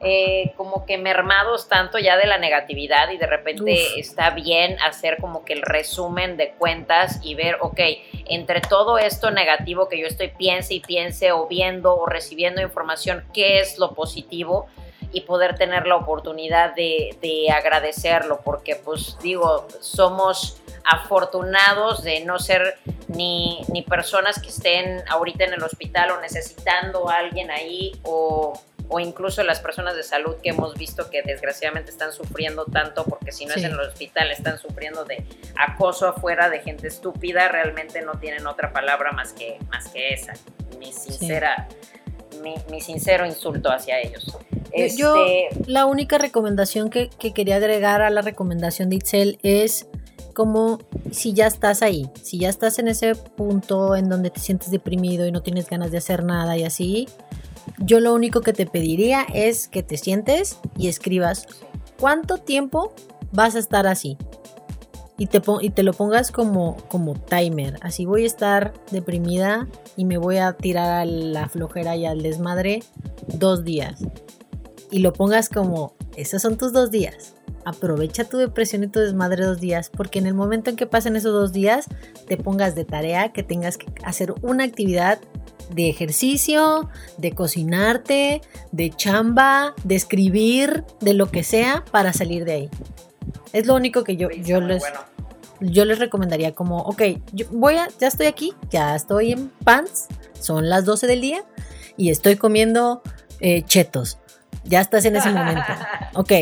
eh, 0.00 0.52
como 0.56 0.84
que 0.84 0.98
mermados 0.98 1.68
tanto 1.68 1.98
ya 1.98 2.18
de 2.18 2.26
la 2.26 2.36
negatividad 2.36 3.10
y 3.10 3.16
de 3.16 3.26
repente 3.26 3.98
está 3.98 4.30
bien 4.30 4.76
hacer 4.80 5.16
como 5.20 5.44
que 5.44 5.54
el 5.54 5.62
resumen 5.62 6.36
de 6.36 6.50
cuentas 6.50 7.18
y 7.22 7.34
ver, 7.34 7.56
ok, 7.62 7.80
entre 8.26 8.60
todo 8.60 8.98
esto 8.98 9.30
negativo 9.30 9.88
que 9.88 9.98
yo 9.98 10.06
estoy 10.06 10.28
piense 10.28 10.74
y 10.74 10.80
piense 10.80 11.32
o 11.32 11.46
viendo 11.46 11.96
o 11.96 12.04
recibiendo 12.04 12.60
información, 12.60 13.24
¿qué 13.32 13.60
es 13.60 13.78
lo 13.78 13.94
positivo? 13.94 14.66
y 15.12 15.22
poder 15.22 15.56
tener 15.56 15.86
la 15.86 15.96
oportunidad 15.96 16.74
de, 16.74 17.16
de 17.22 17.50
agradecerlo, 17.50 18.40
porque 18.44 18.76
pues 18.76 19.16
digo, 19.22 19.66
somos 19.80 20.60
afortunados 20.84 22.02
de 22.02 22.24
no 22.24 22.38
ser 22.38 22.78
ni, 23.08 23.62
ni 23.68 23.82
personas 23.82 24.40
que 24.42 24.48
estén 24.48 25.02
ahorita 25.08 25.44
en 25.44 25.54
el 25.54 25.62
hospital 25.62 26.10
o 26.10 26.20
necesitando 26.20 27.08
a 27.08 27.16
alguien 27.16 27.50
ahí 27.50 27.92
o 28.02 28.60
o 28.88 29.00
incluso 29.00 29.42
las 29.42 29.60
personas 29.60 29.96
de 29.96 30.02
salud 30.02 30.36
que 30.42 30.50
hemos 30.50 30.74
visto 30.74 31.10
que 31.10 31.22
desgraciadamente 31.22 31.90
están 31.90 32.12
sufriendo 32.12 32.64
tanto 32.66 33.04
porque 33.04 33.32
si 33.32 33.46
no 33.46 33.54
es 33.54 33.64
en 33.64 33.72
el 33.72 33.80
hospital 33.80 34.30
están 34.30 34.58
sufriendo 34.58 35.04
de 35.04 35.24
acoso 35.56 36.06
afuera 36.08 36.48
de 36.50 36.60
gente 36.60 36.86
estúpida, 36.88 37.48
realmente 37.48 38.02
no 38.02 38.18
tienen 38.18 38.46
otra 38.46 38.72
palabra 38.72 39.12
más 39.12 39.32
que, 39.32 39.58
más 39.70 39.88
que 39.88 40.12
esa. 40.12 40.34
Mi 40.78 40.92
sincera, 40.92 41.68
mi, 42.70 42.80
sincero 42.80 43.26
insulto 43.26 43.70
hacia 43.70 44.00
ellos. 44.00 44.36
Yo 44.96 45.26
este, 45.26 45.70
la 45.70 45.86
única 45.86 46.18
recomendación 46.18 46.90
que, 46.90 47.08
que 47.08 47.32
quería 47.32 47.56
agregar 47.56 48.02
a 48.02 48.10
la 48.10 48.20
recomendación 48.20 48.90
de 48.90 48.96
Itzel 48.96 49.38
es 49.42 49.88
como 50.36 50.78
si 51.10 51.32
ya 51.32 51.46
estás 51.46 51.80
ahí, 51.80 52.10
si 52.22 52.38
ya 52.38 52.50
estás 52.50 52.78
en 52.78 52.88
ese 52.88 53.14
punto 53.14 53.96
en 53.96 54.10
donde 54.10 54.28
te 54.28 54.38
sientes 54.38 54.70
deprimido 54.70 55.26
y 55.26 55.32
no 55.32 55.42
tienes 55.42 55.66
ganas 55.66 55.90
de 55.90 55.96
hacer 55.96 56.24
nada 56.24 56.58
y 56.58 56.64
así, 56.64 57.08
yo 57.78 58.00
lo 58.00 58.14
único 58.14 58.40
que 58.40 58.52
te 58.52 58.66
pediría 58.66 59.22
es 59.34 59.68
que 59.68 59.82
te 59.82 59.96
sientes 59.96 60.58
y 60.78 60.88
escribas 60.88 61.46
cuánto 61.98 62.38
tiempo 62.38 62.92
vas 63.32 63.54
a 63.54 63.58
estar 63.58 63.86
así. 63.86 64.16
Y 65.18 65.28
te, 65.28 65.82
lo 65.82 65.92
pongas 65.94 66.30
como, 66.30 66.76
como 66.88 67.14
timer. 67.14 67.78
Así 67.80 68.04
voy 68.04 68.24
a 68.24 68.26
estar 68.26 68.74
deprimida 68.90 69.66
y 69.96 70.04
me 70.04 70.18
voy 70.18 70.36
a 70.36 70.52
tirar 70.52 70.90
a 70.90 71.04
la 71.06 71.48
flojera 71.48 71.96
y 71.96 72.04
al 72.04 72.22
desmadre 72.22 72.82
dos 73.26 73.64
días. 73.64 74.02
Y 74.90 74.98
lo 74.98 75.14
pongas 75.14 75.48
como, 75.48 75.94
esos 76.16 76.42
son 76.42 76.58
tus 76.58 76.74
dos 76.74 76.90
días. 76.90 77.35
Aprovecha 77.66 78.22
tu 78.22 78.36
depresión 78.36 78.84
y 78.84 78.86
tu 78.86 79.00
desmadre 79.00 79.44
dos 79.44 79.58
días, 79.58 79.90
porque 79.90 80.20
en 80.20 80.26
el 80.26 80.34
momento 80.34 80.70
en 80.70 80.76
que 80.76 80.86
pasen 80.86 81.16
esos 81.16 81.32
dos 81.32 81.52
días, 81.52 81.86
te 82.28 82.36
pongas 82.36 82.76
de 82.76 82.84
tarea 82.84 83.32
que 83.32 83.42
tengas 83.42 83.76
que 83.76 83.86
hacer 84.04 84.32
una 84.40 84.62
actividad 84.62 85.18
de 85.74 85.88
ejercicio, 85.88 86.88
de 87.18 87.32
cocinarte, 87.32 88.40
de 88.70 88.90
chamba, 88.90 89.74
de 89.82 89.96
escribir, 89.96 90.84
de 91.00 91.14
lo 91.14 91.32
que 91.32 91.42
sea 91.42 91.84
para 91.90 92.12
salir 92.12 92.44
de 92.44 92.52
ahí. 92.52 92.70
Es 93.52 93.66
lo 93.66 93.74
único 93.74 94.04
que 94.04 94.16
yo, 94.16 94.30
yo 94.30 94.60
les, 94.60 94.84
yo 95.58 95.84
les 95.84 95.98
recomendaría 95.98 96.54
como, 96.54 96.78
ok, 96.82 97.02
yo 97.32 97.46
voy 97.50 97.78
a, 97.78 97.88
ya 97.98 98.06
estoy 98.06 98.26
aquí, 98.26 98.52
ya 98.70 98.94
estoy 98.94 99.32
en 99.32 99.48
pants, 99.64 100.06
son 100.38 100.68
las 100.68 100.84
12 100.84 101.08
del 101.08 101.20
día 101.20 101.44
y 101.96 102.10
estoy 102.10 102.36
comiendo 102.36 103.02
eh, 103.40 103.62
chetos. 103.62 104.18
Ya 104.68 104.80
estás 104.80 105.04
en 105.04 105.16
ese 105.16 105.30
momento. 105.30 105.62
Ok, 106.18 106.32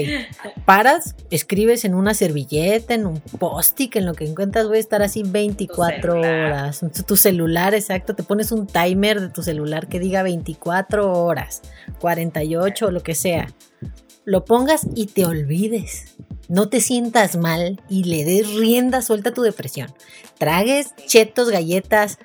paras, 0.64 1.16
escribes 1.32 1.84
en 1.84 1.96
una 1.96 2.14
servilleta, 2.14 2.94
en 2.94 3.06
un 3.06 3.18
post-it, 3.18 3.96
en 3.96 4.06
lo 4.06 4.14
que 4.14 4.24
encuentras, 4.24 4.68
voy 4.68 4.76
a 4.76 4.80
estar 4.80 5.02
así 5.02 5.24
24 5.24 6.20
horas. 6.20 6.78
Tu, 6.94 7.02
tu 7.02 7.16
celular, 7.16 7.74
exacto, 7.74 8.14
te 8.14 8.22
pones 8.22 8.52
un 8.52 8.68
timer 8.68 9.20
de 9.20 9.30
tu 9.30 9.42
celular 9.42 9.88
que 9.88 9.98
diga 9.98 10.22
24 10.22 11.12
horas, 11.12 11.62
48 11.98 12.86
o 12.86 12.90
lo 12.92 13.02
que 13.02 13.16
sea. 13.16 13.48
Lo 14.24 14.44
pongas 14.44 14.86
y 14.94 15.06
te 15.06 15.26
olvides. 15.26 16.14
No 16.48 16.68
te 16.68 16.80
sientas 16.80 17.36
mal 17.36 17.80
y 17.88 18.04
le 18.04 18.24
des 18.24 18.54
rienda 18.54 19.02
suelta 19.02 19.30
a 19.30 19.34
tu 19.34 19.42
depresión. 19.42 19.92
Tragues 20.38 20.94
chetos, 21.06 21.50
galletas, 21.50 22.18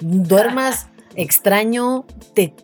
duermas 0.00 0.86
extraño, 1.16 2.04
te 2.34 2.54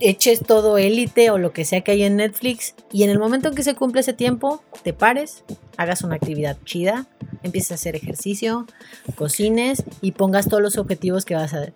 eches 0.00 0.40
todo 0.40 0.78
élite 0.78 1.30
o 1.30 1.38
lo 1.38 1.52
que 1.52 1.64
sea 1.64 1.82
que 1.82 1.92
hay 1.92 2.02
en 2.02 2.16
Netflix 2.16 2.74
y 2.90 3.04
en 3.04 3.10
el 3.10 3.18
momento 3.18 3.48
en 3.48 3.54
que 3.54 3.62
se 3.62 3.74
cumple 3.74 4.00
ese 4.00 4.12
tiempo, 4.12 4.62
te 4.82 4.92
pares, 4.92 5.44
hagas 5.76 6.02
una 6.02 6.16
actividad 6.16 6.56
chida, 6.64 7.06
empieces 7.42 7.72
a 7.72 7.74
hacer 7.74 7.96
ejercicio, 7.96 8.66
cocines 9.14 9.84
y 10.00 10.12
pongas 10.12 10.48
todos 10.48 10.62
los 10.62 10.78
objetivos 10.78 11.24
que 11.24 11.34
vas 11.34 11.54
a... 11.54 11.66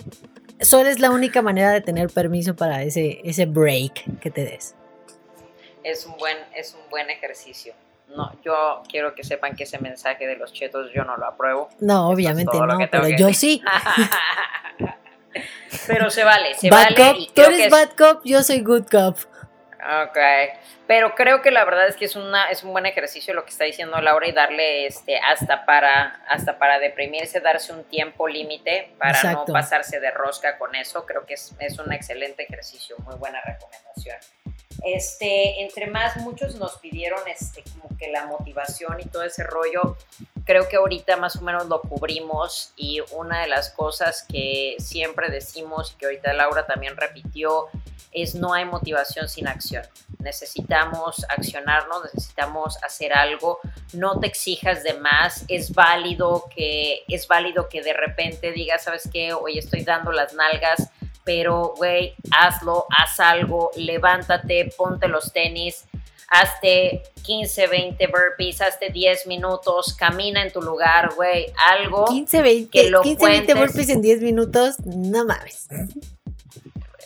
Solo 0.61 0.89
es 0.89 1.01
la 1.01 1.11
única 1.11 1.43
manera 1.43 1.70
de 1.70 1.81
tener 1.81 2.09
permiso 2.09 2.57
para 2.57 2.83
ese, 2.83 3.20
ese 3.24 3.47
break 3.47 4.20
que 4.20 4.31
te 4.31 4.45
des. 4.45 4.74
Es 5.85 6.07
un 6.07 6.16
buen, 6.16 6.37
es 6.57 6.74
un 6.74 6.91
buen 6.91 7.11
ejercicio. 7.11 7.74
No, 8.09 8.33
yo 8.43 8.83
quiero 8.89 9.14
que 9.14 9.24
sepan 9.24 9.57
que 9.57 9.64
ese 9.64 9.79
mensaje 9.79 10.27
de 10.27 10.37
los 10.37 10.53
chetos 10.53 10.91
yo 10.95 11.05
no 11.05 11.16
lo 11.16 11.27
apruebo. 11.27 11.68
No, 11.81 12.09
obviamente 12.09 12.59
no, 12.59 12.79
pero 12.91 13.09
yo 13.09 13.33
sí. 13.33 13.62
Pero 15.87 16.11
se 16.11 16.25
vale, 16.25 16.55
se 16.55 16.71
vale. 16.71 16.95
Tú 17.35 17.43
eres 17.43 17.71
bad 17.71 17.91
cop, 17.97 18.23
yo 18.25 18.43
soy 18.43 18.61
good 18.61 18.87
cop. 18.91 19.19
Ok, 20.03 20.19
pero 20.89 21.14
creo 21.14 21.43
que 21.43 21.53
la 21.53 21.64
verdad 21.64 21.87
es 21.87 21.95
que 21.95 22.07
es 22.07 22.17
una 22.17 22.51
es 22.51 22.64
un 22.64 22.73
buen 22.73 22.87
ejercicio 22.87 23.33
lo 23.35 23.45
que 23.45 23.51
está 23.51 23.64
diciendo 23.64 24.01
Laura 24.01 24.27
y 24.27 24.33
darle 24.33 24.87
este 24.87 25.19
hasta 25.19 25.64
para 25.64 26.23
hasta 26.29 26.59
para 26.59 26.81
deprimirse, 26.81 27.39
darse 27.41 27.73
un 27.73 27.85
tiempo 27.85 28.27
límite 28.27 28.95
para 28.99 29.33
no 29.33 29.45
pasarse 29.45 30.01
de 30.01 30.11
rosca 30.11 30.59
con 30.59 30.75
eso. 30.75 31.07
Creo 31.07 31.25
que 31.25 31.35
es, 31.35 31.55
es 31.61 31.79
un 31.79 31.93
excelente 31.93 32.43
ejercicio, 32.43 32.97
muy 33.05 33.14
buena 33.14 33.41
recomendación. 33.43 34.17
Este, 34.85 35.62
entre 35.62 35.87
más 35.87 36.16
muchos 36.18 36.57
nos 36.57 36.77
pidieron 36.79 37.20
este 37.29 37.62
como 37.72 37.97
que 37.97 38.09
la 38.09 38.27
motivación 38.27 39.01
y 39.01 39.05
todo 39.05 39.22
ese 39.22 39.43
rollo 39.45 39.97
creo 40.45 40.68
que 40.68 40.77
ahorita 40.77 41.16
más 41.16 41.37
o 41.37 41.43
menos 41.43 41.66
lo 41.66 41.83
cubrimos 41.83 42.72
y 42.77 43.01
una 43.12 43.41
de 43.41 43.49
las 43.49 43.70
cosas 43.70 44.24
que 44.29 44.77
siempre 44.79 45.29
decimos 45.29 45.93
y 45.93 45.99
que 45.99 46.07
ahorita 46.07 46.33
Laura 46.35 46.66
también 46.66 46.97
repitió 46.97 47.68
es 48.12 48.35
no 48.35 48.55
hay 48.55 48.64
motivación 48.64 49.29
sin 49.29 49.47
acción. 49.47 49.83
Necesitamos 50.20 51.27
accionarnos, 51.29 52.05
necesitamos 52.05 52.83
hacer 52.83 53.12
algo. 53.12 53.61
No 53.93 54.18
te 54.20 54.27
exijas 54.27 54.83
de 54.83 54.95
más. 54.95 55.45
Es 55.49 55.74
válido 55.74 56.49
que 56.55 57.05
es 57.09 57.29
válido 57.29 57.68
que 57.68 57.83
de 57.83 57.93
repente 57.93 58.53
digas, 58.53 58.85
¿sabes 58.85 59.09
qué? 59.12 59.35
Hoy 59.35 59.59
estoy 59.59 59.83
dando 59.83 60.12
las 60.12 60.33
nalgas, 60.33 60.91
pero 61.27 61.74
güey, 61.77 62.14
hazlo, 62.31 62.87
haz 62.89 63.18
algo, 63.18 63.72
levántate, 63.74 64.72
ponte 64.77 65.09
los 65.09 65.33
tenis, 65.33 65.85
hazte 66.29 67.03
15, 67.22 67.66
20 67.66 68.07
burpees, 68.07 68.61
hazte 68.61 68.91
10 68.91 69.27
minutos, 69.27 69.93
camina 69.95 70.43
en 70.43 70.53
tu 70.53 70.62
lugar, 70.62 71.14
güey, 71.16 71.47
algo 71.68 72.05
15, 72.05 72.43
20, 72.43 72.70
que 72.70 72.91
lo 72.91 73.03
15, 73.03 73.27
20 73.27 73.55
burpees 73.55 73.89
en 73.89 74.03
10 74.03 74.22
minutos, 74.22 74.77
no 74.87 75.24
mames. 75.24 75.66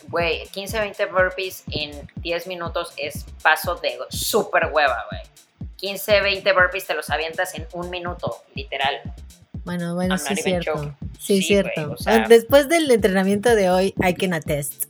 Güey, 0.07 0.45
15, 0.49 0.79
20 0.79 1.05
burpees 1.07 1.63
en 1.71 2.07
10 2.17 2.45
minutos 2.45 2.93
es 2.97 3.25
paso 3.41 3.75
de 3.75 3.97
súper 4.09 4.69
hueva, 4.71 5.03
güey. 5.09 5.21
15, 5.77 6.21
20 6.21 6.53
burpees 6.53 6.85
te 6.85 6.93
los 6.93 7.09
avientas 7.09 7.55
en 7.55 7.67
un 7.73 7.89
minuto, 7.89 8.43
literal. 8.53 9.01
Bueno, 9.63 9.95
bueno, 9.95 10.17
sí 10.17 10.33
es 10.33 10.43
cierto. 10.43 10.95
Sí, 11.19 11.39
es 11.39 11.47
cierto. 11.47 11.95
Después 12.27 12.67
del 12.69 12.89
entrenamiento 12.89 13.55
de 13.55 13.69
hoy, 13.69 13.93
I 14.03 14.13
can 14.13 14.33
attest. 14.33 14.85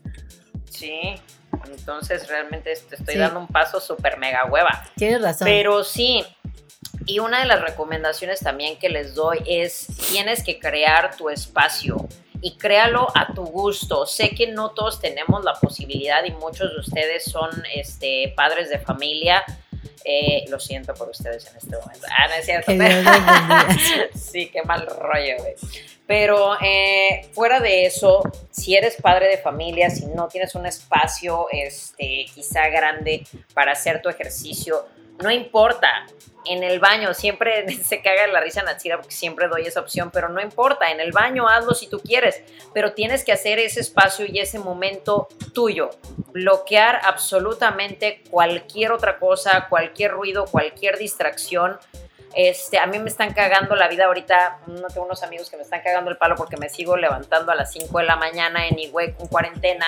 Sí, 0.70 1.16
entonces 1.70 2.28
realmente 2.28 2.74
te 2.90 2.96
estoy 2.96 3.16
dando 3.16 3.40
un 3.40 3.48
paso 3.48 3.80
súper 3.80 4.18
mega 4.18 4.46
hueva. 4.46 4.84
Tienes 4.96 5.22
razón. 5.22 5.46
Pero 5.46 5.84
sí, 5.84 6.24
y 7.06 7.20
una 7.20 7.40
de 7.40 7.46
las 7.46 7.62
recomendaciones 7.62 8.40
también 8.40 8.78
que 8.78 8.90
les 8.90 9.16
doy 9.16 9.40
es, 9.48 9.88
tienes 10.10 10.44
que 10.44 10.60
crear 10.60 11.16
tu 11.16 11.30
espacio 11.30 12.08
y 12.42 12.58
créalo 12.58 13.08
a 13.16 13.34
tu 13.34 13.44
gusto. 13.44 14.06
Sé 14.06 14.30
que 14.30 14.48
no 14.48 14.72
todos 14.72 15.00
tenemos 15.00 15.44
la 15.44 15.54
posibilidad 15.54 16.24
y 16.24 16.32
muchos 16.32 16.72
de 16.74 16.80
ustedes 16.80 17.26
son 17.26 17.50
este, 17.74 18.34
padres 18.36 18.70
de 18.70 18.80
familia. 18.80 19.44
Eh, 20.04 20.46
lo 20.50 20.60
siento 20.60 20.94
por 20.94 21.10
ustedes 21.10 21.46
en 21.48 21.58
este 21.58 21.78
momento. 21.78 22.08
Ah, 22.10 22.28
no 22.28 22.34
es 22.34 22.46
cierto. 22.46 22.72
sí, 24.18 24.50
qué 24.50 24.64
mal 24.64 24.86
rollo, 24.88 25.38
güey. 25.40 25.56
Pero 26.08 26.56
eh, 26.62 27.28
fuera 27.32 27.60
de 27.60 27.86
eso, 27.86 28.22
si 28.50 28.76
eres 28.76 28.98
padre 29.02 29.28
de 29.28 29.38
familia, 29.38 29.90
si 29.90 30.06
no 30.08 30.28
tienes 30.28 30.56
un 30.56 30.66
espacio 30.66 31.48
este, 31.52 32.26
quizá 32.34 32.68
grande 32.70 33.26
para 33.54 33.72
hacer 33.72 34.02
tu 34.02 34.10
ejercicio, 34.10 34.86
no 35.22 35.32
importa. 35.32 36.06
En 36.44 36.64
el 36.64 36.80
baño, 36.80 37.14
siempre 37.14 37.70
se 37.84 38.02
caga 38.02 38.28
la 38.28 38.42
risa 38.42 38.64
Natsira 38.64 38.98
porque 38.98 39.14
siempre 39.14 39.48
doy 39.48 39.64
esa 39.64 39.80
opción, 39.80 40.10
pero 40.12 40.30
no 40.30 40.42
importa. 40.42 40.92
En 40.92 41.00
el 41.00 41.12
baño 41.12 41.48
hazlo 41.48 41.74
si 41.74 41.88
tú 41.88 42.00
quieres, 42.00 42.42
pero 42.74 42.94
tienes 42.94 43.24
que 43.24 43.32
hacer 43.32 43.60
ese 43.60 43.80
espacio 43.80 44.26
y 44.28 44.40
ese 44.40 44.60
momento 44.60 45.28
tuyo. 45.54 45.92
Bloquear 46.34 47.02
absolutamente 47.04 48.24
cualquier 48.30 48.92
otra 48.92 49.20
cosa, 49.20 49.68
cualquier 49.70 50.12
ruido, 50.12 50.46
cualquier 50.46 50.98
distracción 50.98 51.78
este, 52.34 52.80
a 52.80 52.86
mí 52.86 52.98
me 53.00 53.10
están 53.10 53.34
cagando 53.34 53.76
la 53.76 53.88
vida 53.88 54.06
ahorita. 54.06 54.60
No 54.68 54.88
tengo 54.88 55.06
unos 55.06 55.24
amigos 55.24 55.50
que 55.50 55.58
me 55.58 55.64
están 55.64 55.82
cagando 55.82 56.10
el 56.10 56.18
palo 56.18 56.36
porque 56.36 56.58
me 56.58 56.70
sigo 56.70 56.96
levantando 56.96 57.52
a 57.52 57.56
las 57.56 57.72
5 57.72 57.98
de 58.00 58.06
la 58.06 58.16
mañana 58.16 58.68
en 58.68 58.80
Higüey 58.80 59.14
con 59.14 59.28
cuarentena. 59.28 59.86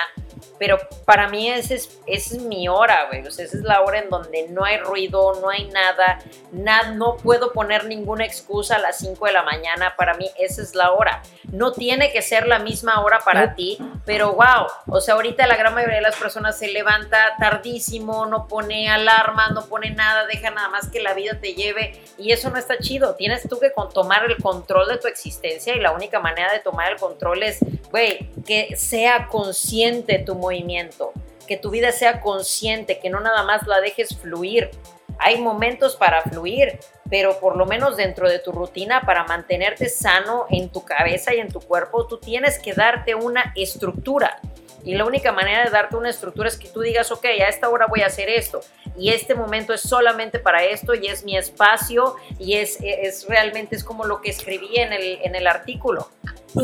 Pero 0.59 0.77
para 1.05 1.29
mí 1.29 1.49
esa 1.49 1.73
es, 1.73 1.99
es 2.05 2.39
mi 2.39 2.67
hora, 2.67 3.07
güey. 3.07 3.25
O 3.25 3.31
sea, 3.31 3.45
esa 3.45 3.57
es 3.57 3.63
la 3.63 3.81
hora 3.81 3.99
en 3.99 4.09
donde 4.09 4.47
no 4.49 4.65
hay 4.65 4.77
ruido, 4.77 5.39
no 5.39 5.49
hay 5.49 5.65
nada, 5.65 6.19
nada. 6.51 6.91
No 6.91 7.17
puedo 7.17 7.53
poner 7.53 7.85
ninguna 7.85 8.25
excusa 8.25 8.75
a 8.75 8.79
las 8.79 8.97
5 8.97 9.25
de 9.25 9.31
la 9.31 9.43
mañana. 9.43 9.95
Para 9.95 10.15
mí 10.15 10.29
esa 10.37 10.61
es 10.61 10.75
la 10.75 10.91
hora. 10.91 11.21
No 11.51 11.71
tiene 11.71 12.11
que 12.11 12.21
ser 12.21 12.47
la 12.47 12.59
misma 12.59 13.01
hora 13.01 13.19
para 13.19 13.55
ti, 13.55 13.77
pero 14.05 14.33
wow. 14.33 14.67
O 14.87 14.99
sea, 14.99 15.15
ahorita 15.15 15.47
la 15.47 15.55
gran 15.55 15.73
mayoría 15.73 15.97
de 15.97 16.01
las 16.01 16.15
personas 16.15 16.57
se 16.57 16.67
levanta 16.67 17.35
tardísimo, 17.39 18.25
no 18.25 18.47
pone 18.47 18.89
alarma, 18.89 19.49
no 19.49 19.65
pone 19.65 19.91
nada, 19.91 20.25
deja 20.25 20.49
nada 20.51 20.69
más 20.69 20.89
que 20.89 21.01
la 21.01 21.13
vida 21.13 21.39
te 21.39 21.53
lleve. 21.53 22.01
Y 22.17 22.32
eso 22.34 22.49
no 22.49 22.57
está 22.57 22.77
chido. 22.77 23.15
Tienes 23.15 23.47
tú 23.47 23.59
que 23.59 23.71
tomar 23.93 24.25
el 24.25 24.38
control 24.38 24.88
de 24.88 24.97
tu 24.97 25.07
existencia 25.07 25.75
y 25.75 25.79
la 25.79 25.91
única 25.91 26.19
manera 26.19 26.51
de 26.51 26.59
tomar 26.59 26.91
el 26.91 26.99
control 26.99 27.43
es, 27.43 27.59
güey, 27.91 28.29
que 28.45 28.75
sea 28.75 29.27
consciente 29.27 30.19
tu 30.19 30.36
movimiento, 30.36 31.13
que 31.47 31.57
tu 31.57 31.69
vida 31.69 31.91
sea 31.91 32.21
consciente, 32.21 32.99
que 32.99 33.09
no 33.09 33.19
nada 33.19 33.43
más 33.43 33.65
la 33.67 33.81
dejes 33.81 34.17
fluir. 34.17 34.71
Hay 35.19 35.39
momentos 35.39 35.95
para 35.95 36.21
fluir, 36.23 36.79
pero 37.09 37.39
por 37.39 37.55
lo 37.55 37.65
menos 37.65 37.97
dentro 37.97 38.29
de 38.29 38.39
tu 38.39 38.51
rutina, 38.51 39.01
para 39.01 39.23
mantenerte 39.25 39.88
sano 39.89 40.47
en 40.49 40.69
tu 40.69 40.84
cabeza 40.84 41.34
y 41.34 41.39
en 41.39 41.49
tu 41.49 41.59
cuerpo, 41.59 42.07
tú 42.07 42.17
tienes 42.17 42.59
que 42.59 42.73
darte 42.73 43.15
una 43.15 43.53
estructura. 43.55 44.41
Y 44.84 44.95
la 44.95 45.05
única 45.05 45.31
manera 45.31 45.63
de 45.63 45.69
darte 45.69 45.95
una 45.95 46.09
estructura 46.09 46.49
es 46.49 46.57
que 46.57 46.67
tú 46.67 46.81
digas, 46.81 47.11
ok, 47.11 47.25
a 47.25 47.49
esta 47.49 47.69
hora 47.69 47.88
voy 47.88 48.01
a 48.01 48.07
hacer 48.07 48.29
esto. 48.29 48.61
Y 48.97 49.09
este 49.09 49.34
momento 49.34 49.73
es 49.73 49.81
solamente 49.81 50.39
para 50.39 50.63
esto 50.63 50.93
y 50.93 51.07
es 51.07 51.23
mi 51.23 51.38
espacio 51.38 52.15
y 52.38 52.55
es, 52.55 52.77
es 52.81 53.25
realmente 53.27 53.75
es 53.75 53.84
como 53.84 54.05
lo 54.05 54.21
que 54.21 54.29
escribí 54.29 54.75
en 54.75 54.93
el, 54.93 55.19
en 55.23 55.36
el 55.36 55.47
artículo. 55.47 56.09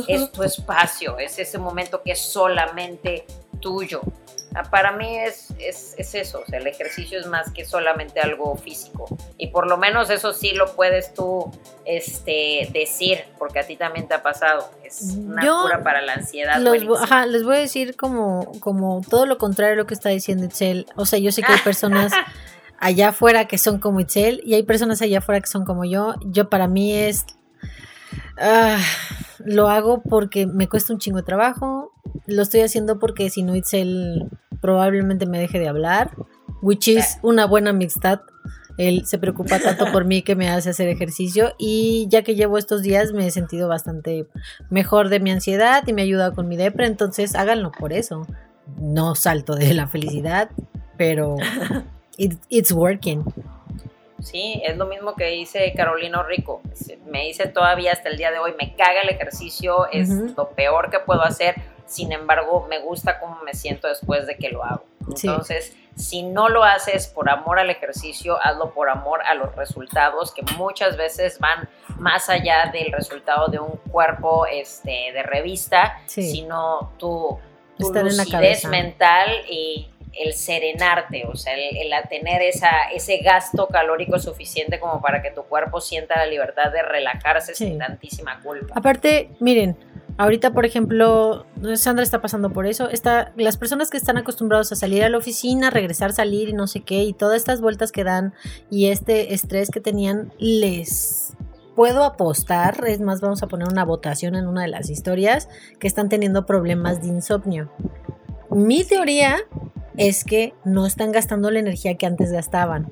Es 0.07 0.32
tu 0.32 0.43
espacio, 0.43 1.17
es 1.17 1.39
ese 1.39 1.57
momento 1.57 2.03
que 2.03 2.11
es 2.11 2.20
solamente 2.20 3.26
tuyo. 3.59 4.01
Ah, 4.56 4.64
para 4.64 4.93
mí 4.93 5.18
es, 5.20 5.54
es, 5.60 5.93
es, 5.97 6.16
eso, 6.16 6.41
o 6.41 6.45
sea, 6.45 6.58
el 6.58 6.66
ejercicio 6.66 7.20
es 7.20 7.28
más 7.28 7.52
que 7.52 7.66
solamente 7.66 8.20
algo 8.20 8.56
físico. 8.56 9.06
Y 9.38 9.47
por 9.47 9.68
lo 9.68 9.78
menos 9.78 10.10
eso 10.10 10.34
sí 10.34 10.54
lo 10.54 10.76
puedes 10.76 11.14
tú 11.14 11.52
este, 11.86 12.68
decir, 12.74 13.20
porque 13.38 13.60
a 13.60 13.68
ti 13.68 13.76
también 13.76 14.08
te 14.08 14.16
ha 14.16 14.24
pasado. 14.24 14.72
Es 14.84 15.16
una 15.16 15.41
cura 15.62 15.84
para 15.84 16.02
la 16.02 16.14
ansiedad. 16.14 16.60
ajá, 17.00 17.28
les 17.28 17.43
voy 17.43 17.58
a 17.58 17.60
decir 17.60 17.95
como, 17.95 18.52
como 18.60 19.02
todo 19.08 19.28
lo 19.28 19.38
contrario 19.38 19.74
a 19.74 19.78
lo 19.78 19.86
que 19.86 19.93
está 19.93 20.10
diciendo 20.10 20.45
Itzel. 20.45 20.88
O 20.95 21.06
sea, 21.06 21.20
yo 21.20 21.32
sé 21.32 21.43
que 21.43 21.52
hay 21.52 21.60
personas 21.60 22.12
allá 22.80 23.10
afuera 23.10 23.45
que 23.45 23.60
son 23.60 23.80
como 23.80 24.00
Itzel 24.00 24.41
y 24.43 24.56
hay 24.56 24.64
personas 24.64 25.02
allá 25.04 25.20
afuera 25.20 25.41
que 25.41 25.47
son 25.47 25.64
como 25.64 25.86
yo. 25.86 26.16
Yo 26.26 26.50
para 26.50 26.68
mí 26.68 26.95
es... 26.95 27.26
Ah, 28.38 28.78
lo 29.43 29.70
hago 29.70 30.01
porque 30.01 30.45
me 30.47 30.68
cuesta 30.68 30.93
un 30.93 30.99
chingo 30.99 31.18
de 31.18 31.24
trabajo, 31.24 31.91
lo 32.28 32.41
estoy 32.41 32.62
haciendo 32.62 32.99
porque 32.99 33.30
si 33.30 33.43
no 33.43 33.55
Itzel 33.55 34.30
probablemente 34.62 35.26
me 35.26 35.39
deje 35.39 35.60
de 35.60 35.68
hablar, 35.68 36.12
which 36.62 36.88
is 36.88 37.18
una 37.22 37.45
buena 37.45 37.72
amistad. 37.72 38.22
Él 38.78 39.05
se 39.05 39.18
preocupa 39.18 39.60
tanto 39.60 39.91
por 39.91 40.05
mí 40.05 40.22
que 40.22 40.38
me 40.38 40.49
hace 40.49 40.70
hacer 40.70 40.88
ejercicio 40.88 41.53
y 41.57 42.07
ya 42.10 42.24
que 42.24 42.36
llevo 42.36 42.57
estos 42.57 42.82
días 42.82 43.12
me 43.12 43.28
he 43.28 43.32
sentido 43.32 43.68
bastante 43.68 44.30
mejor 44.70 45.10
de 45.10 45.20
mi 45.20 45.32
ansiedad 45.32 45.84
y 45.86 45.91
me 45.91 46.01
ayuda 46.01 46.32
con 46.32 46.47
mi 46.47 46.55
depre, 46.55 46.86
entonces 46.86 47.36
háganlo 47.36 47.74
por 47.74 47.91
eso. 47.91 48.26
No 48.80 49.16
salto 49.16 49.55
de 49.55 49.74
la 49.74 49.88
felicidad, 49.88 50.49
pero 50.97 51.36
it's 52.18 52.72
working. 52.72 53.26
Sí, 54.22 54.61
es 54.65 54.78
lo 54.78 54.86
mismo 54.86 55.15
que 55.15 55.26
dice 55.28 55.74
Carolina 55.76 56.24
Rico. 56.24 56.61
Me 57.05 57.26
dice 57.26 57.47
todavía 57.47 57.93
hasta 57.93 58.09
el 58.09 58.17
día 58.17 58.32
de 58.32 58.39
hoy, 58.39 58.53
me 58.59 58.76
caga 58.76 59.01
el 59.01 59.09
ejercicio, 59.09 59.88
es 59.91 60.09
lo 60.09 60.49
peor 60.49 60.89
que 60.89 60.99
puedo 60.99 61.24
hacer, 61.24 61.55
sin 61.86 62.11
embargo, 62.11 62.67
me 62.70 62.80
gusta 62.80 63.20
cómo 63.20 63.41
me 63.43 63.53
siento 63.53 63.88
después 63.88 64.28
de 64.28 64.38
que 64.38 64.49
lo 64.49 64.63
hago. 64.63 64.84
Entonces, 65.07 65.76
si 65.95 66.24
no 66.24 66.47
lo 66.47 66.63
haces 66.63 67.07
por 67.07 67.30
amor 67.30 67.59
al 67.59 67.70
ejercicio, 67.70 68.38
hazlo 68.41 68.74
por 68.74 68.89
amor 68.89 69.22
a 69.26 69.34
los 69.34 69.55
resultados 69.55 70.34
que 70.34 70.43
muchas 70.57 70.95
veces 70.95 71.39
van 71.39 71.67
más 71.97 72.30
allá 72.30 72.70
del 72.72 72.91
resultado 72.91 73.47
de 73.47 73.59
un 73.59 73.78
cuerpo 73.91 74.45
este, 74.45 75.11
de 75.13 75.24
revista, 75.24 75.99
sino 76.05 76.93
tu, 76.97 77.38
tu 77.78 77.91
lucidez 77.91 78.65
mental 78.65 79.30
y 79.49 79.89
el 80.18 80.34
serenarte, 80.34 81.26
o 81.26 81.36
sea, 81.36 81.53
el, 81.55 81.91
tener 82.10 82.41
esa, 82.41 82.89
ese 82.93 83.18
gasto 83.18 83.68
calórico 83.68 84.20
suficiente 84.20 84.80
como 84.80 85.01
para 85.01 85.22
que 85.22 85.32
tu 85.32 85.43
cuerpo 85.43 85.82
sienta 85.82 86.18
la 86.18 86.26
libertad 86.26 86.72
de 86.72 86.82
relajarse 86.82 87.55
sin 87.55 87.78
tantísima 87.78 88.41
culpa. 88.41 88.74
Aparte, 88.76 89.30
miren, 89.39 89.78
ahorita, 90.18 90.51
por 90.51 90.66
ejemplo, 90.66 91.45
Sandra 91.76 92.03
está 92.03 92.22
pasando 92.22 92.51
por 92.51 92.66
eso. 92.66 92.89
Está, 92.89 93.32
las 93.36 93.57
personas 93.57 93.89
que 93.89 93.97
están 93.97 94.18
acostumbrados 94.18 94.72
a 94.72 94.76
salir 94.76 95.03
a 95.03 95.10
la 95.10 95.18
oficina, 95.18 95.70
regresar, 95.70 96.12
salir 96.12 96.49
y 96.49 96.53
no 96.53 96.68
sé 96.68 96.82
qué, 96.82 97.03
y 97.03 97.14
todas 97.14 97.38
estas 97.38 97.62
vueltas 97.62 97.91
que 97.91 98.03
dan 98.03 98.34
y 98.70 98.88
este 98.88 99.34
estrés 99.34 99.70
que 99.70 99.80
tenían, 99.80 100.34
les 100.39 101.34
puedo 101.76 102.03
apostar, 102.03 102.84
es 102.88 102.99
más, 102.99 103.22
vamos 103.22 103.41
a 103.41 103.47
poner 103.47 103.70
una 103.70 103.86
votación 103.86 104.36
en 104.36 104.47
una 104.47 104.64
de 104.64 104.68
las 104.68 104.89
historias, 104.89 105.47
que 105.80 105.88
están 105.88 106.10
teniendo 106.10 106.45
problemas 106.45 107.01
de 107.01 107.07
insomnio. 107.07 107.72
Mi 108.49 108.84
teoría 108.84 109.38
es 110.00 110.24
que 110.24 110.54
no 110.64 110.86
están 110.86 111.12
gastando 111.12 111.52
la 111.52 111.60
energía 111.60 111.95
que 111.95 112.06
antes 112.06 112.32
gastaban. 112.32 112.91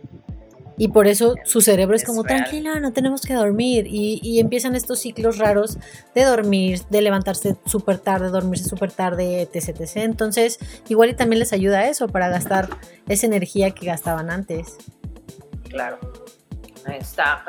Y 0.80 0.90
por 0.90 1.08
eso 1.08 1.36
su 1.44 1.62
cerebro 1.62 1.96
es, 1.96 2.04
como, 2.04 2.24
tranquila, 2.24 2.80
no 2.80 2.94
tenemos 2.94 3.22
que 3.22 3.34
dormir. 3.34 3.88
Y, 3.90 4.40
empiezan 4.40 4.76
estos 4.76 5.00
ciclos 5.00 5.40
raros 5.40 5.80
de 6.14 6.24
dormir, 6.24 6.82
de 6.92 7.02
levantarse 7.02 7.56
súper 7.66 7.98
tarde, 7.98 8.30
dormirse 8.30 8.70
súper 8.70 8.92
tarde, 8.92 9.42
etc, 9.42 9.70
etc. 9.70 9.98
Entonces, 9.98 10.60
igual 10.88 11.10
y 11.10 11.14
también 11.16 11.40
les 11.40 11.52
ayuda 11.52 11.90
eso 11.90 12.08
para 12.10 12.30
gastar 12.30 12.70
esa 13.08 13.26
energía 13.26 13.72
que 13.72 13.88
gastaban 13.88 14.30
antes. 14.30 14.78
Claro. 15.68 15.98
Está, 16.94 17.44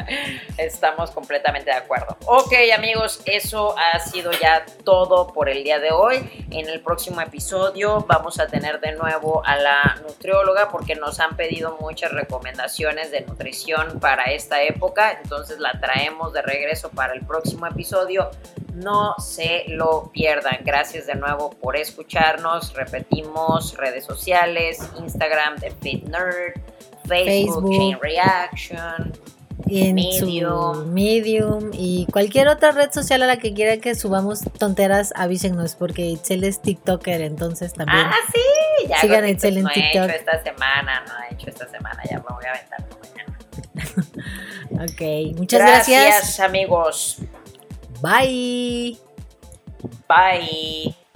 estamos 0.56 1.10
completamente 1.10 1.70
de 1.70 1.76
acuerdo. 1.76 2.16
Ok 2.26 2.54
amigos, 2.78 3.20
eso 3.24 3.74
ha 3.78 3.98
sido 3.98 4.30
ya 4.32 4.64
todo 4.84 5.28
por 5.28 5.48
el 5.48 5.64
día 5.64 5.78
de 5.78 5.90
hoy. 5.90 6.46
En 6.50 6.68
el 6.68 6.80
próximo 6.80 7.20
episodio 7.20 8.04
vamos 8.06 8.38
a 8.40 8.46
tener 8.46 8.80
de 8.80 8.92
nuevo 8.92 9.42
a 9.44 9.56
la 9.56 9.98
nutrióloga 10.02 10.70
porque 10.70 10.94
nos 10.94 11.20
han 11.20 11.36
pedido 11.36 11.76
muchas 11.80 12.12
recomendaciones 12.12 13.10
de 13.10 13.22
nutrición 13.22 13.98
para 14.00 14.24
esta 14.24 14.62
época. 14.62 15.18
Entonces 15.22 15.58
la 15.58 15.80
traemos 15.80 16.32
de 16.32 16.42
regreso 16.42 16.90
para 16.90 17.14
el 17.14 17.24
próximo 17.26 17.66
episodio. 17.66 18.30
No 18.74 19.14
se 19.18 19.64
lo 19.68 20.10
pierdan. 20.12 20.58
Gracias 20.62 21.06
de 21.06 21.14
nuevo 21.14 21.50
por 21.50 21.76
escucharnos. 21.76 22.74
Repetimos 22.74 23.76
redes 23.76 24.04
sociales, 24.04 24.78
Instagram 24.98 25.56
de 25.56 25.70
Fit 25.72 26.04
Nerd 26.04 26.54
Facebook, 27.08 27.70
Chain 27.70 27.98
Reaction, 28.00 29.12
Medium. 29.66 30.92
Medium 30.92 31.70
y 31.72 32.06
cualquier 32.12 32.48
otra 32.48 32.72
red 32.72 32.90
social 32.92 33.22
a 33.22 33.26
la 33.26 33.38
que 33.38 33.52
quiera 33.52 33.78
que 33.78 33.94
subamos 33.94 34.40
tonteras, 34.58 35.12
avísenos 35.16 35.74
porque 35.74 36.06
Itzel 36.06 36.44
es 36.44 36.62
TikToker, 36.62 37.20
entonces 37.20 37.72
también. 37.72 38.06
Ah, 38.06 38.14
sí, 38.32 38.88
ya 38.88 39.00
sigan 39.00 39.24
a 39.24 39.30
Itzel 39.30 39.58
en 39.58 39.64
no 39.64 39.70
TikTok. 39.70 39.94
He 39.94 40.16
hecho 40.16 40.18
esta 40.18 40.42
semana, 40.42 41.04
no 41.06 41.14
he 41.24 41.34
hecho 41.34 41.50
esta 41.50 41.68
semana, 41.68 42.02
ya 42.08 42.18
me 42.18 42.34
voy 42.34 42.44
a 42.44 42.50
aventar 42.50 42.86
mañana. 43.02 43.38
ok, 44.84 45.36
muchas 45.36 45.60
gracias. 45.60 46.04
Gracias, 46.04 46.40
amigos. 46.40 47.18
Bye. 48.00 48.96
Bye. 50.08 51.07